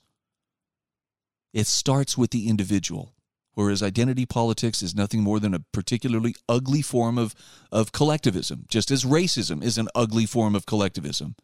It 1.53 1.67
starts 1.67 2.17
with 2.17 2.31
the 2.31 2.47
individual, 2.47 3.13
whereas 3.57 3.81
identity 3.81 4.23
politics 4.23 4.83
is 4.83 4.93
nothing 4.93 5.23
more 5.23 5.39
than 5.39 5.55
a 5.55 5.63
particularly 5.73 6.35
ugly 6.47 6.83
form 6.83 7.17
of, 7.17 7.33
of 7.71 7.91
collectivism, 7.91 8.65
just 8.67 8.91
as 8.91 9.03
racism 9.03 9.63
is 9.63 9.79
an 9.79 9.87
ugly 9.95 10.27
form 10.27 10.53
of 10.53 10.67
collectivism. 10.67 11.35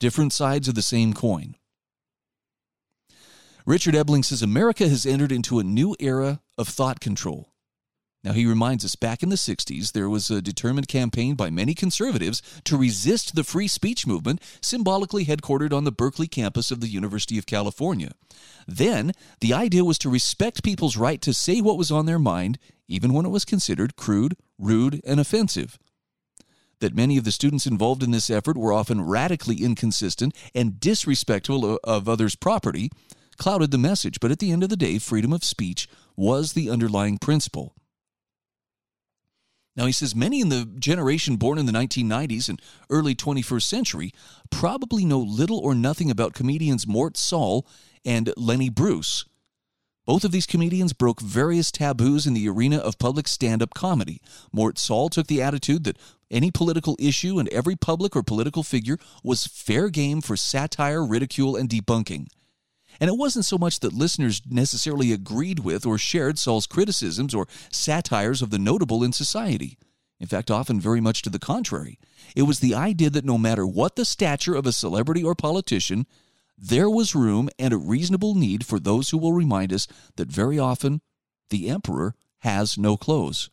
Different 0.00 0.32
sides 0.32 0.66
of 0.66 0.74
the 0.74 0.82
same 0.82 1.12
coin. 1.12 1.54
Richard 3.64 3.94
Ebeling 3.94 4.24
says 4.24 4.42
America 4.42 4.88
has 4.88 5.06
entered 5.06 5.30
into 5.30 5.60
a 5.60 5.64
new 5.64 5.94
era 6.00 6.40
of 6.58 6.66
thought 6.66 6.98
control. 6.98 7.52
Now, 8.26 8.32
he 8.32 8.44
reminds 8.44 8.84
us 8.84 8.96
back 8.96 9.22
in 9.22 9.28
the 9.28 9.36
60s, 9.36 9.92
there 9.92 10.08
was 10.08 10.32
a 10.32 10.42
determined 10.42 10.88
campaign 10.88 11.36
by 11.36 11.48
many 11.48 11.74
conservatives 11.74 12.42
to 12.64 12.76
resist 12.76 13.36
the 13.36 13.44
free 13.44 13.68
speech 13.68 14.04
movement, 14.04 14.42
symbolically 14.60 15.26
headquartered 15.26 15.72
on 15.72 15.84
the 15.84 15.92
Berkeley 15.92 16.26
campus 16.26 16.72
of 16.72 16.80
the 16.80 16.88
University 16.88 17.38
of 17.38 17.46
California. 17.46 18.10
Then, 18.66 19.12
the 19.40 19.54
idea 19.54 19.84
was 19.84 19.96
to 19.98 20.10
respect 20.10 20.64
people's 20.64 20.96
right 20.96 21.22
to 21.22 21.32
say 21.32 21.60
what 21.60 21.78
was 21.78 21.92
on 21.92 22.06
their 22.06 22.18
mind, 22.18 22.58
even 22.88 23.12
when 23.12 23.26
it 23.26 23.28
was 23.28 23.44
considered 23.44 23.94
crude, 23.94 24.36
rude, 24.58 25.00
and 25.04 25.20
offensive. 25.20 25.78
That 26.80 26.96
many 26.96 27.16
of 27.18 27.22
the 27.22 27.30
students 27.30 27.64
involved 27.64 28.02
in 28.02 28.10
this 28.10 28.28
effort 28.28 28.58
were 28.58 28.72
often 28.72 29.06
radically 29.06 29.62
inconsistent 29.62 30.34
and 30.52 30.80
disrespectful 30.80 31.78
of 31.84 32.08
others' 32.08 32.34
property 32.34 32.90
clouded 33.36 33.70
the 33.70 33.78
message, 33.78 34.18
but 34.18 34.32
at 34.32 34.40
the 34.40 34.50
end 34.50 34.64
of 34.64 34.68
the 34.68 34.76
day, 34.76 34.98
freedom 34.98 35.32
of 35.32 35.44
speech 35.44 35.88
was 36.16 36.54
the 36.54 36.68
underlying 36.68 37.18
principle. 37.18 37.72
Now, 39.76 39.86
he 39.86 39.92
says 39.92 40.16
many 40.16 40.40
in 40.40 40.48
the 40.48 40.64
generation 40.78 41.36
born 41.36 41.58
in 41.58 41.66
the 41.66 41.72
1990s 41.72 42.48
and 42.48 42.60
early 42.88 43.14
21st 43.14 43.62
century 43.62 44.12
probably 44.50 45.04
know 45.04 45.18
little 45.18 45.58
or 45.58 45.74
nothing 45.74 46.10
about 46.10 46.32
comedians 46.32 46.86
Mort 46.86 47.16
Sahl 47.16 47.66
and 48.04 48.32
Lenny 48.36 48.70
Bruce. 48.70 49.24
Both 50.06 50.24
of 50.24 50.30
these 50.30 50.46
comedians 50.46 50.92
broke 50.92 51.20
various 51.20 51.72
taboos 51.72 52.26
in 52.26 52.34
the 52.34 52.48
arena 52.48 52.78
of 52.78 52.98
public 52.98 53.26
stand 53.26 53.60
up 53.60 53.74
comedy. 53.74 54.20
Mort 54.52 54.78
Sahl 54.78 55.08
took 55.08 55.26
the 55.26 55.42
attitude 55.42 55.82
that 55.84 55.98
any 56.30 56.52
political 56.52 56.96
issue 56.98 57.38
and 57.38 57.48
every 57.48 57.74
public 57.74 58.14
or 58.14 58.22
political 58.22 58.62
figure 58.62 58.98
was 59.24 59.46
fair 59.46 59.88
game 59.88 60.20
for 60.20 60.36
satire, 60.36 61.04
ridicule, 61.04 61.56
and 61.56 61.68
debunking. 61.68 62.28
And 63.00 63.08
it 63.08 63.16
wasn't 63.16 63.44
so 63.44 63.58
much 63.58 63.80
that 63.80 63.92
listeners 63.92 64.42
necessarily 64.48 65.12
agreed 65.12 65.60
with 65.60 65.86
or 65.86 65.98
shared 65.98 66.38
Sahl's 66.38 66.66
criticisms 66.66 67.34
or 67.34 67.48
satires 67.70 68.42
of 68.42 68.50
the 68.50 68.58
notable 68.58 69.02
in 69.04 69.12
society. 69.12 69.78
In 70.18 70.26
fact, 70.26 70.50
often 70.50 70.80
very 70.80 71.00
much 71.00 71.22
to 71.22 71.30
the 71.30 71.38
contrary. 71.38 71.98
It 72.34 72.42
was 72.42 72.60
the 72.60 72.74
idea 72.74 73.10
that 73.10 73.24
no 73.24 73.36
matter 73.36 73.66
what 73.66 73.96
the 73.96 74.04
stature 74.04 74.54
of 74.54 74.66
a 74.66 74.72
celebrity 74.72 75.22
or 75.22 75.34
politician, 75.34 76.06
there 76.56 76.88
was 76.88 77.14
room 77.14 77.50
and 77.58 77.74
a 77.74 77.78
reasonable 77.78 78.34
need 78.34 78.64
for 78.64 78.78
those 78.78 79.10
who 79.10 79.18
will 79.18 79.34
remind 79.34 79.72
us 79.72 79.86
that 80.16 80.28
very 80.28 80.58
often 80.58 81.02
the 81.50 81.68
emperor 81.68 82.14
has 82.38 82.78
no 82.78 82.96
clothes. 82.96 83.50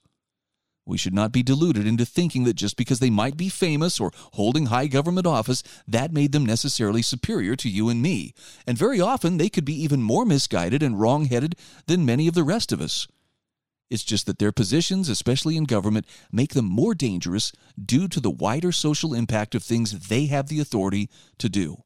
We 0.85 0.97
should 0.97 1.13
not 1.13 1.31
be 1.31 1.43
deluded 1.43 1.87
into 1.87 2.05
thinking 2.05 2.43
that 2.43 2.55
just 2.55 2.75
because 2.75 2.99
they 2.99 3.09
might 3.09 3.37
be 3.37 3.47
famous 3.47 3.99
or 3.99 4.11
holding 4.33 4.65
high 4.65 4.87
government 4.87 5.25
office, 5.25 5.63
that 5.87 6.11
made 6.11 6.33
them 6.33 6.45
necessarily 6.45 7.01
superior 7.01 7.55
to 7.55 7.69
you 7.69 7.87
and 7.87 8.01
me. 8.01 8.33
And 8.67 8.77
very 8.77 8.99
often 8.99 9.37
they 9.37 9.49
could 9.49 9.65
be 9.65 9.81
even 9.81 10.03
more 10.03 10.25
misguided 10.25 10.83
and 10.83 10.99
wrong 10.99 11.25
headed 11.25 11.55
than 11.87 12.05
many 12.05 12.27
of 12.27 12.33
the 12.33 12.43
rest 12.43 12.71
of 12.73 12.81
us. 12.81 13.07
It's 13.89 14.03
just 14.03 14.25
that 14.25 14.39
their 14.39 14.51
positions, 14.51 15.07
especially 15.07 15.55
in 15.55 15.65
government, 15.65 16.05
make 16.31 16.53
them 16.53 16.65
more 16.65 16.95
dangerous 16.95 17.53
due 17.79 18.07
to 18.09 18.19
the 18.19 18.31
wider 18.31 18.71
social 18.71 19.13
impact 19.13 19.55
of 19.55 19.63
things 19.63 20.07
they 20.07 20.25
have 20.25 20.47
the 20.47 20.59
authority 20.59 21.09
to 21.37 21.47
do. 21.47 21.83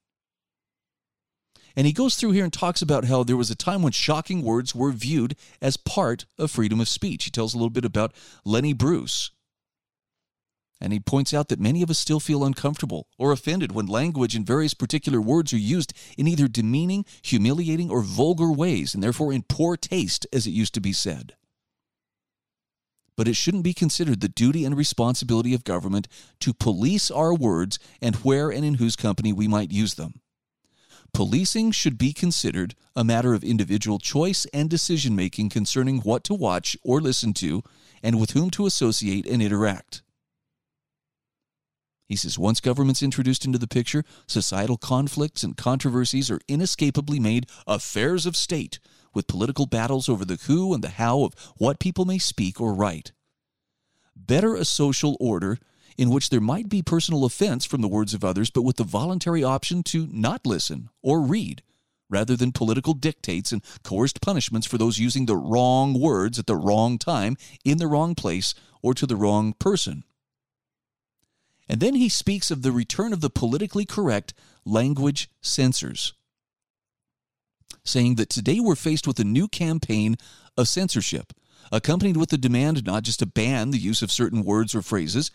And 1.78 1.86
he 1.86 1.94
goes 1.94 2.16
through 2.16 2.32
here 2.32 2.44
and 2.44 2.52
talks 2.52 2.82
about 2.82 3.06
how 3.06 3.24
there 3.24 3.38
was 3.38 3.52
a 3.52 3.56
time 3.56 3.84
when 3.84 3.92
shocking 3.92 4.42
words 4.42 4.74
were 4.74 4.92
viewed 4.92 5.36
as 5.62 5.78
part 5.78 6.26
of 6.40 6.50
freedom 6.50 6.82
of 6.82 6.90
speech. 6.90 7.26
He 7.26 7.30
tells 7.30 7.54
a 7.54 7.58
little 7.58 7.70
bit 7.70 7.86
about 7.86 8.16
Lenny 8.44 8.74
Bruce. 8.74 9.30
And 10.82 10.92
he 10.92 11.00
points 11.00 11.36
out 11.36 11.50
that 11.50 11.60
many 11.60 11.84
of 11.84 11.92
us 11.92 12.00
still 12.00 12.20
feel 12.20 12.44
uncomfortable 12.44 13.08
or 13.20 13.32
offended 13.32 13.74
when 13.74 13.86
language 13.86 14.34
and 14.34 14.46
various 14.46 14.74
particular 14.74 15.22
words 15.22 15.54
are 15.54 15.58
used 15.58 15.94
in 16.18 16.28
either 16.28 16.48
demeaning, 16.48 17.06
humiliating, 17.22 17.92
or 17.92 18.02
vulgar 18.02 18.52
ways, 18.52 18.96
and 18.96 19.04
therefore 19.04 19.32
in 19.32 19.44
poor 19.44 19.78
taste, 19.78 20.26
as 20.34 20.48
it 20.48 20.52
used 20.52 20.74
to 20.74 20.82
be 20.82 20.94
said. 20.94 21.36
But 23.16 23.28
it 23.28 23.36
shouldn't 23.36 23.64
be 23.64 23.74
considered 23.74 24.22
the 24.22 24.30
duty 24.30 24.66
and 24.66 24.76
responsibility 24.76 25.54
of 25.54 25.64
government 25.64 26.08
to 26.40 26.56
police 26.56 27.12
our 27.12 27.36
words 27.36 27.78
and 28.02 28.16
where 28.18 28.50
and 28.50 28.66
in 28.66 28.76
whose 28.76 28.96
company 28.96 29.32
we 29.32 29.48
might 29.48 29.72
use 29.72 29.94
them. 29.94 30.22
Policing 31.14 31.72
should 31.72 31.98
be 31.98 32.14
considered 32.14 32.76
a 32.96 33.04
matter 33.04 33.34
of 33.34 33.44
individual 33.44 34.00
choice 34.00 34.46
and 34.54 34.70
decision 34.70 35.16
making 35.16 35.50
concerning 35.50 36.00
what 36.00 36.24
to 36.26 36.34
watch 36.34 36.78
or 36.84 37.02
listen 37.02 37.34
to 37.34 37.64
and 38.04 38.20
with 38.20 38.32
whom 38.32 38.50
to 38.52 38.66
associate 38.66 39.26
and 39.26 39.42
interact. 39.42 40.04
He 42.08 42.16
says 42.16 42.40
once 42.40 42.62
government's 42.62 43.04
introduced 43.04 43.46
into 43.46 43.58
the 43.58 43.68
picture, 43.68 44.06
societal 44.28 44.78
conflicts 44.78 45.44
and 45.44 45.58
controversies 45.58 46.32
are 46.32 46.40
inescapably 46.48 47.20
made 47.20 47.48
affairs 47.66 48.26
of 48.26 48.38
state, 48.38 48.80
with 49.14 49.28
political 49.28 49.66
battles 49.66 50.08
over 50.08 50.24
the 50.24 50.40
who 50.48 50.74
and 50.74 50.84
the 50.84 50.90
how 50.90 51.24
of 51.24 51.34
what 51.58 51.80
people 51.80 52.06
may 52.06 52.18
speak 52.18 52.62
or 52.62 52.74
write. 52.74 53.12
Better 54.16 54.56
a 54.56 54.64
social 54.64 55.18
order 55.20 55.60
in 55.98 56.10
which 56.10 56.30
there 56.30 56.42
might 56.42 56.70
be 56.70 56.82
personal 56.82 57.26
offense 57.26 57.66
from 57.66 57.82
the 57.82 57.88
words 57.88 58.14
of 58.14 58.24
others, 58.24 58.50
but 58.50 58.62
with 58.62 58.78
the 58.78 58.84
voluntary 58.84 59.44
option 59.44 59.82
to 59.84 60.08
not 60.12 60.46
listen 60.46 60.90
or 61.02 61.22
read, 61.22 61.64
rather 62.10 62.36
than 62.36 62.52
political 62.52 62.94
dictates 62.94 63.52
and 63.52 63.64
coerced 63.84 64.22
punishments 64.22 64.68
for 64.68 64.78
those 64.78 65.00
using 65.00 65.26
the 65.26 65.36
wrong 65.36 66.00
words 66.00 66.38
at 66.38 66.48
the 66.48 66.56
wrong 66.56 66.98
time, 66.98 67.36
in 67.66 67.78
the 67.78 67.88
wrong 67.88 68.16
place, 68.16 68.54
or 68.82 68.94
to 68.94 69.06
the 69.08 69.16
wrong 69.16 69.54
person. 69.54 70.04
And 71.68 71.82
then 71.82 71.96
he 71.96 72.10
speaks 72.10 72.50
of 72.50 72.62
the 72.62 72.72
return 72.72 73.12
of 73.12 73.22
the 73.22 73.30
politically 73.30 73.86
correct 73.86 74.34
language 74.64 75.30
censors, 75.42 76.14
saying 77.84 78.16
that 78.16 78.30
today 78.30 78.60
we're 78.60 78.76
faced 78.76 79.08
with 79.08 79.20
a 79.20 79.26
new 79.26 79.48
campaign 79.48 80.16
of 80.56 80.68
censorship, 80.68 81.34
accompanied 81.72 82.16
with 82.16 82.30
the 82.30 82.38
demand 82.38 82.86
not 82.86 83.04
just 83.04 83.20
to 83.20 83.26
ban 83.26 83.72
the 83.72 83.78
use 83.78 84.02
of 84.02 84.12
certain 84.12 84.44
words 84.44 84.74
or 84.74 84.82
phrases, 84.82 85.32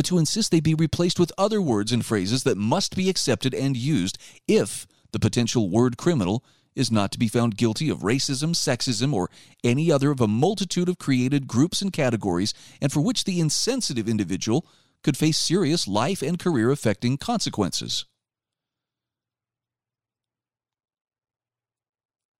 but 0.00 0.06
to 0.06 0.16
insist 0.16 0.50
they 0.50 0.60
be 0.60 0.72
replaced 0.72 1.20
with 1.20 1.30
other 1.36 1.60
words 1.60 1.92
and 1.92 2.06
phrases 2.06 2.42
that 2.42 2.56
must 2.56 2.96
be 2.96 3.10
accepted 3.10 3.52
and 3.52 3.76
used 3.76 4.16
if 4.48 4.86
the 5.12 5.18
potential 5.18 5.68
word 5.68 5.98
criminal 5.98 6.42
is 6.74 6.90
not 6.90 7.12
to 7.12 7.18
be 7.18 7.28
found 7.28 7.54
guilty 7.54 7.90
of 7.90 7.98
racism, 7.98 8.54
sexism, 8.54 9.12
or 9.12 9.28
any 9.62 9.92
other 9.92 10.10
of 10.10 10.22
a 10.22 10.26
multitude 10.26 10.88
of 10.88 10.96
created 10.96 11.46
groups 11.46 11.82
and 11.82 11.92
categories, 11.92 12.54
and 12.80 12.90
for 12.90 13.02
which 13.02 13.24
the 13.24 13.40
insensitive 13.40 14.08
individual 14.08 14.64
could 15.04 15.18
face 15.18 15.36
serious 15.36 15.86
life 15.86 16.22
and 16.22 16.38
career 16.38 16.70
affecting 16.70 17.18
consequences. 17.18 18.06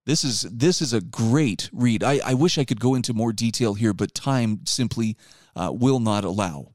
This 0.06 0.24
is 0.24 0.46
this 0.50 0.80
is 0.80 0.94
a 0.94 1.02
great 1.02 1.68
read. 1.74 2.02
I, 2.02 2.20
I 2.24 2.32
wish 2.32 2.56
I 2.56 2.64
could 2.64 2.80
go 2.80 2.94
into 2.94 3.12
more 3.12 3.34
detail 3.34 3.74
here, 3.74 3.92
but 3.92 4.14
time 4.14 4.60
simply 4.64 5.18
uh, 5.54 5.70
will 5.74 6.00
not 6.00 6.24
allow. 6.24 6.72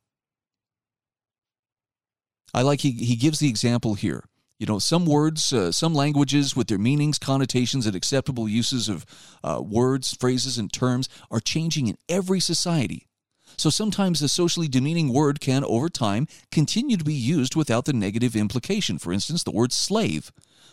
I 2.55 2.61
like 2.61 2.79
he, 2.79 2.91
he 2.91 3.17
gives 3.17 3.39
the 3.39 3.49
example 3.49 3.95
here. 3.95 4.23
You 4.59 4.65
know, 4.65 4.79
some 4.79 5.05
words, 5.05 5.51
uh, 5.51 5.73
some 5.73 5.93
languages 5.93 6.55
with 6.55 6.67
their 6.67 6.77
meanings, 6.77 7.19
connotations, 7.19 7.85
and 7.85 7.97
acceptable 7.97 8.47
uses 8.47 8.87
of 8.87 9.05
uh, 9.43 9.61
words, 9.61 10.13
phrases, 10.13 10.57
and 10.57 10.71
terms 10.71 11.09
are 11.29 11.41
changing 11.41 11.87
in 11.87 11.97
every 12.07 12.39
society. 12.39 13.07
So 13.57 13.69
sometimes 13.69 14.21
a 14.21 14.29
socially 14.29 14.69
demeaning 14.69 15.11
word 15.11 15.41
can, 15.41 15.65
over 15.65 15.89
time, 15.89 16.29
continue 16.49 16.95
to 16.95 17.03
be 17.03 17.13
used 17.13 17.57
without 17.57 17.83
the 17.83 17.91
negative 17.91 18.37
implication. 18.37 18.99
For 18.99 19.11
instance, 19.11 19.43
the 19.43 19.51
word 19.51 19.73
slave. 19.73 20.31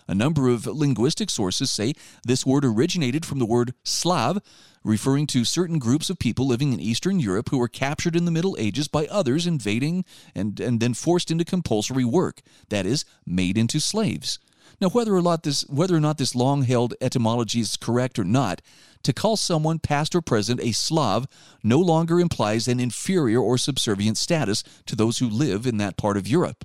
A 0.09 0.15
number 0.15 0.49
of 0.49 0.67
linguistic 0.67 1.31
sources 1.31 1.71
say 1.71 1.95
this 2.25 2.45
word 2.45 2.65
originated 2.65 3.25
from 3.25 3.39
the 3.39 3.47
word 3.47 3.75
Slav, 3.85 4.39
referring 4.85 5.27
to 5.29 5.45
certain 5.45 5.79
groups 5.79 6.11
of 6.11 6.19
people 6.19 6.47
living 6.47 6.73
in 6.73 6.81
Eastern 6.81 7.21
Europe 7.21 7.51
who 7.51 7.59
were 7.59 7.69
captured 7.69 8.17
in 8.17 8.25
the 8.25 8.31
Middle 8.31 8.57
Ages 8.59 8.89
by 8.89 9.07
others 9.07 9.47
invading 9.47 10.05
and, 10.35 10.59
and 10.59 10.81
then 10.81 10.95
forced 10.95 11.31
into 11.31 11.45
compulsory 11.45 12.05
work, 12.05 12.43
that 12.69 12.85
is, 12.87 13.05
made 13.25 13.57
into 13.57 13.79
slaves. 13.79 14.39
Now, 14.81 14.89
whether 14.89 15.15
or 15.15 15.23
not 15.23 15.45
this 15.45 15.63
whether 15.69 15.95
or 15.95 16.01
not 16.01 16.19
this 16.19 16.35
long-held 16.35 16.95
etymology 17.01 17.61
is 17.61 17.77
correct 17.77 18.19
or 18.19 18.25
not, 18.25 18.61
to 19.05 19.13
call 19.13 19.37
someone 19.37 19.79
past 19.79 20.15
or 20.15 20.21
present 20.21 20.61
a 20.61 20.73
Slav 20.73 21.27
no 21.63 21.79
longer 21.79 22.19
implies 22.21 22.67
an 22.67 22.81
inferior 22.81 23.41
or 23.41 23.59
subservient 23.59 24.17
status 24.17 24.65
to 24.87 24.97
those 24.97 25.19
who 25.19 25.29
live 25.29 25.67
in 25.67 25.77
that 25.77 25.97
part 25.97 26.17
of 26.17 26.27
Europe. 26.27 26.65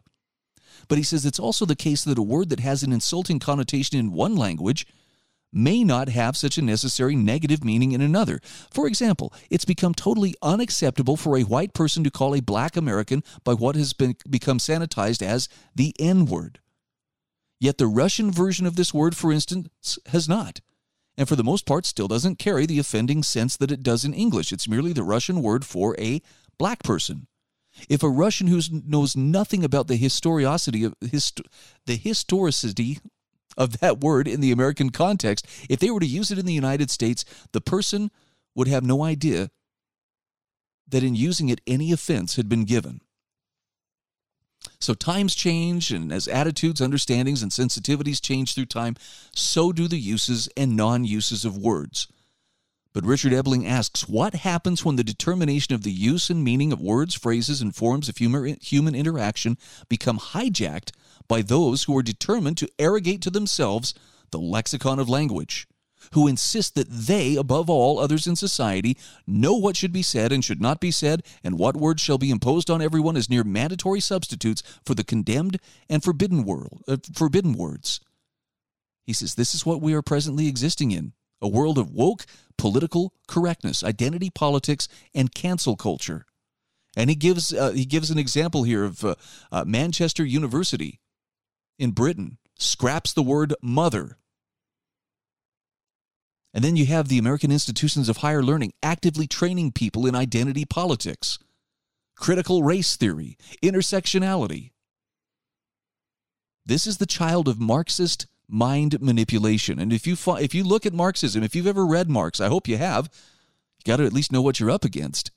But 0.87 0.97
he 0.97 1.03
says 1.03 1.25
it's 1.25 1.39
also 1.39 1.65
the 1.65 1.75
case 1.75 2.03
that 2.03 2.17
a 2.17 2.23
word 2.23 2.49
that 2.49 2.59
has 2.59 2.83
an 2.83 2.93
insulting 2.93 3.39
connotation 3.39 3.97
in 3.97 4.11
one 4.11 4.35
language 4.35 4.85
may 5.53 5.83
not 5.83 6.09
have 6.09 6.37
such 6.37 6.57
a 6.57 6.61
necessary 6.61 7.15
negative 7.15 7.63
meaning 7.63 7.93
in 7.93 8.01
another. 8.01 8.39
For 8.71 8.87
example, 8.87 9.33
it's 9.49 9.65
become 9.65 9.93
totally 9.93 10.35
unacceptable 10.41 11.17
for 11.17 11.37
a 11.37 11.43
white 11.43 11.73
person 11.73 12.03
to 12.03 12.11
call 12.11 12.35
a 12.35 12.41
black 12.41 12.75
American 12.75 13.23
by 13.43 13.53
what 13.53 13.75
has 13.75 13.93
been 13.93 14.15
become 14.29 14.57
sanitized 14.59 15.21
as 15.21 15.47
the 15.73 15.95
N 15.99 16.25
word. 16.25 16.59
Yet 17.59 17.77
the 17.77 17.87
Russian 17.87 18.31
version 18.31 18.65
of 18.65 18.75
this 18.75 18.93
word, 18.93 19.15
for 19.15 19.31
instance, 19.31 19.97
has 20.07 20.29
not. 20.29 20.61
And 21.17 21.27
for 21.27 21.35
the 21.35 21.43
most 21.43 21.65
part, 21.65 21.85
still 21.85 22.07
doesn't 22.07 22.37
carry 22.37 22.67
the 22.67 22.77
offending 22.77 23.23
sense 23.23 23.57
that 23.57 23.71
it 23.71 23.81
does 23.81 24.05
in 24.05 24.13
English. 24.13 24.51
It's 24.51 24.67
merely 24.67 24.93
the 24.93 25.01
Russian 25.03 25.41
word 25.41 25.65
for 25.65 25.95
a 25.99 26.21
black 26.59 26.83
person. 26.83 27.27
If 27.89 28.03
a 28.03 28.09
Russian 28.09 28.47
who 28.47 28.61
knows 28.85 29.15
nothing 29.15 29.63
about 29.63 29.87
the 29.87 29.95
historicity 29.95 30.83
of 30.83 30.95
hist- 31.01 31.41
the 31.85 31.95
historicity 31.95 32.99
of 33.57 33.79
that 33.79 34.01
word 34.01 34.27
in 34.27 34.41
the 34.41 34.51
American 34.51 34.91
context, 34.91 35.45
if 35.69 35.79
they 35.79 35.89
were 35.89 35.99
to 35.99 36.05
use 36.05 36.31
it 36.31 36.39
in 36.39 36.45
the 36.45 36.53
United 36.53 36.91
States, 36.91 37.25
the 37.51 37.61
person 37.61 38.11
would 38.55 38.67
have 38.67 38.83
no 38.83 39.03
idea 39.03 39.49
that 40.87 41.03
in 41.03 41.15
using 41.15 41.49
it 41.49 41.61
any 41.67 41.91
offense 41.91 42.35
had 42.35 42.47
been 42.47 42.63
given. 42.63 43.01
So 44.79 44.93
times 44.93 45.35
change, 45.35 45.91
and 45.91 46.11
as 46.11 46.27
attitudes, 46.27 46.81
understandings, 46.81 47.41
and 47.41 47.51
sensitivities 47.51 48.21
change 48.21 48.53
through 48.53 48.65
time, 48.67 48.95
so 49.35 49.71
do 49.71 49.87
the 49.87 49.99
uses 49.99 50.47
and 50.55 50.75
non 50.75 51.03
uses 51.03 51.45
of 51.45 51.57
words. 51.57 52.07
But 52.97 53.05
Richard 53.05 53.31
Ebeling 53.31 53.67
asks 53.67 54.09
what 54.09 54.33
happens 54.33 54.83
when 54.83 54.95
the 54.95 55.03
determination 55.03 55.75
of 55.75 55.83
the 55.83 55.91
use 55.91 56.31
and 56.31 56.43
meaning 56.43 56.73
of 56.73 56.81
words, 56.81 57.13
phrases, 57.13 57.61
and 57.61 57.75
forms 57.75 58.09
of 58.09 58.17
human 58.17 58.95
interaction 58.95 59.59
become 59.87 60.17
hijacked 60.17 60.93
by 61.27 61.43
those 61.43 61.83
who 61.83 61.95
are 61.95 62.01
determined 62.01 62.57
to 62.57 62.69
arrogate 62.79 63.21
to 63.21 63.29
themselves 63.29 63.93
the 64.31 64.39
lexicon 64.39 64.97
of 64.97 65.07
language, 65.07 65.67
who 66.13 66.27
insist 66.27 66.73
that 66.73 66.89
they, 66.89 67.35
above 67.35 67.69
all 67.69 67.99
others 67.99 68.25
in 68.25 68.35
society, 68.35 68.97
know 69.27 69.53
what 69.53 69.77
should 69.77 69.93
be 69.93 70.01
said 70.01 70.31
and 70.31 70.43
should 70.43 70.59
not 70.59 70.79
be 70.79 70.89
said, 70.89 71.21
and 71.43 71.59
what 71.59 71.77
words 71.77 72.01
shall 72.01 72.17
be 72.17 72.31
imposed 72.31 72.67
on 72.67 72.81
everyone 72.81 73.15
as 73.15 73.29
near 73.29 73.43
mandatory 73.43 73.99
substitutes 73.99 74.63
for 74.83 74.95
the 74.95 75.03
condemned 75.03 75.59
and 75.87 76.03
forbidden, 76.03 76.43
world, 76.43 76.81
uh, 76.87 76.97
forbidden 77.13 77.53
words. 77.53 77.99
He 79.05 79.13
says 79.13 79.35
this 79.35 79.53
is 79.53 79.67
what 79.67 79.83
we 79.83 79.93
are 79.93 80.01
presently 80.01 80.47
existing 80.47 80.89
in 80.89 81.13
a 81.39 81.47
world 81.47 81.77
of 81.77 81.91
woke 81.91 82.25
political 82.57 83.13
correctness, 83.27 83.83
identity 83.83 84.29
politics, 84.29 84.87
and 85.13 85.33
cancel 85.33 85.75
culture. 85.75 86.25
And 86.95 87.09
he 87.09 87.15
gives 87.15 87.53
uh, 87.53 87.71
he 87.71 87.85
gives 87.85 88.09
an 88.09 88.17
example 88.17 88.63
here 88.63 88.83
of 88.83 89.03
uh, 89.03 89.15
uh, 89.51 89.63
Manchester 89.65 90.25
University, 90.25 90.99
in 91.77 91.91
Britain 91.91 92.37
scraps 92.57 93.13
the 93.13 93.23
word 93.23 93.53
mother. 93.61 94.17
And 96.53 96.63
then 96.63 96.75
you 96.75 96.87
have 96.87 97.07
the 97.07 97.19
American 97.19 97.51
institutions 97.51 98.09
of 98.09 98.17
higher 98.17 98.41
learning 98.41 98.73
actively 98.81 99.27
training 99.27 99.73
people 99.73 100.07
in 100.07 100.15
identity 100.15 100.65
politics, 100.65 101.37
critical 102.15 102.63
race 102.63 102.95
theory, 102.95 103.37
intersectionality. 103.61 104.71
This 106.65 106.87
is 106.87 106.97
the 106.97 107.05
child 107.05 107.47
of 107.47 107.59
Marxist 107.59 108.25
mind 108.49 109.01
manipulation. 109.01 109.79
And 109.79 109.91
if 109.91 110.07
you 110.07 110.15
if 110.37 110.55
you 110.55 110.63
look 110.63 110.85
at 110.85 110.93
Marxism, 110.93 111.43
if 111.43 111.55
you've 111.55 111.67
ever 111.67 111.85
read 111.85 112.09
Marx, 112.09 112.39
I 112.39 112.47
hope 112.47 112.67
you 112.67 112.77
have, 112.77 113.09
you 113.77 113.91
got 113.91 113.97
to 113.97 114.05
at 114.05 114.13
least 114.13 114.31
know 114.31 114.41
what 114.41 114.59
you're 114.59 114.71
up 114.71 114.85
against. 114.85 115.31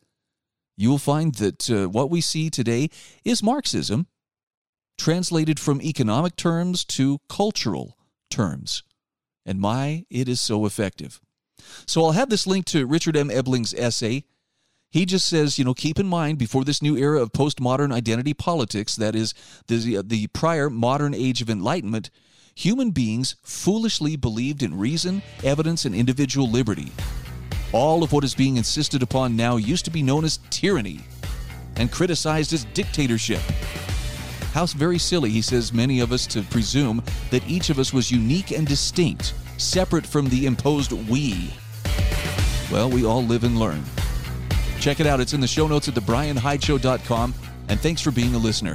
You 0.77 0.91
will 0.91 0.99
find 0.99 1.35
that 1.37 1.71
uh, 1.71 1.89
what 1.89 2.11
we 2.11 2.21
see 2.21 2.49
today 2.49 2.89
is 3.25 3.43
Marxism 3.43 4.07
translated 4.97 5.59
from 5.59 5.83
economic 5.83 6.37
terms 6.37 6.85
to 6.85 7.19
cultural 7.29 7.97
terms. 8.31 8.83
And 9.45 9.61
my, 9.61 10.05
it 10.11 10.29
is 10.29 10.41
so 10.41 10.67
effective. 10.67 11.21
So 11.87 12.05
I'll 12.05 12.13
have 12.13 12.31
this 12.31 12.47
link 12.47 12.67
to 12.67 12.87
Richard 12.87 13.17
M. 13.17 13.31
Ebeling's 13.31 13.75
essay. 13.75 14.25
He 14.91 15.07
just 15.07 15.29
says, 15.29 15.59
you 15.59 15.65
know, 15.65 15.75
keep 15.75 15.99
in 15.99 16.07
mind 16.07 16.39
before 16.39 16.65
this 16.65 16.83
new 16.83 16.97
era 16.97 17.21
of 17.21 17.33
postmodern 17.33 17.93
identity 17.93 18.35
politics, 18.35 18.97
that 18.97 19.15
is, 19.15 19.35
the, 19.69 20.03
the 20.03 20.27
prior 20.29 20.69
modern 20.69 21.15
age 21.15 21.41
of 21.43 21.51
enlightenment, 21.51 22.11
human 22.61 22.91
beings 22.91 23.37
foolishly 23.43 24.17
believed 24.17 24.63
in 24.63 24.79
reason, 24.79 25.23
evidence, 25.43 25.87
and 25.87 25.95
individual 25.95 26.47
liberty. 26.47 26.93
All 27.73 28.03
of 28.03 28.13
what 28.13 28.23
is 28.23 28.35
being 28.35 28.59
insisted 28.59 29.03
upon 29.03 29.35
now 29.35 29.57
used 29.57 29.87
to 29.87 29.91
be 29.91 30.03
known 30.03 30.27
as 30.27 30.41
tyranny 30.51 31.01
and 31.77 31.91
criticized 31.91 32.53
as 32.53 32.67
dictatorship. 32.67 33.41
How 34.53 34.67
very 34.67 34.99
silly, 34.99 35.31
he 35.31 35.41
says, 35.41 35.73
many 35.73 36.01
of 36.01 36.13
us 36.13 36.27
to 36.27 36.43
presume 36.43 37.03
that 37.31 37.49
each 37.49 37.71
of 37.71 37.79
us 37.79 37.95
was 37.95 38.11
unique 38.11 38.51
and 38.51 38.67
distinct, 38.67 39.33
separate 39.57 40.05
from 40.05 40.29
the 40.29 40.45
imposed 40.45 40.93
we. 40.93 41.55
Well, 42.71 42.91
we 42.91 43.07
all 43.07 43.25
live 43.25 43.45
and 43.45 43.59
learn. 43.59 43.83
Check 44.81 45.01
it 45.01 45.07
out. 45.07 45.19
It's 45.19 45.33
in 45.33 45.41
the 45.41 45.47
show 45.47 45.67
notes 45.67 45.89
at 45.89 45.95
thebrianhydeshow.com. 45.95 47.35
And 47.69 47.81
thanks 47.81 48.03
for 48.03 48.11
being 48.11 48.35
a 48.35 48.39
listener. 48.39 48.75